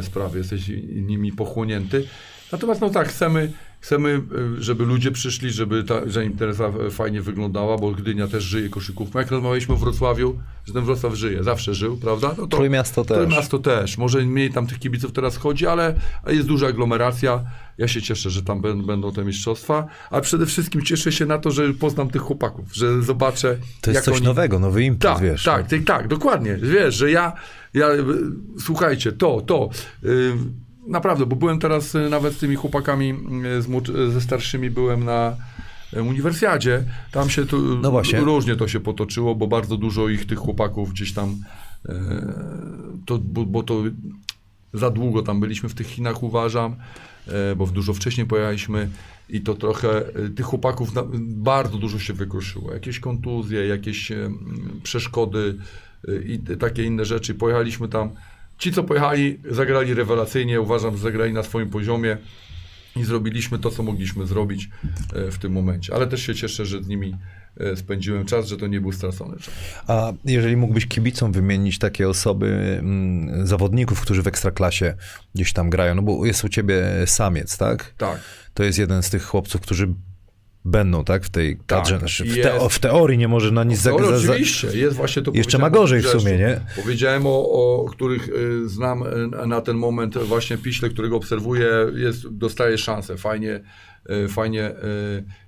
[0.02, 2.06] sprawy, jesteś nimi pochłonięty.
[2.52, 3.52] Natomiast no tak, chcemy,
[3.84, 4.22] chcemy,
[4.58, 8.68] y, żeby ludzie przyszli, żeby ta, że impreza y, fajnie wyglądała, bo Gdynia też żyje
[8.68, 9.18] koszykówką.
[9.18, 12.28] Jak rozmawialiśmy w Wrocławiu, że ten Wrocław żyje, zawsze żył, prawda?
[12.38, 13.16] No to Trójmiasto też.
[13.16, 13.98] Trójmiasto też.
[13.98, 15.94] Może mniej tam tych kibiców teraz chodzi, ale
[16.26, 17.44] jest duża aglomeracja.
[17.78, 21.38] Ja się cieszę, że tam bę- będą te mistrzostwa, a przede wszystkim cieszę się na
[21.38, 24.24] to, że poznam tych chłopaków, że zobaczę, To jest coś oni...
[24.26, 25.44] nowego, nowy impuls, Tak, wiesz.
[25.44, 26.56] tak, tak, tak, dokładnie.
[26.62, 27.32] Wiesz, że ja,
[27.74, 27.88] ja
[28.58, 29.70] słuchajcie, to, to.
[30.04, 30.32] y,
[30.86, 33.14] Naprawdę, bo byłem teraz y, nawet z tymi chłopakami,
[33.58, 35.36] y, z, młodszy- ze starszymi byłem na
[35.96, 36.84] y, uniwersjadzie.
[37.12, 37.56] Tam się to,
[38.18, 41.36] No różnie to się potoczyło, bo bardzo dużo ich, tych chłopaków gdzieś tam,
[41.88, 41.92] y,
[43.06, 43.82] to, bo, bo to
[44.74, 46.76] za długo tam byliśmy w tych Chinach, uważam,
[47.56, 48.88] bo dużo wcześniej pojechaliśmy
[49.28, 50.02] i to trochę
[50.36, 52.72] tych chłopaków bardzo dużo się wykruszyło.
[52.72, 54.12] Jakieś kontuzje, jakieś
[54.82, 55.58] przeszkody
[56.26, 57.34] i takie inne rzeczy.
[57.34, 58.10] Pojechaliśmy tam.
[58.58, 60.60] Ci, co pojechali, zagrali rewelacyjnie.
[60.60, 62.16] Uważam, że zagrali na swoim poziomie
[62.96, 64.68] i zrobiliśmy to, co mogliśmy zrobić
[65.14, 65.94] e, w tym momencie.
[65.94, 67.16] Ale też się cieszę, że z nimi
[67.56, 69.54] e, spędziłem czas, że to nie był stracony czas.
[69.86, 74.94] A jeżeli mógłbyś kibicom wymienić takie osoby, mm, zawodników, którzy w ekstraklasie
[75.34, 77.94] gdzieś tam grają, no bo jest u ciebie samiec, tak?
[77.98, 78.20] Tak.
[78.54, 79.94] To jest jeden z tych chłopców, którzy
[80.64, 81.98] będą, tak, w tej kadrze.
[81.98, 84.96] Znaczy, w, teo- w teorii nie może na nic No, zag- za- za- oczywiście, jest
[84.96, 86.60] właśnie to Jeszcze ma gorzej w sumie, nie?
[86.76, 89.02] Powiedziałem o, o których y, znam
[89.42, 93.60] y, na ten moment właśnie Piśle, którego obserwuję, jest, dostaje szansę, fajnie,
[94.24, 94.74] y, fajnie.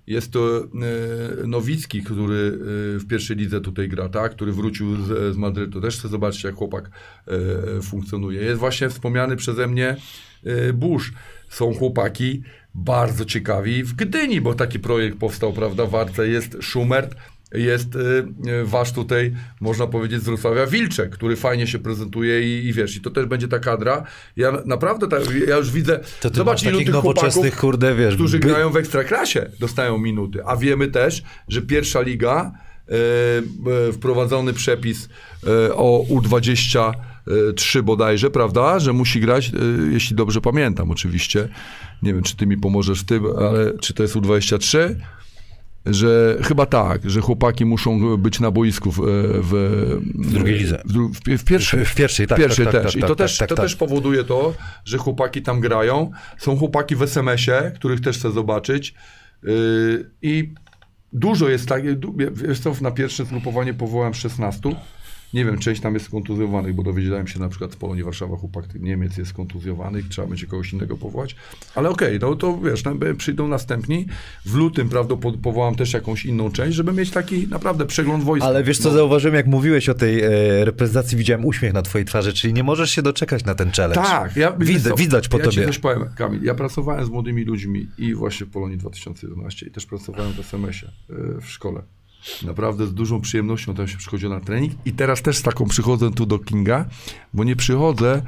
[0.07, 0.64] Jest to
[1.47, 2.59] Nowicki, który
[3.01, 4.33] w pierwszej lidze tutaj gra, tak?
[4.33, 5.81] który wrócił z, z Madrytu.
[5.81, 6.91] Też chcę zobaczyć, jak chłopak
[7.83, 8.43] funkcjonuje.
[8.43, 9.97] Jest właśnie wspomniany przeze mnie
[10.75, 11.12] Bush.
[11.49, 12.43] Są chłopaki
[12.77, 16.29] bardzo ciekawi w Gdyni, bo taki projekt powstał, prawda, w Warce.
[16.29, 17.14] Jest Schumert,
[17.55, 17.99] jest y,
[18.51, 22.97] y, wasz tutaj, można powiedzieć, z Wrocławia Wilczek, który fajnie się prezentuje i, i wiesz,
[22.97, 24.05] i to też będzie ta kadra.
[24.37, 25.16] Ja na- naprawdę, ta,
[25.49, 29.51] ja już widzę, To ty zobacz takich nowoczesnych, kurde, wiesz, którzy by- grają w Ekstraklasie,
[29.61, 32.53] dostają minuty, a wiemy też, że pierwsza liga,
[32.89, 32.93] e,
[33.89, 35.09] e, wprowadzony przepis
[35.68, 39.53] e, o U23 bodajże, prawda, że musi grać,
[39.91, 41.49] jeśli dobrze pamiętam oczywiście,
[42.03, 44.78] nie wiem, czy ty mi pomożesz w tym, ale czy to jest U23?
[45.86, 49.01] Że chyba tak, że chłopaki muszą być na boisku w,
[49.42, 49.53] w,
[50.14, 50.82] w drugiej lidze.
[50.84, 51.84] W, w, w pierwszej.
[51.84, 52.38] W pierwszej, tak.
[52.38, 52.92] Pierwszy tak, tak, też.
[52.92, 53.64] tak, I to, tak, też, tak, to tak.
[53.64, 56.11] też powoduje to, że chłopaki tam grają.
[56.38, 58.94] Są chłopaki w SMS-ie, których też chcę zobaczyć.
[59.42, 60.55] Yy, I
[61.12, 61.99] dużo jest tak.
[61.99, 64.61] du- Wiesz co, na pierwsze zgrupowanie powołałem 16.
[65.37, 68.64] Nie wiem, część tam jest skontuzjowanych, bo dowiedziałem się na przykład z Polonii Warszawa, chłopak
[68.74, 71.37] Niemiec jest skontuzjowany i trzeba będzie kogoś innego powołać.
[71.74, 74.07] Ale okej, no to wiesz, no, przyjdą następni.
[74.45, 78.49] W lutym prawdopodobnie powołam też jakąś inną część, żeby mieć taki naprawdę przegląd wojska.
[78.49, 78.95] Ale wiesz co, No.
[78.95, 80.30] zauważyłem, jak mówiłeś o tej e,
[80.64, 84.03] reprezentacji, widziałem uśmiech na twojej twarzy, czyli nie możesz się doczekać na ten challenge.
[84.03, 85.66] Tak, ja, Widzę, co, widać po ja tobie.
[85.66, 86.43] Coś powiem, Kamil.
[86.43, 90.93] Ja pracowałem z młodymi ludźmi i właśnie w Polonii 2011 i też pracowałem w SMS-ie
[91.11, 91.82] y, w szkole.
[92.43, 94.72] Naprawdę z dużą przyjemnością tam się przychodziło na trening.
[94.85, 96.85] I teraz też z taką przychodzę tu do Kinga,
[97.35, 98.22] bo nie przychodzę,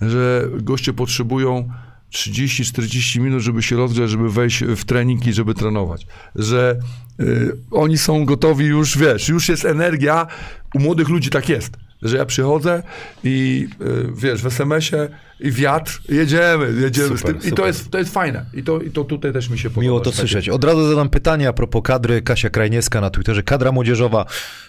[0.00, 1.68] że goście potrzebują
[2.12, 6.06] 30-40 minut, żeby się rozgrzać, żeby wejść w trening i żeby trenować.
[6.34, 6.78] Że
[7.20, 10.26] y, oni są gotowi już, wiesz, już jest energia,
[10.74, 12.82] u młodych ludzi tak jest że ja przychodzę
[13.24, 15.08] i y, wiesz, w SMS-ie
[15.40, 17.52] i wiatr, jedziemy, jedziemy Super, z tym.
[17.52, 18.44] I to jest, to jest fajne.
[18.54, 19.82] I to, I to tutaj też mi się podoba.
[19.82, 20.48] Miło to słyszeć.
[20.48, 22.22] Od razu zadam pytanie a propos kadry.
[22.22, 23.42] Kasia Krajniewska na Twitterze.
[23.42, 24.26] Kadra młodzieżowa,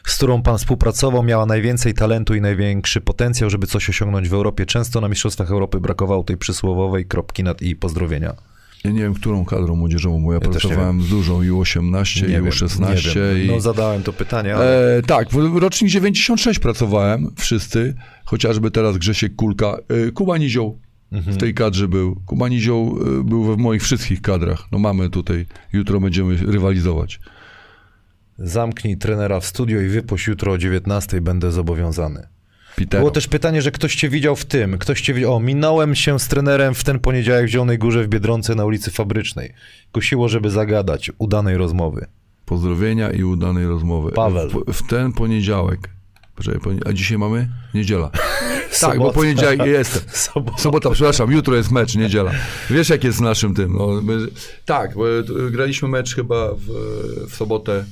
[0.08, 4.66] z którą pan współpracował, miała najwięcej talentu i największy potencjał, żeby coś osiągnąć w Europie.
[4.66, 8.34] Często na Mistrzostwach Europy brakowało tej przysłowowej kropki nad i pozdrowienia.
[8.84, 13.16] Ja nie wiem, którą kadrą młodzieżową, bo ja, nie pracowałem z dużą U18 i U16
[13.16, 13.44] nie wiem.
[13.44, 13.48] i...
[13.48, 14.98] No zadałem to pytanie, ale...
[14.98, 19.78] E, tak, w rocznik 96 pracowałem, wszyscy, chociażby teraz Grzesiek Kulka.
[20.08, 20.80] E, Kuba Nizioł
[21.12, 22.22] w tej kadrze był.
[22.26, 24.68] Kuba Nizioł e, był w moich wszystkich kadrach.
[24.72, 27.20] No mamy tutaj, jutro będziemy rywalizować.
[28.38, 32.28] Zamknij trenera w studio i wypuść jutro o 19 będę zobowiązany.
[32.80, 33.02] Pitero.
[33.02, 34.78] Było też pytanie, że ktoś cię widział w tym.
[34.78, 35.36] Ktoś cię widział.
[35.36, 38.92] O, minąłem się z trenerem w ten poniedziałek w Zielonej Górze w Biedronce na ulicy
[38.92, 39.54] Fabrycznej.
[39.92, 41.12] Kusiło, żeby zagadać.
[41.18, 42.06] Udanej rozmowy.
[42.46, 44.12] Pozdrowienia i udanej rozmowy.
[44.12, 44.50] Paweł.
[44.50, 45.90] W, w ten poniedziałek.
[46.86, 47.50] A dzisiaj mamy?
[47.74, 48.12] Niedziela.
[48.82, 49.14] Tak, bo Sobota.
[49.14, 50.02] poniedziałek jestem.
[50.32, 50.58] Sobota.
[50.58, 52.32] Sobota, przepraszam, jutro jest mecz, niedziela.
[52.70, 53.74] Wiesz, jak jest z naszym tym?
[53.78, 54.18] No, my,
[54.66, 56.68] tak, bo e, graliśmy mecz chyba w,
[57.30, 57.86] w sobotę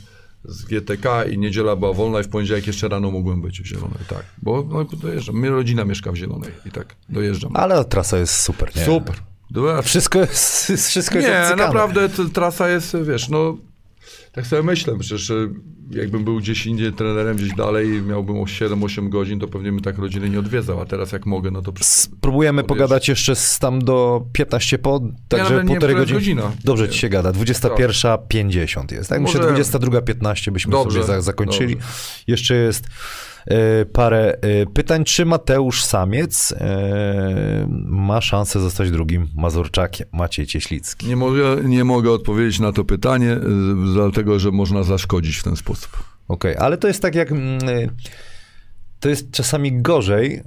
[0.48, 4.00] z GTK i niedziela była wolna i w poniedziałek jeszcze rano mogłem być w Zielonej,
[4.10, 4.26] tak.
[4.42, 7.52] Bo no, dojeżdżam, mnie rodzina mieszka w Zielonej i tak dojeżdżam.
[7.56, 8.86] Ale trasa jest super, nie?
[8.86, 9.16] Super.
[9.84, 11.64] Wszystko jest, wszystko jest Nie, obcykane.
[11.64, 13.58] naprawdę trasa jest, wiesz, no
[14.38, 15.32] tak sobie myślę, przecież
[15.92, 19.98] jakbym był gdzieś indziej trenerem, gdzieś dalej miałbym o 7-8 godzin, to pewnie bym tak
[19.98, 21.74] rodziny nie odwiedzał, a teraz jak mogę, no to...
[21.82, 26.20] Spróbujemy pogadać jeszcze z tam do 15 po, także nie półtorej godziny.
[26.20, 26.52] godzina.
[26.64, 26.90] Dobrze Nie.
[26.90, 27.32] ci się gada.
[27.32, 29.10] 21.50 jest.
[29.10, 31.74] Tak, myślę Może- 22.15 byśmy Dobrze, sobie za, zakończyli.
[31.74, 31.88] dobrze.
[32.28, 32.88] Jeszcze jest
[33.94, 35.04] parę e, pytań.
[35.04, 40.08] Czy Mateusz Samiec e, ma szansę zostać drugim Mazurczakiem?
[40.14, 41.08] Maciej Cieślicki.
[41.08, 43.40] Nie mogę, nie mogę odpowiedzieć na to pytanie, y,
[43.94, 46.04] dlatego że można zaszkodzić w ten sposób.
[46.28, 47.32] Okej, ale to jest tak jak.
[47.32, 47.90] mm, y,
[49.00, 50.42] To jest czasami gorzej,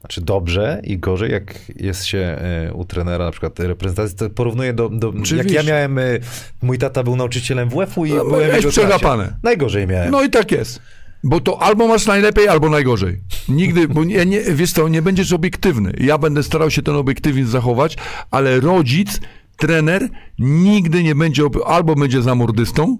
[0.00, 2.38] znaczy dobrze i gorzej, jak jest się
[2.70, 4.16] y, u trenera, na przykład reprezentacji.
[4.18, 4.88] To porównuję do.
[4.88, 5.98] do jak ja miałem.
[5.98, 6.20] y,
[6.62, 9.24] Mój tata był nauczycielem WF-u i No, byłem jego przegapane.
[9.24, 9.38] klasie.
[9.42, 10.10] Najgorzej miałem.
[10.10, 10.80] No i tak jest.
[11.24, 13.20] Bo to albo masz najlepiej, albo najgorzej.
[13.48, 15.92] Nigdy, bo nie, nie, wiesz co, nie będziesz obiektywny.
[16.00, 17.96] Ja będę starał się ten obiektywizm zachować,
[18.30, 19.20] ale rodzic,
[19.56, 20.08] trener
[20.38, 22.98] nigdy nie będzie, albo będzie zamordystą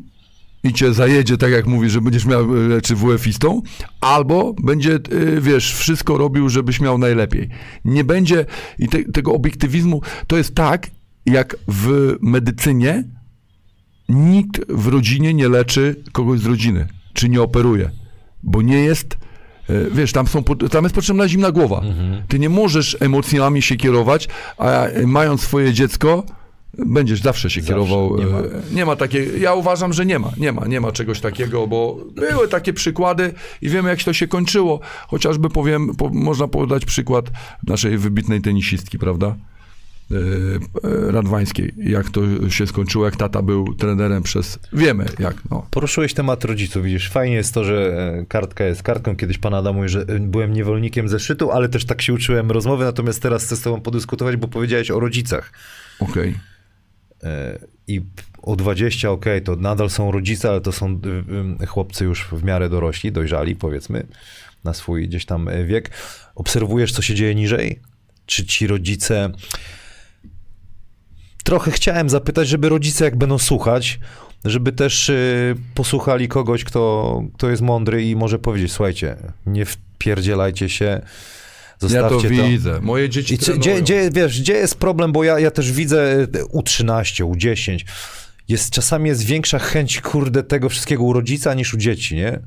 [0.65, 3.63] i cię zajedzie, tak jak mówisz, że będziesz miał, e, czy WF-istą,
[4.01, 5.01] albo będzie, e,
[5.41, 7.49] wiesz, wszystko robił, żebyś miał najlepiej.
[7.85, 8.47] Nie będzie,
[8.79, 10.91] i te, tego obiektywizmu, to jest tak,
[11.27, 13.05] jak w medycynie
[14.09, 17.91] nikt w rodzinie nie leczy kogoś z rodziny, czy nie operuje,
[18.43, 19.19] bo nie jest,
[19.71, 21.83] e, wiesz, tam, są, tam jest potrzebna zimna głowa.
[22.29, 24.29] Ty nie możesz emocjami się kierować,
[24.59, 26.25] a e, mając swoje dziecko,
[26.79, 28.17] będziesz zawsze się Zawsze, kierował.
[28.19, 28.39] nie e, ma.
[28.73, 31.99] Nie ma takiej, ja uważam, że nie ma, nie ma, nie ma czegoś takiego, bo
[32.15, 34.81] były takie przykłady i wiemy, jak to się kończyło.
[35.09, 37.25] Chociażby powiem, po, można podać przykład
[37.67, 39.37] naszej wybitnej tenisistki, prawda?
[40.13, 45.67] E, Radwańskiej, jak to się skończyło, jak tata był trenerem przez, wiemy jak, no.
[45.71, 49.17] Poruszyłeś temat rodziców, widzisz, fajnie jest to, że e, kartka jest kartką.
[49.17, 52.85] Kiedyś pan Adam mówi, że e, byłem niewolnikiem zeszytu, ale też tak się uczyłem rozmowy,
[52.85, 55.53] natomiast teraz chcę z tobą podyskutować, bo powiedziałeś o rodzicach.
[55.99, 56.35] Okej.
[57.23, 58.03] E, I
[58.43, 61.01] o 20, okej, to nadal są rodzice, ale to są
[61.59, 64.07] y, y, chłopcy już w miarę dorośli, dojrzali, powiedzmy,
[64.65, 65.91] na swój gdzieś tam wiek.
[66.35, 67.81] Obserwujesz, co się dzieje niżej?
[68.27, 69.31] Czy ci rodzice.
[71.45, 74.01] Trochę chciałem zapytać, żeby rodzice, jak będą słuchać,
[74.45, 79.17] żeby też y, posłuchali kogoś, kto, kto jest mądry i może powiedzieć: Słuchajcie,
[79.47, 80.85] nie wpierdzielajcie się.
[80.85, 81.01] Ja
[81.79, 82.81] to Zostawcie widzę.
[82.81, 86.27] Moje dzieci i gdzie, gdzie, wiesz, gdzie jest problem, bo ja, ja też widzę e,
[86.27, 87.85] U13, U10,
[88.49, 92.41] jest, czasami jest większa chęć, kurde, tego wszystkiego u rodzica niż u dzieci, nie?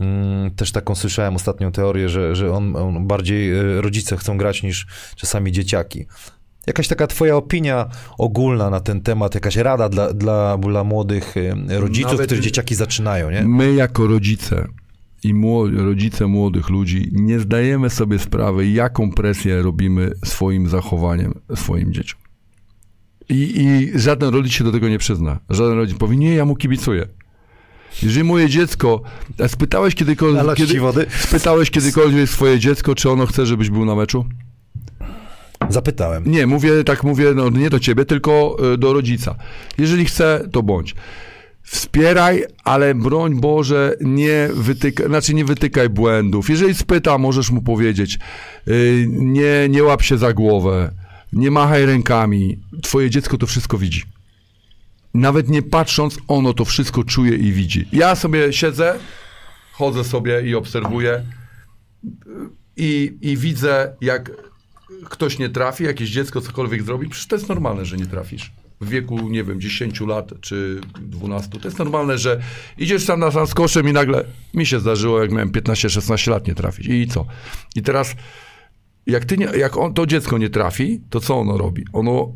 [0.00, 4.62] Mm, też taką słyszałem ostatnią teorię, że, że on, on bardziej e, rodzice chcą grać
[4.62, 4.86] niż
[5.16, 6.06] czasami dzieciaki.
[6.68, 7.86] Jakaś taka twoja opinia
[8.18, 13.30] ogólna na ten temat, jakaś rada dla, dla, dla młodych e, rodziców, Nawet- dzieciaki zaczynają,
[13.30, 13.42] nie?
[13.42, 14.68] My jako rodzice
[15.24, 21.92] i młodzi, rodzice młodych ludzi nie zdajemy sobie sprawy, jaką presję robimy swoim zachowaniem swoim
[21.92, 22.20] dzieciom.
[23.28, 25.38] I, I żaden rodzic się do tego nie przyzna.
[25.50, 27.06] Żaden rodzic powie, nie, ja mu kibicuję.
[28.02, 29.02] Jeżeli moje dziecko,
[29.46, 30.80] spytałeś kiedykolwiek, kiedy,
[31.18, 34.24] spytałeś kiedykolwiek swoje dziecko, czy ono chce, żebyś był na meczu?
[35.68, 36.30] Zapytałem.
[36.30, 39.34] Nie, mówię, tak mówię, no nie do ciebie, tylko y, do rodzica.
[39.78, 40.94] Jeżeli chce, to bądź.
[41.62, 46.50] Wspieraj, ale broń Boże, nie wytykaj, znaczy nie wytykaj błędów.
[46.50, 48.18] Jeżeli spyta, możesz mu powiedzieć,
[48.66, 50.90] yy, nie, nie łap się za głowę,
[51.32, 52.58] nie machaj rękami.
[52.82, 54.02] Twoje dziecko to wszystko widzi.
[55.14, 57.88] Nawet nie patrząc, ono to wszystko czuje i widzi.
[57.92, 58.94] Ja sobie siedzę,
[59.72, 61.22] chodzę sobie i obserwuję
[62.76, 64.30] i, i widzę, jak
[65.04, 67.08] ktoś nie trafi, jakieś dziecko cokolwiek zrobi.
[67.08, 68.52] Przecież to jest normalne, że nie trafisz.
[68.80, 71.50] W wieku, nie wiem, 10 lat czy 12.
[71.50, 72.40] To jest normalne, że
[72.78, 76.86] idziesz tam na koszem i nagle mi się zdarzyło, jak miałem 15-16 lat, nie trafić.
[76.86, 77.26] I co?
[77.76, 78.14] I teraz
[79.08, 81.84] jak, ty nie, jak on, to dziecko nie trafi, to co ono robi?
[81.92, 82.32] Ono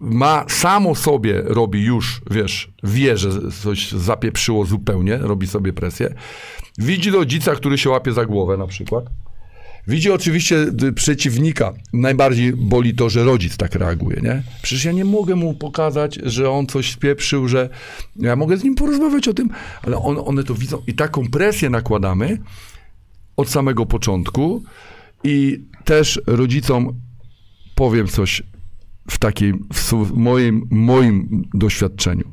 [0.00, 3.30] ma samo sobie robi już, wiesz, wie, że
[3.62, 6.14] coś zapieprzyło zupełnie, robi sobie presję.
[6.78, 9.04] Widzi rodzica, który się łapie za głowę na przykład.
[9.86, 11.72] Widzi oczywiście przeciwnika.
[11.92, 14.42] Najbardziej boli to, że rodzic tak reaguje, nie?
[14.62, 17.68] Przecież ja nie mogę mu pokazać, że on coś spieprzył, że
[18.16, 19.50] ja mogę z nim porozmawiać o tym,
[19.82, 22.38] ale on, one to widzą i taką presję nakładamy
[23.36, 24.62] od samego początku
[25.24, 27.00] i też rodzicom
[27.74, 28.42] powiem coś
[29.10, 32.24] w takim, w moim, moim doświadczeniu,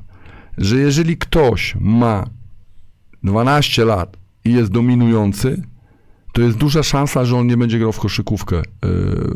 [0.58, 2.30] że jeżeli ktoś ma
[3.24, 5.64] 12 lat i jest dominujący,
[6.32, 8.64] to jest duża szansa, że on nie będzie grał w koszykówkę e,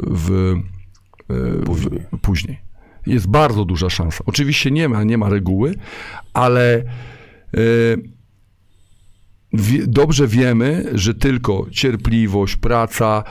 [0.07, 0.55] w,
[1.29, 1.99] e, później.
[2.13, 2.61] W, później.
[3.05, 4.23] Jest bardzo duża szansa.
[4.25, 5.75] Oczywiście nie ma, nie ma reguły,
[6.33, 6.83] ale e,
[9.87, 13.23] dobrze wiemy, że tylko cierpliwość, praca,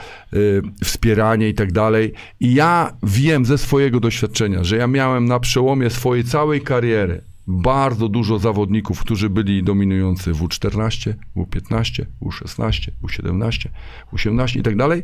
[0.83, 2.13] wspieranie i tak dalej.
[2.39, 8.09] I ja wiem ze swojego doświadczenia, że ja miałem na przełomie swojej całej kariery bardzo
[8.09, 13.69] dużo zawodników, którzy byli dominujący w U14, U15, U16, U17,
[14.13, 15.03] U18 i tak dalej,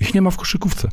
[0.00, 0.88] ich nie ma w koszykówce.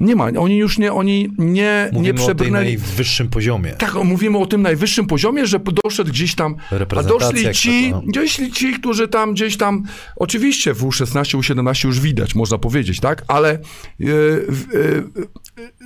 [0.00, 0.28] Nie ma.
[0.38, 2.36] Oni już nie, oni nie, mówimy nie przebrnęli.
[2.42, 3.72] o tym najwyższym poziomie.
[3.72, 6.56] Tak, mówimy o tym najwyższym poziomie, że doszedł gdzieś tam,
[6.96, 9.82] a doszli ci, doszli ci, którzy tam gdzieś tam,
[10.16, 13.58] oczywiście w U16, U17 już widać, można powiedzieć, tak, ale
[13.98, 15.28] yy, yy,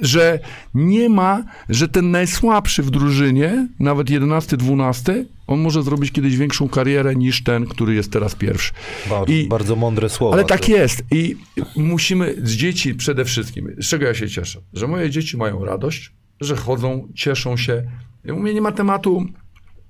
[0.02, 0.38] że
[0.74, 6.68] nie ma, że ten najsłabszy w drużynie, nawet 11, 12, on może zrobić kiedyś większą
[6.68, 8.72] karierę niż ten, który jest teraz pierwszy.
[9.10, 10.34] Bardzo, I, bardzo mądre słowa.
[10.34, 11.04] Ale tak jest.
[11.10, 11.36] I
[11.76, 16.12] musimy z dzieci przede wszystkim, z czego ja się cieszę, że moje dzieci mają radość,
[16.40, 17.82] że chodzą, cieszą się.
[18.28, 19.26] U mnie nie ma tematu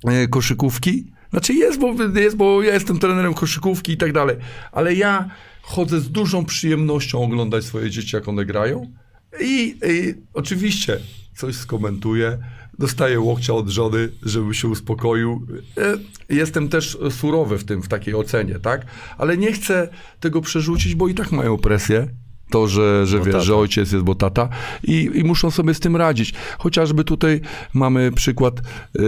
[0.05, 1.07] e, koszykówki.
[1.31, 4.37] Znaczy jest bo, jest, bo ja jestem trenerem koszykówki i tak dalej.
[4.73, 5.31] Ale ja
[5.63, 8.93] chodzę z dużą przyjemnością oglądać swoje dzieci, jak one grają.
[9.41, 10.99] I, i oczywiście
[11.37, 12.39] coś skomentuję
[12.79, 15.47] dostaję łokcia od żony, żeby się uspokoił.
[15.79, 18.87] E, jestem też surowy w tym, w takiej ocenie, tak?
[19.19, 19.89] Ale nie chcę
[20.21, 22.09] tego przerzucić, bo i tak mają presję
[22.51, 24.49] to, że, że wiesz, że ojciec jest, bo tata.
[24.83, 26.35] I, i muszą sobie z tym radzić.
[26.59, 27.41] Chociażby tutaj
[27.75, 29.03] mamy przykład y,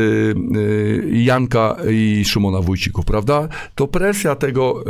[0.57, 3.49] y, Janka i Szymona Wójcików, prawda?
[3.75, 4.85] To presja tego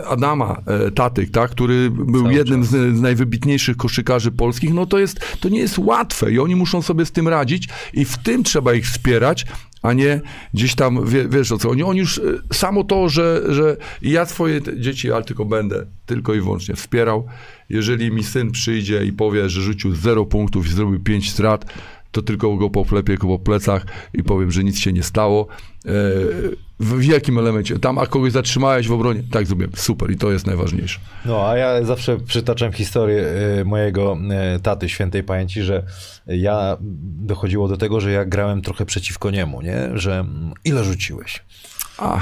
[0.00, 4.86] y, Adama y, Tatyk, tak, który był Cały jednym z, z, najwybitniejszych koszykarzy polskich, no
[4.86, 7.68] to jest, to nie jest łatwe i oni muszą sobie z tym radzić.
[7.92, 9.46] I w tym trzeba ich wspierać,
[9.82, 10.20] a nie
[10.54, 14.26] gdzieś tam, wie, wiesz o co, oni, oni już, y, samo to, że, że ja
[14.26, 17.26] swoje dzieci, ale tylko będę tylko i wyłącznie wspierał,
[17.68, 21.64] jeżeli mi syn przyjdzie i powie, że rzucił 0 punktów i zrobił 5 strat,
[22.14, 25.46] to tylko go poklepię po plecach i powiem, że nic się nie stało.
[25.86, 25.90] E,
[26.80, 27.78] w jakim elemencie?
[27.78, 29.22] Tam, a kogoś zatrzymałeś w obronie?
[29.30, 29.72] Tak, zrobiłem.
[29.76, 31.00] Super i to jest najważniejsze.
[31.24, 35.82] No, a ja zawsze przytaczam historię e, mojego e, taty świętej pamięci, że
[36.26, 39.90] ja dochodziło do tego, że ja grałem trochę przeciwko niemu, nie?
[39.94, 40.24] Że
[40.64, 41.44] ile rzuciłeś?
[41.98, 42.20] A,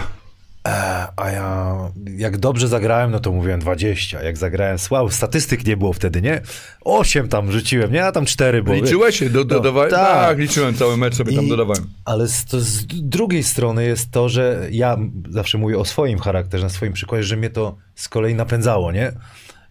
[1.16, 1.76] a ja,
[2.16, 4.22] jak dobrze zagrałem, no to mówiłem 20.
[4.22, 6.40] Jak zagrałem słabo, statystyk nie było wtedy, nie?
[6.80, 8.04] 8 tam rzuciłem, nie?
[8.04, 8.76] A tam 4 było.
[8.76, 9.30] Liczyłeś się?
[9.30, 9.92] Do, dodawałeś?
[9.92, 10.26] No, tak.
[10.26, 11.84] tak, liczyłem cały mecz, sobie I, tam dodawałem.
[12.04, 14.96] Ale z, z drugiej strony jest to, że ja
[15.30, 19.12] zawsze mówię o swoim charakterze, na swoim przykładzie, że mnie to z kolei napędzało, nie?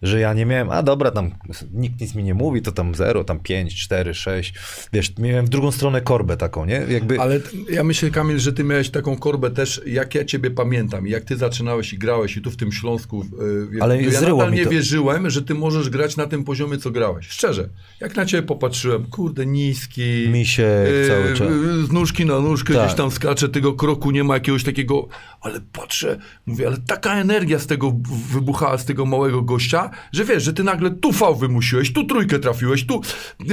[0.02, 1.30] Że ja nie miałem, a dobra, tam
[1.72, 4.54] nikt nic mi nie mówi, to tam 0, tam 5, 4, 6.
[4.92, 6.86] Wiesz, miałem w drugą stronę korbę taką, nie?
[6.88, 7.20] Jakby...
[7.20, 11.24] Ale ja myślę, Kamil, że ty miałeś taką korbę też, jak ja ciebie pamiętam, jak
[11.24, 13.24] ty zaczynałeś i grałeś i tu w tym Śląsku.
[13.72, 17.28] Yy, Ale ja nadal nie wierzyłem, że ty możesz grać na tym poziomie, co grałeś.
[17.28, 17.68] Szczerze.
[18.00, 20.28] Jak na ciebie popatrzyłem, kurde, niski.
[20.28, 21.48] Misie yy, cały czas.
[21.88, 22.84] Z nóżki na nóżkę tak.
[22.84, 25.08] gdzieś tam skacze, tego kroku nie ma jakiegoś takiego,
[25.42, 27.92] ale patrzę, mówię, ale taka energia z tego
[28.30, 32.38] wybuchała, z tego małego gościa, że wiesz, że ty nagle tu fał wymusiłeś, tu trójkę
[32.38, 33.00] trafiłeś, tu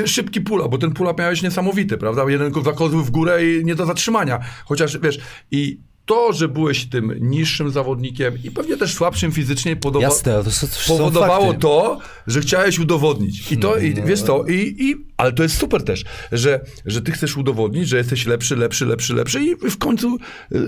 [0.06, 2.26] szybki pula, bo ten pula miałeś niesamowity, prawda?
[2.28, 4.40] Jeden zakozły w górę i nie do zatrzymania.
[4.66, 5.20] Chociaż, wiesz,
[5.52, 10.50] i to, że byłeś tym niższym zawodnikiem i pewnie też słabszym fizycznie Jasne, to
[10.88, 13.52] powodowało to, że chciałeś udowodnić.
[13.52, 17.02] I to, no, i, wiesz to, i, i Ale to jest super też, że, że
[17.02, 20.18] ty chcesz udowodnić, że jesteś lepszy, lepszy, lepszy, lepszy i w końcu
[20.52, 20.62] e, e,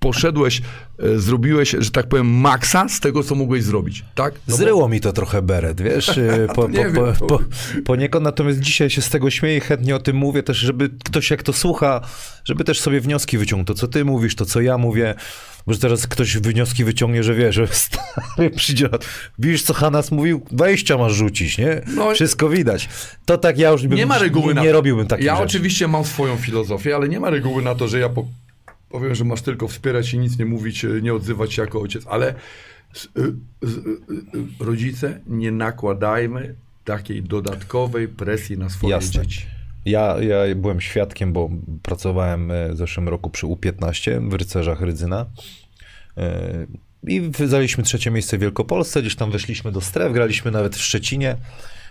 [0.00, 0.62] poszedłeś,
[0.98, 4.34] e, zrobiłeś, że tak powiem, maksa z tego, co mogłeś zrobić, tak?
[4.34, 6.94] No bo- Zryło mi to trochę beret, wiesz, y, po, po, po, wiem,
[7.28, 7.40] po,
[7.84, 11.30] poniekąd, natomiast dzisiaj się z tego śmieję i chętnie o tym mówię też, żeby ktoś
[11.30, 12.00] jak to słucha,
[12.44, 15.14] żeby też sobie wnioski wyciągnął, to co ty mówisz, to co ja mówię,
[15.68, 18.88] bo że teraz ktoś wnioski wyciągnie, że wie, że stary przyjdzie,
[19.38, 21.80] widzisz co Hanas mówił, 20 masz rzucić, nie?
[21.96, 22.88] No Wszystko widać.
[23.24, 25.44] To tak ja już bym, nie ma reguły nie, nie robiłbym takich Ja rzeczy.
[25.44, 28.26] oczywiście mam swoją filozofię, ale nie ma reguły na to, że ja po,
[28.88, 32.04] powiem, że masz tylko wspierać i nic nie mówić, e, nie odzywać się jako ojciec,
[32.06, 32.34] ale
[32.92, 33.08] z, y,
[33.62, 36.54] z, y, y, rodzice, nie nakładajmy
[36.84, 39.22] takiej dodatkowej presji na swoje Jasne.
[39.22, 39.46] dzieci.
[39.84, 41.50] Ja, ja byłem świadkiem, bo
[41.82, 45.26] pracowałem e, w zeszłym roku przy U15 w Rycerzach Rydzyna.
[46.18, 46.66] E,
[47.06, 51.36] I zajęliśmy trzecie miejsce w Wielkopolsce, gdzieś tam weszliśmy do stref, graliśmy nawet w Szczecinie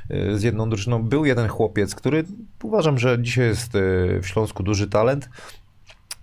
[0.10, 1.04] e, z jedną drużyną.
[1.04, 2.26] Był jeden chłopiec, który
[2.64, 3.80] uważam, że dzisiaj jest e,
[4.22, 5.30] w Śląsku duży talent.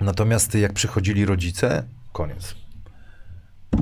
[0.00, 2.63] Natomiast jak przychodzili rodzice, koniec.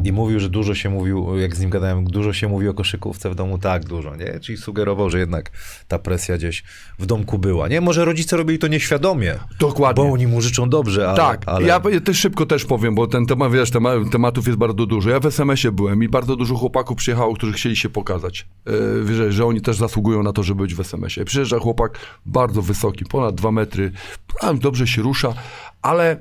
[0.05, 3.31] I mówił, że dużo się mówił, jak z nim gadałem, dużo się mówi o koszykówce
[3.31, 4.41] w domu, tak dużo, nie?
[4.41, 5.51] Czyli sugerował, że jednak
[5.89, 6.65] ta presja gdzieś
[6.99, 7.81] w domku była, nie?
[7.81, 10.05] Może rodzice robili to nieświadomie, Dokładnie.
[10.05, 11.17] bo oni mu życzą dobrze, ale...
[11.17, 11.67] Tak, ale...
[11.67, 15.11] ja też szybko też powiem, bo ten temat, wiesz, tema, tematów jest bardzo dużo.
[15.11, 18.47] Ja w SMS-ie byłem i bardzo dużo chłopaków przyjechało, którzy chcieli się pokazać.
[18.67, 21.25] Yy, wiesz, że oni też zasługują na to, żeby być w SMS-ie.
[21.25, 23.93] Przyjeżdża chłopak bardzo wysoki, ponad dwa metry,
[24.61, 25.35] dobrze się rusza,
[25.83, 26.19] ale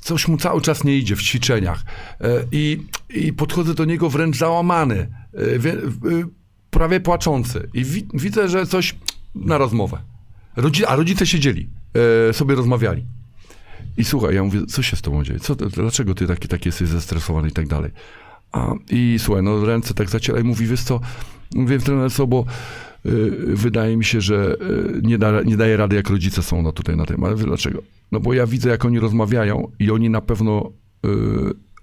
[0.00, 1.84] coś mu cały czas nie idzie w ćwiczeniach.
[2.20, 5.06] Yy, I, i podchodzę do niego wręcz załamany,
[5.58, 6.26] wie- yy,
[6.70, 7.68] prawie płaczący.
[7.74, 8.96] I wi- widzę, że coś
[9.34, 9.98] na rozmowę.
[10.56, 11.68] Rodzi- a rodzice siedzieli,
[12.32, 13.04] sobie rozmawiali.
[13.96, 15.40] I słuchaj, ja mówię, co się z tobą dzieje?
[15.40, 17.90] Co, dlaczego ty taki, taki jesteś zestresowany i tak dalej?
[18.52, 21.00] A, I słuchaj, no ręce tak zaciera i mówi, wiesz co,
[21.54, 22.44] mówię trener co, bo
[23.54, 24.56] wydaje mi się, że
[24.96, 27.24] y, nie, da, nie daje rady, jak rodzice są no, tutaj na tym.
[27.24, 27.82] Ale dlaczego?
[28.12, 30.72] No bo ja widzę, jak oni rozmawiają i oni na pewno
[31.06, 31.10] y,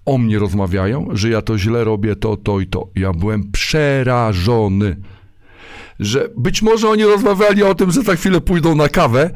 [0.06, 2.88] o mnie rozmawiają, że ja to źle robię, to, to i to.
[2.96, 4.96] Ja byłem przerażony
[6.00, 9.30] że być może oni rozmawiali o tym, że za chwilę pójdą na kawę,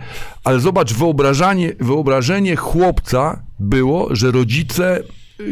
[0.44, 5.04] ale zobacz, wyobrażenie, wyobrażenie chłopca było, że rodzice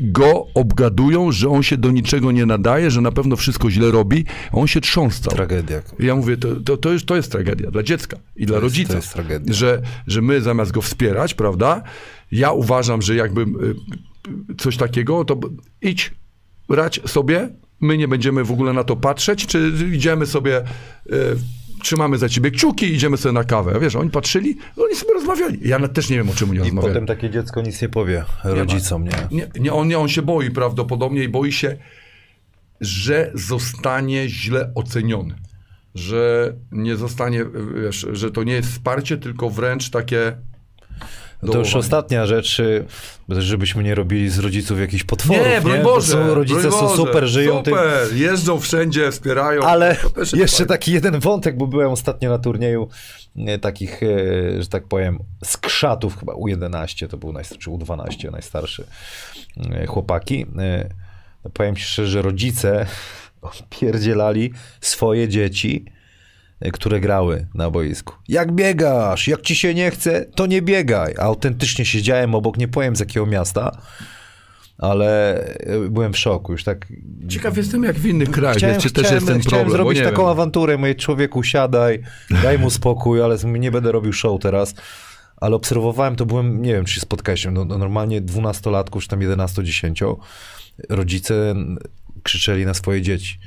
[0.02, 4.26] go obgadują, że on się do niczego nie nadaje, że na pewno wszystko źle robi,
[4.52, 5.34] a on się trząsał.
[5.34, 5.82] Tragedia.
[6.00, 8.90] Ja mówię, to, to, to, jest, to jest tragedia dla dziecka i dla rodzica.
[8.90, 9.54] to jest tragedia.
[9.54, 11.84] Że, że my zamiast go wspierać, prawda?
[12.32, 15.40] Ja uważam, że jakby y, coś takiego, to
[15.82, 16.14] idź,
[16.70, 17.50] radź sobie,
[17.82, 21.14] my nie będziemy w ogóle na to patrzeć, czy idziemy sobie, y,
[21.80, 23.80] trzymamy za ciebie kciuki i idziemy sobie na kawę.
[23.80, 25.60] Wiesz, oni patrzyli, oni sobie rozmawiali.
[25.62, 26.94] Ja też nie wiem, o czym oni I rozmawiali.
[26.94, 29.12] potem takie dziecko nic nie powie rodzicom, nie?
[29.32, 31.78] Nie, nie, on, nie, on się boi prawdopodobnie i boi się,
[32.82, 35.36] że zostanie źle oceniony.
[35.96, 37.46] Że nie zostanie,
[37.84, 40.38] wiesz, że to nie jest wsparcie, tylko wręcz takie.
[41.44, 42.86] No to już ostatnia rzecz, y,
[43.30, 46.12] żebyśmy nie robili z rodziców jakichś potworów, Nie, broń Bo Boże.
[46.12, 47.74] Są, rodzice broń są Boże, super, żyją tym.
[47.74, 49.62] Super, jeżdżą wszędzie, wspierają.
[49.62, 49.98] Ale
[50.34, 52.90] jeszcze taki jeden wątek, bo byłem ostatnio na turnieju
[53.38, 54.08] e, takich, e,
[54.62, 58.86] że tak powiem, skrzatów chyba U11, to był najstarszy, czy U12, najstarszy
[59.88, 60.46] chłopaki.
[61.54, 62.86] Powiem ci szczerze, że rodzice
[63.80, 65.86] pierdzielali swoje dzieci,
[66.74, 68.14] które grały na boisku.
[68.28, 71.16] Jak biegasz, jak ci się nie chce, to nie biegaj.
[71.18, 73.82] A autentycznie siedziałem obok, nie powiem z jakiego miasta,
[74.78, 76.88] ale e, byłem w szoku, już tak
[77.30, 79.70] Ciekaw jestem, jak w innych krajach Chciałem, jest, czy też chciałem, jest ten problem.
[79.70, 80.32] zrobić taką wiem.
[80.32, 82.04] awanturę, mówię, człowieku siadaj,
[82.44, 84.76] daj mu spokój, ale nie będę robił show teraz.
[85.38, 89.20] Ale obserwowałem, to byłem, nie wiem, czy się spotkałeś, no, no normalnie dwunastolatków, czy tam
[89.20, 90.16] 11-10,
[90.90, 91.56] rodzice
[92.24, 93.40] krzyczeli na swoje dzieci.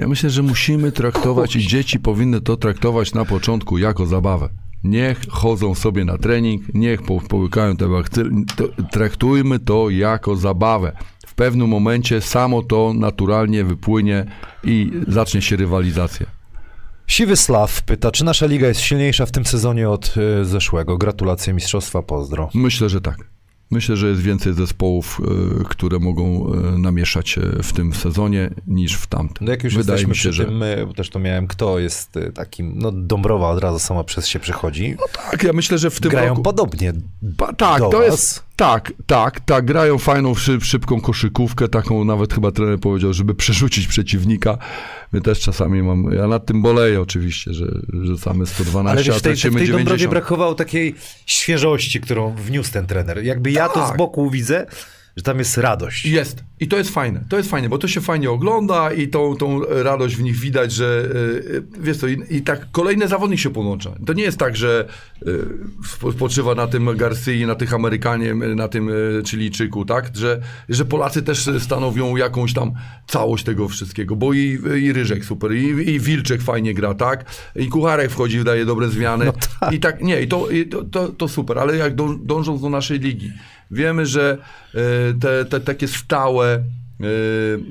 [0.00, 4.48] Ja myślę, że musimy traktować i dzieci powinny to traktować na początku jako zabawę.
[4.84, 8.30] Niech chodzą sobie na trening, niech po, połykają te bakterie.
[8.90, 10.92] Traktujmy to jako zabawę.
[11.26, 14.26] W pewnym momencie samo to naturalnie wypłynie
[14.64, 16.26] i zacznie się rywalizacja.
[17.06, 20.98] Siwy Slaw pyta, czy nasza liga jest silniejsza w tym sezonie od y, zeszłego?
[20.98, 22.50] Gratulacje mistrzostwa, pozdro.
[22.54, 23.29] Myślę, że tak.
[23.70, 25.20] Myślę, że jest więcej zespołów,
[25.60, 29.46] e, które mogą e, namieszać się w tym sezonie niż w tamtym.
[29.46, 32.18] No jak już Wydaje jesteśmy mi się, że tym, bo też to miałem, kto jest
[32.34, 34.96] takim, no Dąbrowa od razu sama przez się przechodzi.
[35.30, 36.42] tak, ja myślę, że w tym Grają roku...
[36.42, 36.92] podobnie.
[37.22, 38.06] Ba, tak, to was.
[38.06, 38.42] jest.
[38.56, 39.64] Tak, tak, tak.
[39.64, 44.58] Grają fajną, szyb, szybką koszykówkę, taką nawet chyba trener powiedział, żeby przerzucić przeciwnika.
[45.12, 46.12] My też czasami mam.
[46.12, 47.66] Ja nad tym boleję oczywiście, że
[48.02, 50.10] rzucamy 112, Ale wiesz, a w tej, w tracimy tej Dąbrowie 90.
[50.10, 50.94] brakowało takiej
[51.26, 53.24] świeżości, którą wniósł ten trener.
[53.24, 53.94] Jakby ja to Tak.
[53.94, 54.66] z boku widzę,
[55.20, 56.06] że tam jest radość.
[56.06, 59.36] Jest, I to jest fajne, to jest fajne, bo to się fajnie ogląda i tą,
[59.36, 61.08] tą radość w nich widać, że
[61.52, 63.90] yy, wiesz co, i, i, tak kolejny zawodnik się podłącza.
[64.06, 64.88] To nie jest tak, że
[65.22, 70.10] yy, spoczywa na tym Garcii, na tych Amerykanie, na tym yy, Chilijczyku, tak?
[70.14, 72.72] Że, że Polacy też stanowią jakąś tam
[73.06, 77.24] całość tego wszystkiego, bo i, i Ryżek super, i, i Wilczek fajnie gra, tak?
[77.56, 79.24] I Kucharek wchodzi, daje dobre zmiany.
[79.24, 79.72] No tak.
[79.72, 81.94] I tak, nie, i to, i to, to, to, super, ale jak
[82.24, 83.30] dążąc do naszej ligi,
[83.70, 84.38] wiemy, że
[85.20, 86.64] te, te takie stałe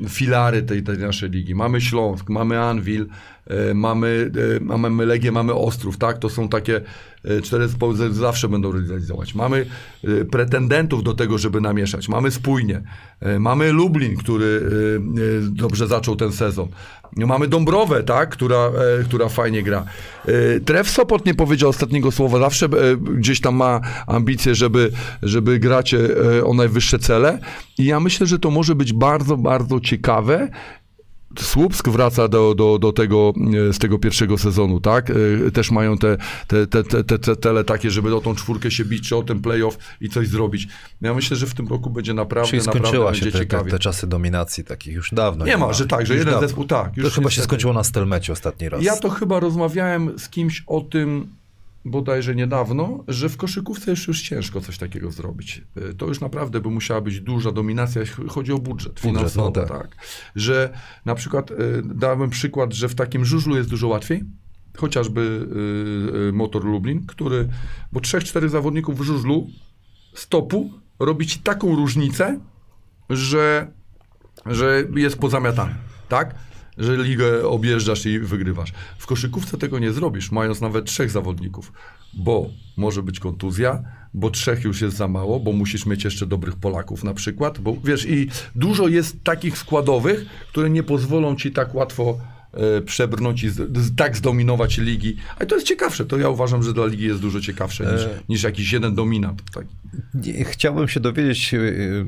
[0.10, 1.56] filary tej, tej naszej ligi.
[1.56, 3.06] Mamy Śląsk, mamy Anwil,
[3.74, 4.32] mamy,
[4.62, 6.18] mamy Legię, mamy Ostrów, tak?
[6.18, 6.82] To są takie
[7.44, 9.36] cztery zespoły, zawsze będą realizować.
[9.36, 9.66] Mamy
[10.32, 12.10] pretendentów do tego, żeby namieszać.
[12.10, 12.82] Mamy Spójnie,
[13.40, 14.70] mamy Lublin, który
[15.42, 16.68] dobrze zaczął ten sezon.
[17.18, 18.58] Mamy Dąbrowę, tak, która,
[19.00, 19.86] e, która fajnie gra.
[20.26, 24.92] E, Tref Sopot nie powiedział ostatniego słowa, zawsze e, gdzieś tam ma ambicje, żeby,
[25.24, 26.00] żeby grać e,
[26.46, 27.40] o najwyższe cele
[27.78, 30.50] i ja myślę, że to może być bardzo, bardzo ciekawe
[31.40, 33.34] Słupsk wraca do, do, do tego,
[33.70, 35.10] e, z tego pierwszego sezonu, tak?
[35.48, 38.72] E, też mają te, te, te, te, te, te tele takie, żeby o tą czwórkę
[38.72, 40.68] się bić, czy o ten playoff i coś zrobić.
[41.02, 43.80] Ja myślę, że w tym roku będzie naprawdę, Czyli skończyła naprawdę się te, te, te,
[43.80, 45.46] czasy dominacji takich już dawno.
[45.46, 46.48] Nie, nie ma, że tak, że jeden dawno.
[46.48, 46.92] zespół tak.
[47.04, 48.84] to chyba się skończyło na Stelmecie ostatni raz.
[48.84, 51.39] Ja to chyba rozmawiałem z kimś o tym,
[51.86, 55.62] bodajże niedawno, że w koszykówce już, już ciężko coś takiego zrobić.
[55.78, 59.70] Y, to już naprawdę by musiała być duża dominacja, chodzi o budżet, budżet no tak.
[59.70, 59.96] tak.
[60.36, 60.74] Że
[61.06, 64.24] na przykład, y, dałem przykład, że w takim żużlu jest dużo łatwiej,
[64.78, 65.48] chociażby
[66.30, 67.50] y, motor Lublin, który,
[67.92, 69.48] bo trzech, czterech zawodników w żużlu
[70.14, 72.40] stopu robi ci taką różnicę,
[73.10, 73.72] że,
[74.46, 75.76] że jest pozamiatany,
[76.10, 76.36] tak?
[76.80, 78.74] Że ligę objeżdżasz i wygrywasz.
[78.98, 81.74] W koszykówce tego nie zrobisz, mając nawet trzech zawodników,
[82.14, 83.84] bo może być kontuzja,
[84.14, 87.78] bo trzech już jest za mało, bo musisz mieć jeszcze dobrych Polaków na przykład, bo
[87.84, 92.18] wiesz, i dużo jest takich składowych, które nie pozwolą ci tak łatwo
[92.86, 95.18] przebrnąć i z, tak zdominować ligi.
[95.38, 96.06] Ale to jest ciekawsze.
[96.06, 98.20] To ja uważam, że dla ligi jest dużo ciekawsze niż, e...
[98.30, 99.42] niż jakiś jeden dominant.
[99.54, 99.66] Tak.
[100.46, 102.06] Chciałbym się dowiedzieć, y,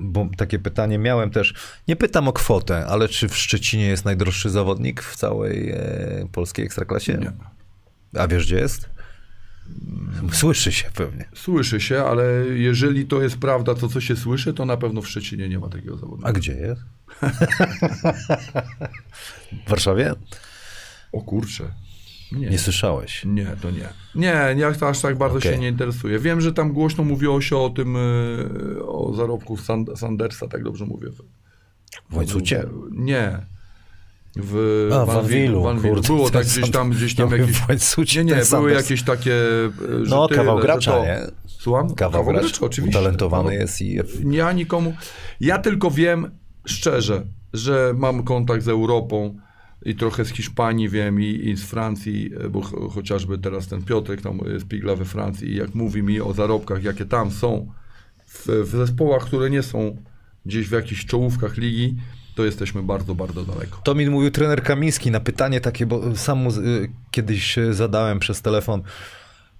[0.00, 1.54] bo takie pytanie miałem też.
[1.88, 6.64] Nie pytam o kwotę, ale czy w Szczecinie jest najdroższy zawodnik w całej e, polskiej
[6.64, 7.18] ekstraklasie?
[7.18, 7.32] Nie.
[8.20, 8.90] A wiesz, gdzie jest?
[10.32, 11.28] Słyszy się pewnie.
[11.34, 15.08] Słyszy się, ale jeżeli to jest prawda, to co się słyszy, to na pewno w
[15.08, 16.28] Szczecinie nie ma takiego zawodnika.
[16.28, 16.82] A gdzie jest?
[19.66, 20.14] w Warszawie?
[21.12, 21.72] O kurczę.
[22.32, 22.50] Nie.
[22.50, 23.24] nie słyszałeś?
[23.24, 23.88] Nie, to nie.
[24.14, 25.52] Nie, nie aż tak bardzo okay.
[25.52, 26.18] się nie interesuje.
[26.18, 29.56] Wiem, że tam głośno mówiło się o tym, y, o zarobku
[29.96, 31.08] Sandersa, tak dobrze mówię.
[32.10, 32.64] W Łańcucie?
[32.90, 33.46] Nie.
[34.36, 35.64] W A, Van Willu,
[36.06, 37.30] Było tak gdzieś tam, gdzieś tam
[37.68, 38.16] jakieś...
[38.16, 39.34] Nie, nie, były jakieś takie...
[40.08, 41.04] No, kawał gracza, to...
[41.04, 41.18] nie?
[41.46, 41.94] Słucham?
[41.94, 42.98] Kawał, kawał gracza, oczywiście.
[42.98, 43.98] Utalentowany no, jest i...
[44.30, 44.94] Ja nikomu...
[45.40, 46.30] Ja tylko wiem,
[46.64, 49.34] szczerze, że mam kontakt z Europą,
[49.84, 53.82] i trochę z Hiszpanii wiem i, i z Francji, e, bo ch chociażby teraz ten
[53.82, 57.72] Piotrek tam z Pigla we Francji i jak mówi mi o zarobkach, jakie tam są
[58.26, 59.96] w, w zespołach, które nie są
[60.46, 61.96] gdzieś w jakichś czołówkach ligi,
[62.40, 63.80] to jesteśmy bardzo, bardzo daleko.
[63.84, 68.42] To mi mówił trener Kamiński na pytanie takie, bo sam mu y, kiedyś zadałem przez
[68.42, 68.82] telefon,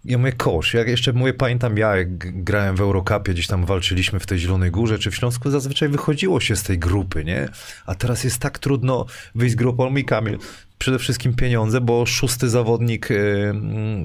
[0.05, 4.21] ja mówię, kosz, jak jeszcze mówię, pamiętam ja, jak grałem w Eurocupie, gdzieś tam walczyliśmy
[4.21, 7.49] w tej Zielonej Górze, czy w Śląsku, zazwyczaj wychodziło się z tej grupy, nie?
[7.87, 9.91] A teraz jest tak trudno wyjść z grupą.
[9.91, 10.39] Mi Kamil,
[10.79, 13.53] przede wszystkim pieniądze, bo szósty zawodnik y,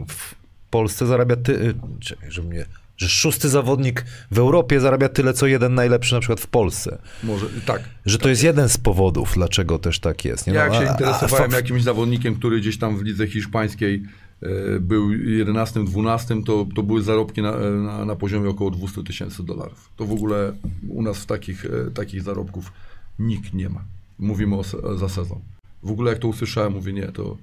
[0.07, 0.35] w
[0.69, 1.53] Polsce zarabia ty...
[1.53, 2.65] Y, czekaj, że mnie
[2.97, 6.97] że szósty zawodnik w Europie zarabia tyle, co jeden najlepszy na przykład w Polsce.
[7.23, 7.81] Może, tak.
[8.05, 8.29] Że to tak.
[8.29, 10.47] jest jeden z powodów, dlaczego też tak jest.
[10.47, 10.53] Nie?
[10.53, 14.03] No, jak się interesowałem a, a, jakimś zawodnikiem, który gdzieś tam w lidze hiszpańskiej
[14.41, 19.43] E, był 11, 12, to, to były zarobki na, na, na poziomie około 200 tysięcy
[19.43, 19.89] dolarów.
[19.95, 20.53] To w ogóle
[20.89, 22.71] u nas w takich, e, takich zarobków
[23.19, 23.83] nikt nie ma.
[24.19, 24.63] Mówimy o,
[24.97, 25.39] za sezon.
[25.83, 27.37] W ogóle jak to usłyszałem, mówię nie, to,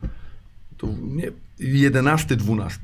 [0.79, 2.81] to nie, 11, 12.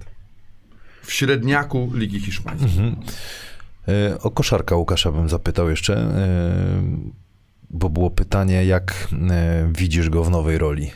[1.09, 2.71] W średniaku Ligi Hiszpańskiej.
[2.71, 2.97] Mhm.
[3.89, 6.13] E, o koszarka Łukasza bym zapytał jeszcze,
[7.71, 9.09] bo było pytanie, jak
[9.73, 10.91] widzisz go w nowej roli.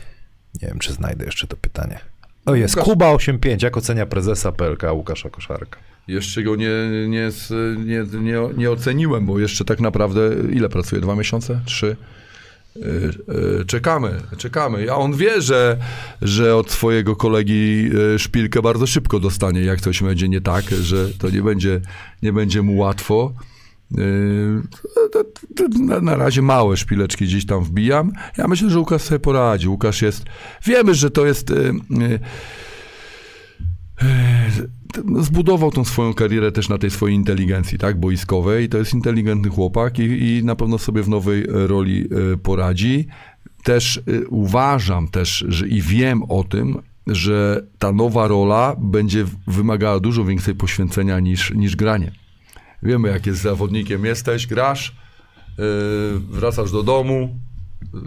[0.61, 1.99] Nie wiem, czy znajdę jeszcze to pytanie.
[2.45, 2.85] O jest, Łukasz...
[2.85, 5.79] Kuba 85, jak ocenia prezesa PLK Łukasza Koszarka?
[6.07, 7.29] Jeszcze go nie, nie,
[7.85, 10.21] nie, nie, nie oceniłem, bo jeszcze tak naprawdę
[10.51, 11.01] ile pracuje?
[11.01, 11.61] Dwa miesiące?
[11.65, 11.95] Trzy?
[12.75, 14.91] E, e, czekamy, czekamy.
[14.91, 15.77] A on wie, że,
[16.21, 21.09] że od swojego kolegi e, szpilkę bardzo szybko dostanie, jak coś będzie nie tak, że
[21.09, 21.81] to nie będzie,
[22.21, 23.33] nie będzie mu łatwo.
[26.01, 28.11] Na, razie małe szpileczki gdzieś tam wbijam.
[28.37, 29.67] Ja myślę, że Łukasz sobie poradzi.
[29.67, 30.23] Łukasz jest.
[30.65, 31.53] Wiemy, że to jest.
[35.19, 38.69] Zbudował tą swoją karierę też na tej swojej inteligencji, tak, boiskowej.
[38.69, 43.07] To jest inteligentny chłopak i, i na pewno sobie w nowej e, roli e, poradzi.
[43.63, 49.99] Też e, uważam też, że i wiem o tym, że ta nowa rola będzie wymagała
[49.99, 52.11] dużo więcej poświęcenia niż, niż granie.
[52.83, 54.95] Wiemy, jak jest zawodnikiem, jesteś, grasz,
[55.57, 55.65] yy,
[56.19, 57.39] wracasz do domu,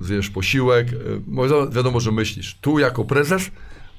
[0.00, 2.58] zjesz posiłek, yy, wiadomo, że myślisz.
[2.60, 3.50] Tu jako prezes,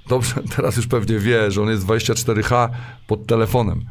[0.10, 2.70] dobrze, teraz już pewnie wie, że on jest 24H
[3.08, 3.86] pod telefonem.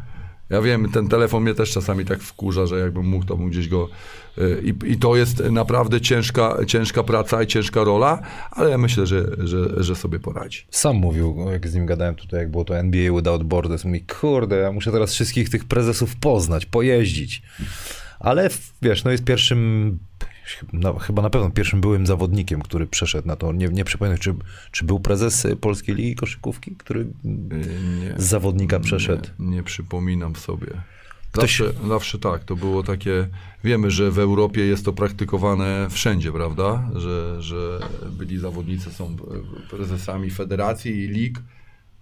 [0.51, 3.69] Ja wiem, ten telefon mnie też czasami tak wkurza, że jakbym mógł, to bym gdzieś
[3.69, 3.89] go...
[4.37, 9.07] yy, I, I to jest naprawdę ciężka, ciężka praca i ciężka rola, ale ja myślę,
[9.07, 10.67] że, że, że sobie poradzi.
[10.71, 14.57] Sam mówił, jak z nim gadałem tutaj, jak było to NBA without borders, mówi, kurde,
[14.57, 17.43] ja muszę teraz wszystkich tych prezesów poznać, pojeździć.
[18.21, 18.51] Ale
[18.83, 19.99] wiesz, no jest pierwszym,
[21.01, 23.53] chyba na pewno pierwszym byłym zawodnikiem, który przeszedł na to.
[23.53, 24.35] Nie, nie przypomnę, czy,
[24.71, 28.15] czy był prezes y, Polskiej Ligi Koszykówki, który Nie.
[28.17, 29.29] z zawodnika przeszedł.
[29.39, 30.67] Nie, nie przypominam sobie.
[31.33, 33.29] Ktoś- Zawsze, zawsze tak, to było takie,
[33.65, 37.79] wiemy, że w Europie jest to praktykowane wszędzie, prawda, że, że
[38.11, 39.17] byli zawodnicy, są
[39.71, 41.39] prezesami federacji i lig,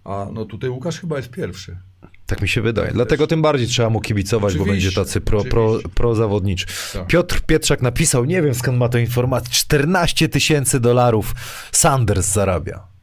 [0.05, 1.79] a no tutaj Łukasz chyba jest pierwszy.
[2.27, 2.91] Tak mi się wydaje.
[2.93, 6.67] Dlatego tym bardziej trzeba mu kibicować, bo będzie tacy pro, pro, prozawodniczy.
[6.93, 7.07] Tak.
[7.07, 11.35] Piotr Pietrzak napisał, nie wiem skąd ma to informację, 14 tysięcy dolarów
[11.73, 12.95] Sanders zarabia.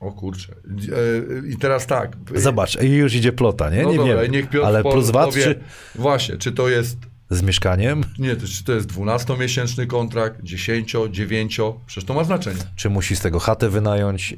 [0.00, 0.52] O kurczę.
[0.52, 2.16] E, I teraz tak.
[2.34, 3.82] Zobacz, i już idzie plota, nie?
[3.82, 4.32] No nie dobra, wiem.
[4.32, 5.60] niech Piotr Ale plus VAT czy
[5.94, 6.96] Właśnie, czy to jest
[7.30, 8.04] z mieszkaniem?
[8.18, 12.56] Nie, to, czy to jest 12-miesięczny kontrakt, 10, 9, przecież to ma znaczenie.
[12.76, 14.36] Czy musi z tego chatę wynająć, e,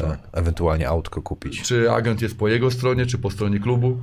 [0.00, 0.18] Tak.
[0.32, 1.62] ewentualnie autko kupić?
[1.62, 3.96] Czy agent jest po jego stronie, czy po stronie klubu?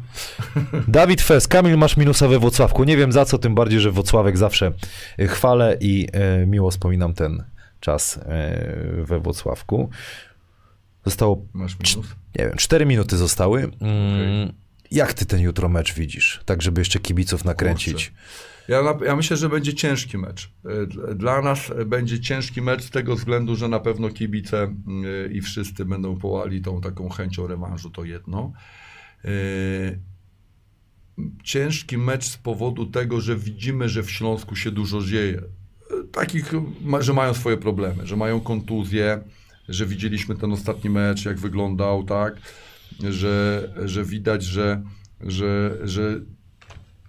[0.88, 2.84] Dawid Fes, Kamil, masz minusa we Włocławku.
[2.84, 4.72] Nie wiem za co, tym bardziej, że Włocławek zawsze
[5.20, 7.44] e, chwalę i e, miło wspominam ten
[7.80, 9.90] czas e, we Włocławku.
[11.06, 12.08] Zostało, Masz minus?
[12.40, 13.60] nie wiem, 4 minuty zostały.
[13.62, 13.74] Mm,
[14.44, 14.54] Okej.
[14.94, 16.42] Jak ty ten jutro mecz widzisz?
[16.46, 18.14] Tak, żeby jeszcze kibiców nakręcić.
[18.68, 20.52] Ja, ja myślę, że będzie ciężki mecz.
[20.64, 25.42] D- Dla nas będzie ciężki mecz z tego względu, że na pewno kibice mm, i
[25.42, 28.54] wszyscy będą połali tą taką chęcią rewanżu, to jedno.
[29.26, 29.30] E,
[31.44, 35.42] Ciężki mecz z powodu tego, że widzimy, że w Śląsku się dużo dzieje.
[36.12, 36.52] Takich,
[37.00, 39.20] że mają swoje problemy, że mają kontuzje,
[39.70, 42.36] że widzieliśmy ten ostatni mecz, jak wyglądał, tak,
[43.10, 44.84] że, że widać, że,
[45.22, 46.22] że, że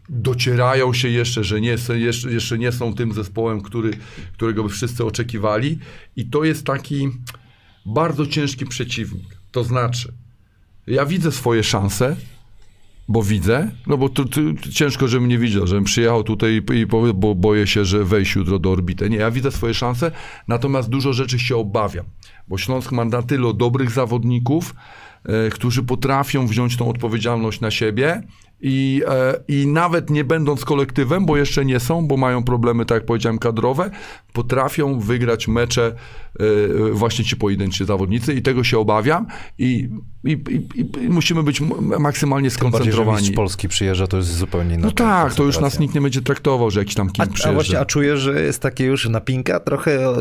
[0.08, 3.90] docierają się jeszcze, że nie, jeszcze, jeszcze nie są tym zespołem, który,
[4.32, 5.78] którego by wszyscy oczekiwali.
[6.16, 7.08] I to jest taki
[7.86, 9.36] bardzo ciężki przeciwnik.
[9.52, 10.12] To znaczy,
[10.86, 12.16] ja widzę swoje szanse,
[13.08, 14.40] bo widzę, no bo to, to
[14.72, 18.70] ciężko, żebym nie widział, żebym przyjechał tutaj i, bo boję się, że wejść jutro do
[18.70, 19.10] orbity.
[19.10, 20.10] Nie, ja widzę swoje szanse,
[20.48, 22.06] natomiast dużo rzeczy się obawiam,
[22.48, 24.74] bo Śląsk ma na tyle dobrych zawodników,
[25.52, 28.22] którzy potrafią wziąć tą odpowiedzialność na siebie
[28.60, 32.96] i, e, i nawet nie będąc kolektywem, bo jeszcze nie są, bo mają problemy, tak
[32.96, 33.90] jak powiedziałem, kadrowe,
[34.32, 35.94] potrafią wygrać mecze
[36.40, 36.44] e,
[36.92, 39.26] właśnie ci pojedynczy zawodnicy i tego się obawiam
[39.58, 39.88] i,
[40.24, 41.60] i, i, i musimy być
[41.98, 43.18] maksymalnie Tym bardziej, skoncentrowani.
[43.18, 46.22] mistrz Polski przyjeżdża, to jest zupełnie inna No tak, to już nas nikt nie będzie
[46.22, 47.52] traktował, że jakiś tam kim A, a przyjeżdża.
[47.52, 50.14] właśnie, a czujesz, że jest takie już napinka trochę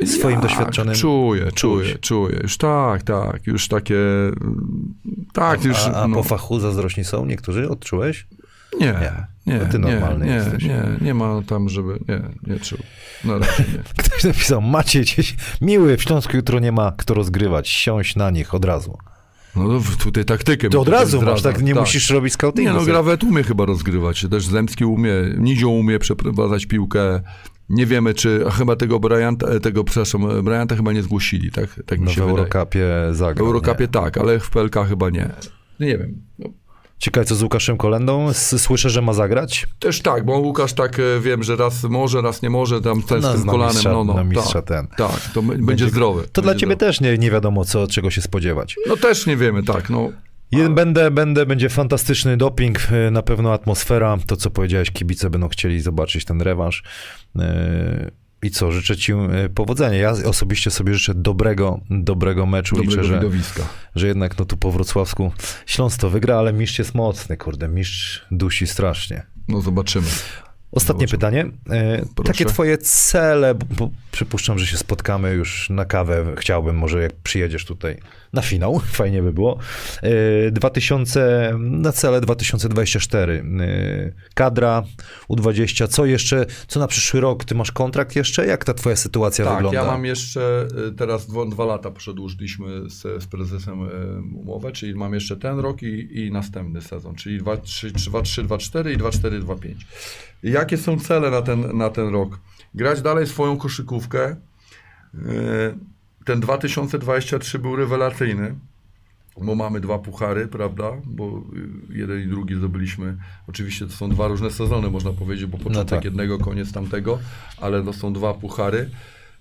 [0.00, 0.94] y, swoim Tak, doświadczonym...
[0.94, 2.38] Czuję, czuję, czuję.
[2.42, 3.96] Już tak, tak, już takie...
[5.32, 5.76] Tak, już...
[5.78, 6.16] A, a no.
[6.16, 7.70] po fachu zazdrośni są niektórzy?
[7.70, 8.26] Odczułeś?
[8.80, 9.35] Nie, Nie.
[9.46, 10.62] Nie, No ty normalny nie, jesteś.
[10.64, 11.98] nie, nie, nie ma tam, żeby...
[12.08, 12.22] Nie,
[12.54, 12.78] nie czuł.
[13.24, 13.78] Na razie nie.
[14.04, 18.54] Ktoś napisał, macie gdzieś miły, w Śląsku jutro nie ma kto rozgrywać, siąść na nich
[18.54, 18.98] od razu.
[19.56, 20.68] No w- tutaj taktykę...
[20.68, 22.70] To mi od razu masz, tak nie musisz robić scoutingu.
[22.72, 22.84] Nie no.
[22.84, 24.26] Grawet umie chyba rozgrywać.
[24.30, 27.20] Też Zemski umie, Nizio umie przeprowadzać piłkę.
[27.68, 28.44] Nie wiemy, czy...
[28.46, 32.20] A chyba tego Bryanta, tego, przepraszam, Bryanta chyba nie zgłosili, tak, tak mi No się
[32.22, 32.38] w wydaje.
[32.38, 33.46] Eurocupie W zagrał.
[33.46, 33.88] Eurocupie nie.
[33.88, 35.28] tak, ale w PLK chyba nie.
[35.80, 36.22] Nie wiem.
[36.38, 36.48] No,
[36.98, 38.32] Ciekawe, co z Łukaszem Kolendą?
[38.32, 39.66] Słyszę, że ma zagrać?
[39.78, 43.20] też tak, bo Łukasz tak e, wiem, że raz może, raz nie może, tam ten
[43.20, 44.14] No, z tym kolanem, mistrza- no, no.
[44.14, 44.86] na mistrza tak, ten.
[44.96, 46.28] tak, to b- będzie, zdrowy.
[46.32, 46.92] To dla będzie ciebie zdrowy.
[46.92, 48.76] też nie, nie wiadomo, co, czego się spodziewać.
[48.88, 50.08] No też nie wiemy, tak, no.
[50.52, 52.78] Jeden będę, będę, będzie fantastyczny doping,
[53.08, 56.82] y, na pewno atmosfera, to co powiedziałeś, kibice będą chcieli zobaczyć ten rewanż.
[58.42, 59.98] I co, życzę ci y, powodzenia.
[59.98, 62.76] Ja osobiście sobie życzę dobrego, dobrego meczu.
[62.76, 63.62] Dobrego Liczę, że, widowiska.
[63.94, 65.32] że jednak no tu po wrocławsku
[65.66, 69.26] Śląsk to wygra, ale mistrz jest mocny, kurde, mistrz dusi strasznie.
[69.48, 70.06] No zobaczymy.
[70.76, 71.18] Ostatnie Zobaczymy.
[71.18, 71.80] pytanie.
[71.80, 72.32] E, Proszę.
[72.32, 76.34] Takie twoje cele, bo, bo przypuszczam, że się spotkamy już na kawę.
[76.38, 77.96] Chciałbym, może jak przyjedziesz tutaj
[78.32, 79.58] na finał, fajnie by było.
[80.02, 83.44] E, 2000, na cele 2024.
[83.60, 84.82] E, Kadra,
[85.30, 87.44] U20, co jeszcze, co na przyszły rok?
[87.44, 88.46] Ty masz kontrakt jeszcze?
[88.46, 89.80] Jak ta twoja sytuacja Tak, wygląda?
[89.80, 93.88] ja mam jeszcze teraz dwa, dwa lata przedłużyliśmy z, z prezesem
[94.34, 98.42] umowę, czyli mam jeszcze ten rok i, i następny sezon, czyli 2, 3, 2, 3,
[98.42, 99.86] 2, 4 i 2, 4, 2, 5.
[100.46, 102.38] Jakie są cele na ten, na ten rok?
[102.74, 104.36] Grać dalej swoją koszykówkę.
[105.14, 105.74] Y,
[106.24, 108.54] Ten 2023 był rewelacyjny,
[109.40, 110.92] bo mamy dwa puchary, prawda?
[111.04, 111.42] Bo
[111.90, 113.16] jeden i drugi zdobyliśmy.
[113.48, 116.04] Oczywiście to są dwa różne sezony, można powiedzieć, bo początek tak.
[116.04, 117.18] jednego, koniec tamtego,
[117.60, 118.90] ale to są dwa puchary.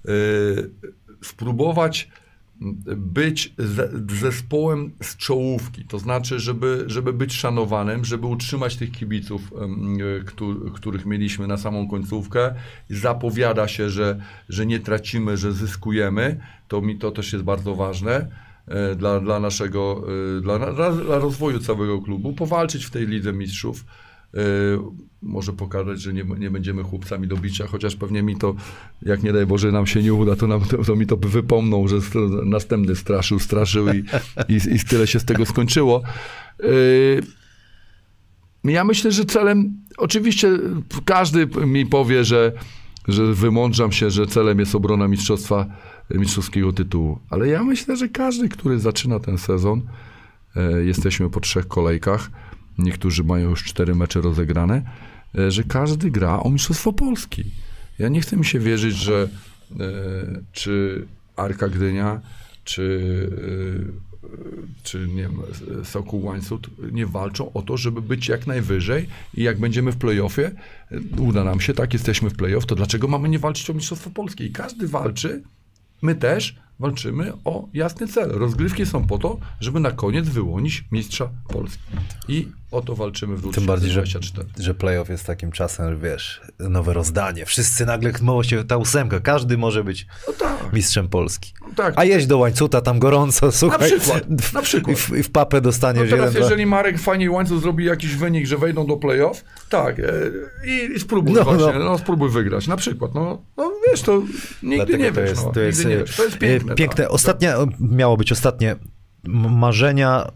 [0.09, 0.69] Y,
[1.23, 2.09] Spróbować
[2.97, 9.41] być ze- zespołem z czołówki, to znaczy, żeby, żeby być szanowanym, żeby utrzymać tych kibiców,
[10.73, 12.55] których mieliśmy na samą końcówkę.
[12.89, 14.19] Zapowiada się, że,
[14.49, 16.39] że nie tracimy, że zyskujemy.
[16.67, 18.27] To mi to też jest bardzo ważne
[18.67, 20.03] e, dla, dla naszego,
[20.37, 22.33] e, dla, dla rozwoju całego klubu.
[22.33, 23.85] Powalczyć w tej Lidze Mistrzów.
[24.35, 24.39] E,
[25.21, 28.55] Może pokazać, że nie, nie będziemy chłopcami do bicia, chociaż pewnie mi to,
[29.01, 31.87] jak nie daj Boże nam się nie uda, to, nam, to, to mi to wypomną,
[31.87, 33.97] że st- następny straszył, straszył i,
[34.49, 36.01] i, i tyle się z tego skończyło.
[36.63, 36.67] E,
[38.71, 40.49] ja myślę, że celem, oczywiście
[41.05, 42.51] każdy mi powie, że,
[43.07, 45.65] że wymądrzam się, że celem jest obrona mistrzostwa,
[46.09, 47.19] mistrzowskiego tytułu.
[47.29, 49.81] Ale ja myślę, że każdy, który zaczyna ten sezon,
[50.83, 52.31] jesteśmy po trzech kolejkach,
[52.77, 54.81] niektórzy mają już cztery mecze rozegrane,
[55.37, 57.43] e, że każdy gra o mistrzostwo Polski.
[57.99, 59.29] Ja nie chcę mi się wierzyć, że
[59.71, 59.85] e,
[60.51, 62.21] czy Arka Gdynia,
[62.63, 63.29] czy,
[64.23, 65.37] e, czy nie wiem,
[65.83, 70.51] Sokół Łańcut nie walczą o to, żeby być jak najwyżej i jak będziemy w playoffie,
[71.17, 74.43] uda nam się, tak, jesteśmy w playoff, to dlaczego mamy nie walczyć o mistrzostwo Polski?
[74.43, 75.43] I każdy walczy,
[76.01, 78.29] my też walczymy o jasny cel.
[78.29, 81.83] Rozgrywki są po to, żeby na koniec wyłonić mistrza Polski.
[82.27, 84.63] I o to walczymy w Tym bardziej, że, 2024.
[84.63, 87.45] że playoff jest takim czasem, że wiesz, nowe rozdanie.
[87.45, 91.53] Wszyscy nagle mało się ta ósemka, każdy może być No tak, mistrzem Polski.
[91.75, 91.93] tak.
[91.97, 93.91] A jeźdź do łańcuta, tam gorąco, słuchaj.
[93.91, 94.97] przykład, na przykład.
[94.97, 98.15] I w, i w papę No dostaniesz teraz, jeden, jeżeli Marek fajnie łańcuch zrobi jakiś
[98.15, 100.03] wynik, że wejdą do playoff, tak, e,
[100.67, 101.85] i, i spróbuj No, właśnie, no.
[101.85, 101.97] no.
[101.97, 104.21] spróbuj wygrać, na przykład, no, no wiesz, to
[104.63, 106.39] nigdy Dlatego nie to wiesz, jest, no, to jest, nigdy nie wiesz, to jest e,
[106.39, 106.75] piękne.
[106.75, 107.03] piękne.
[107.03, 107.13] tak.
[107.13, 108.75] Ostatnia, miało być ostatnie
[109.49, 110.27] marzenia,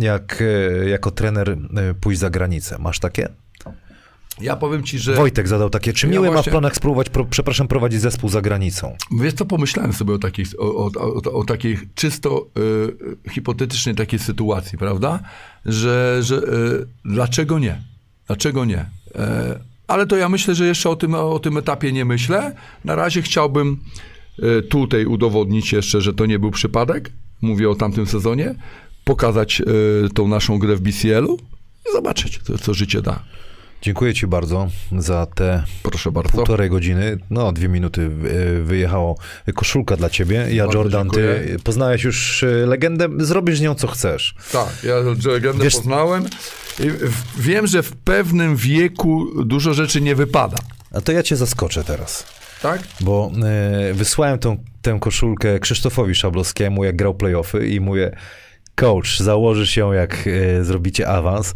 [0.00, 0.42] jak
[0.82, 2.76] e, jako trener e, pójść za granicę.
[2.78, 3.28] Masz takie?
[4.40, 5.14] Ja powiem ci, że...
[5.14, 5.92] Wojtek zadał takie.
[5.92, 8.96] Czy Ja miły ma w właśnie- planach spróbować, pro, przepraszam, prowadzić zespół za granicą?
[9.20, 12.46] Wiesz co, pomyślałem sobie o takiej, o, o, o, o takiej czysto
[13.26, 15.20] y, hipotetycznej takiej sytuacji, prawda?
[15.66, 17.82] Że, że y, dlaczego nie?
[18.26, 18.86] Dlaczego nie?
[19.86, 22.54] Ale to ja myślę, że jeszcze o tym, o tym etapie nie myślę.
[22.84, 23.80] Na razie chciałbym
[24.70, 27.10] tutaj udowodnić jeszcze, że to nie był przypadek.
[27.40, 28.54] Mówię o tamtym sezonie.
[29.04, 29.64] Pokazać y,
[30.14, 31.36] tą naszą grę w BCL-u
[31.90, 33.22] i zobaczyć, co, co życie da.
[33.82, 34.68] Dziękuję ci bardzo
[34.98, 36.32] za te Proszę bardzo.
[36.32, 38.10] półtorej godziny, no dwie minuty
[38.58, 39.18] e, wyjechało
[39.54, 40.46] koszulka dla ciebie.
[40.50, 41.58] Ja Bardzo Jordan, ty dziękuję.
[41.64, 44.34] poznałeś już e, legendę, zrobisz z nią co chcesz.
[44.52, 44.94] Tak, ja
[45.30, 46.24] legendę Wiesz- poznałem
[47.38, 50.56] wiem, że w pewnym wieku dużo rzeczy nie wypada,
[50.92, 52.26] A to ja cię zaskoczę teraz.
[52.62, 52.82] tak?
[53.00, 53.30] Bo
[53.90, 58.16] e, wysłałem tą, tę koszulkę Krzysztofowi Szablowskiemu, jak grał playoffy i mówię,
[58.74, 60.28] coach, założysz ją, jak
[60.58, 61.54] e, zrobicie awans.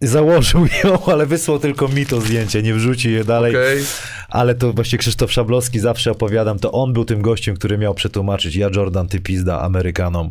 [0.00, 3.56] Założył ją, ale wysłał tylko mi to zdjęcie, nie wrzuci je dalej.
[3.56, 3.84] Okej.
[4.28, 8.56] Ale to właśnie Krzysztof Szablowski, zawsze opowiadam, to on był tym gościem, który miał przetłumaczyć,
[8.56, 10.30] ja Jordan, ty pizda, Amerykanom.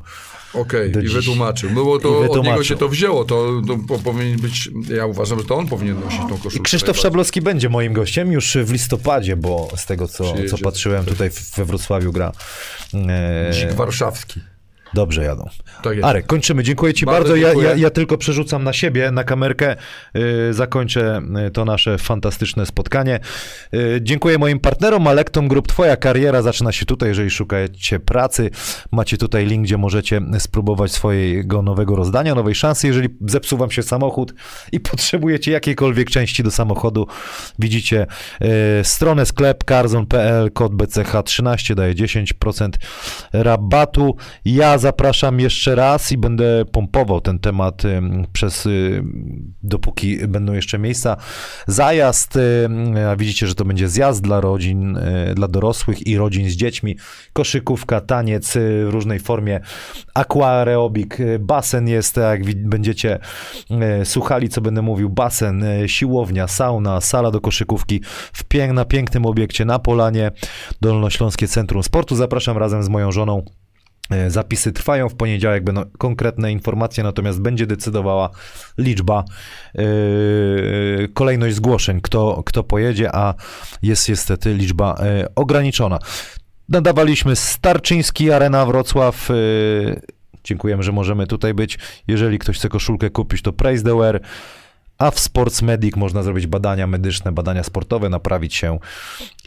[0.53, 1.13] Okej, Do i dziś.
[1.13, 1.69] wytłumaczył.
[1.73, 2.63] No bo to od niego wytłumaczył.
[2.63, 6.19] się to wzięło, to, to po, powinien być, ja uważam, że to on powinien nosić
[6.19, 6.57] tą koszulkę.
[6.57, 6.97] I Krzysztof.
[6.97, 11.65] Szablowski będzie moim gościem już w listopadzie, bo z tego, co, co patrzyłem, tutaj we
[11.65, 12.31] Wrocławiu gra.
[12.93, 14.39] E, Dzik warszawski.
[14.93, 15.49] Dobrze jadą.
[15.83, 16.05] Tak jest.
[16.05, 16.63] Arek, kończymy.
[16.63, 17.35] Dziękuję Ci Bardzo bardzo.
[17.35, 17.69] Ja, dziękuję.
[17.69, 19.75] ja, ja tylko przerzucam na siebie, na kamerkę.
[20.13, 23.19] Yy, zakończę yy, to nasze fantastyczne spotkanie.
[23.71, 25.67] Yy, dziękuję moim partnerom, Alektom Group.
[25.67, 28.49] Twoja kariera zaczyna się tutaj, jeżeli szukacie pracy.
[28.91, 32.87] Macie tutaj link, gdzie możecie spróbować swojego nowego rozdania, nowej szansy.
[32.87, 34.33] Jeżeli zepsuł Wam się samochód
[34.71, 37.07] i potrzebujecie jakiejkolwiek części do samochodu,
[37.59, 38.07] widzicie
[38.41, 38.47] yy,
[38.83, 42.69] stronę sklep carzon.pl, kod BCH13 daje 10%
[43.33, 44.15] rabatu.
[44.45, 47.83] Ja zapraszam jeszcze raz i będę pompował ten temat
[48.33, 49.03] przez y,
[49.63, 51.17] dopóki będą jeszcze miejsca.
[51.67, 52.39] Zajazd,
[53.17, 56.97] widzicie, że to będzie zjazd dla rodzin, y, dla dorosłych i rodzin z dziećmi.
[57.33, 59.59] Koszykówka, taniec y, w różnej formie,
[60.13, 63.19] aquareobik, y, basen jest, jak będziecie
[64.01, 68.01] y, słuchali, co będę mówił, basen, y, siłownia, sauna, sala do koszykówki
[68.33, 70.31] w pięk, na pięknym obiekcie na Polanie,
[70.81, 72.15] Dolnośląskie Centrum Sportu.
[72.15, 73.60] Zapraszam razem z moją żoną.
[74.11, 78.29] E, Zapisy trwają w poniedziałek, będą konkretne informacje, natomiast będzie decydowała
[78.77, 79.23] liczba,
[79.75, 83.33] yy, kolejność zgłoszeń, kto, kto pojedzie, a
[83.81, 85.99] jest niestety liczba e, ograniczona.
[86.69, 89.29] Nadawaliśmy Starczyński, Arena Wrocław.
[89.29, 90.01] yy,
[90.43, 91.79] Dziękujemy, że możemy tutaj być.
[92.07, 94.21] Jeżeli ktoś chce koszulkę kupić, to Praise the Wear.
[94.97, 98.79] A w Sports Medic można zrobić badania medyczne, badania sportowe, naprawić się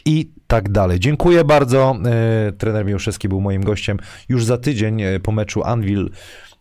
[0.05, 0.99] i tak dalej.
[0.99, 1.97] Dziękuję bardzo.
[2.05, 3.97] E, Trener Miłoszewski był moim gościem.
[4.29, 6.09] Już za tydzień e, po meczu Anvil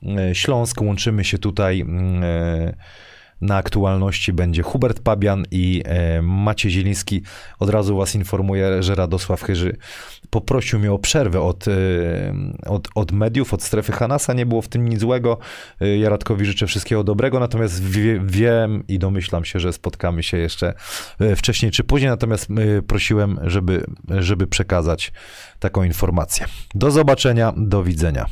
[0.03, 1.85] e, Śląsk łączymy się tutaj.
[3.41, 7.23] Na aktualności będzie Hubert Pabian i e, Maciej Zieliński.
[7.59, 9.77] Od razu was informuję, że Radosław Chyży
[10.31, 11.73] poprosił mnie o przerwę od, e,
[12.67, 14.33] od, od mediów, od strefy Hanasa.
[14.33, 15.39] Nie było w tym nic złego.
[15.81, 20.37] E, Ja Radkowi życzę wszystkiego dobrego, natomiast wie, wiem i domyślam się, że spotkamy się
[20.37, 20.75] jeszcze
[21.37, 22.49] wcześniej czy później, natomiast
[22.87, 25.13] prosiłem, żeby, żeby przekazać
[25.59, 26.47] taką informację.
[26.75, 28.27] Do zobaczenia, do widzenia.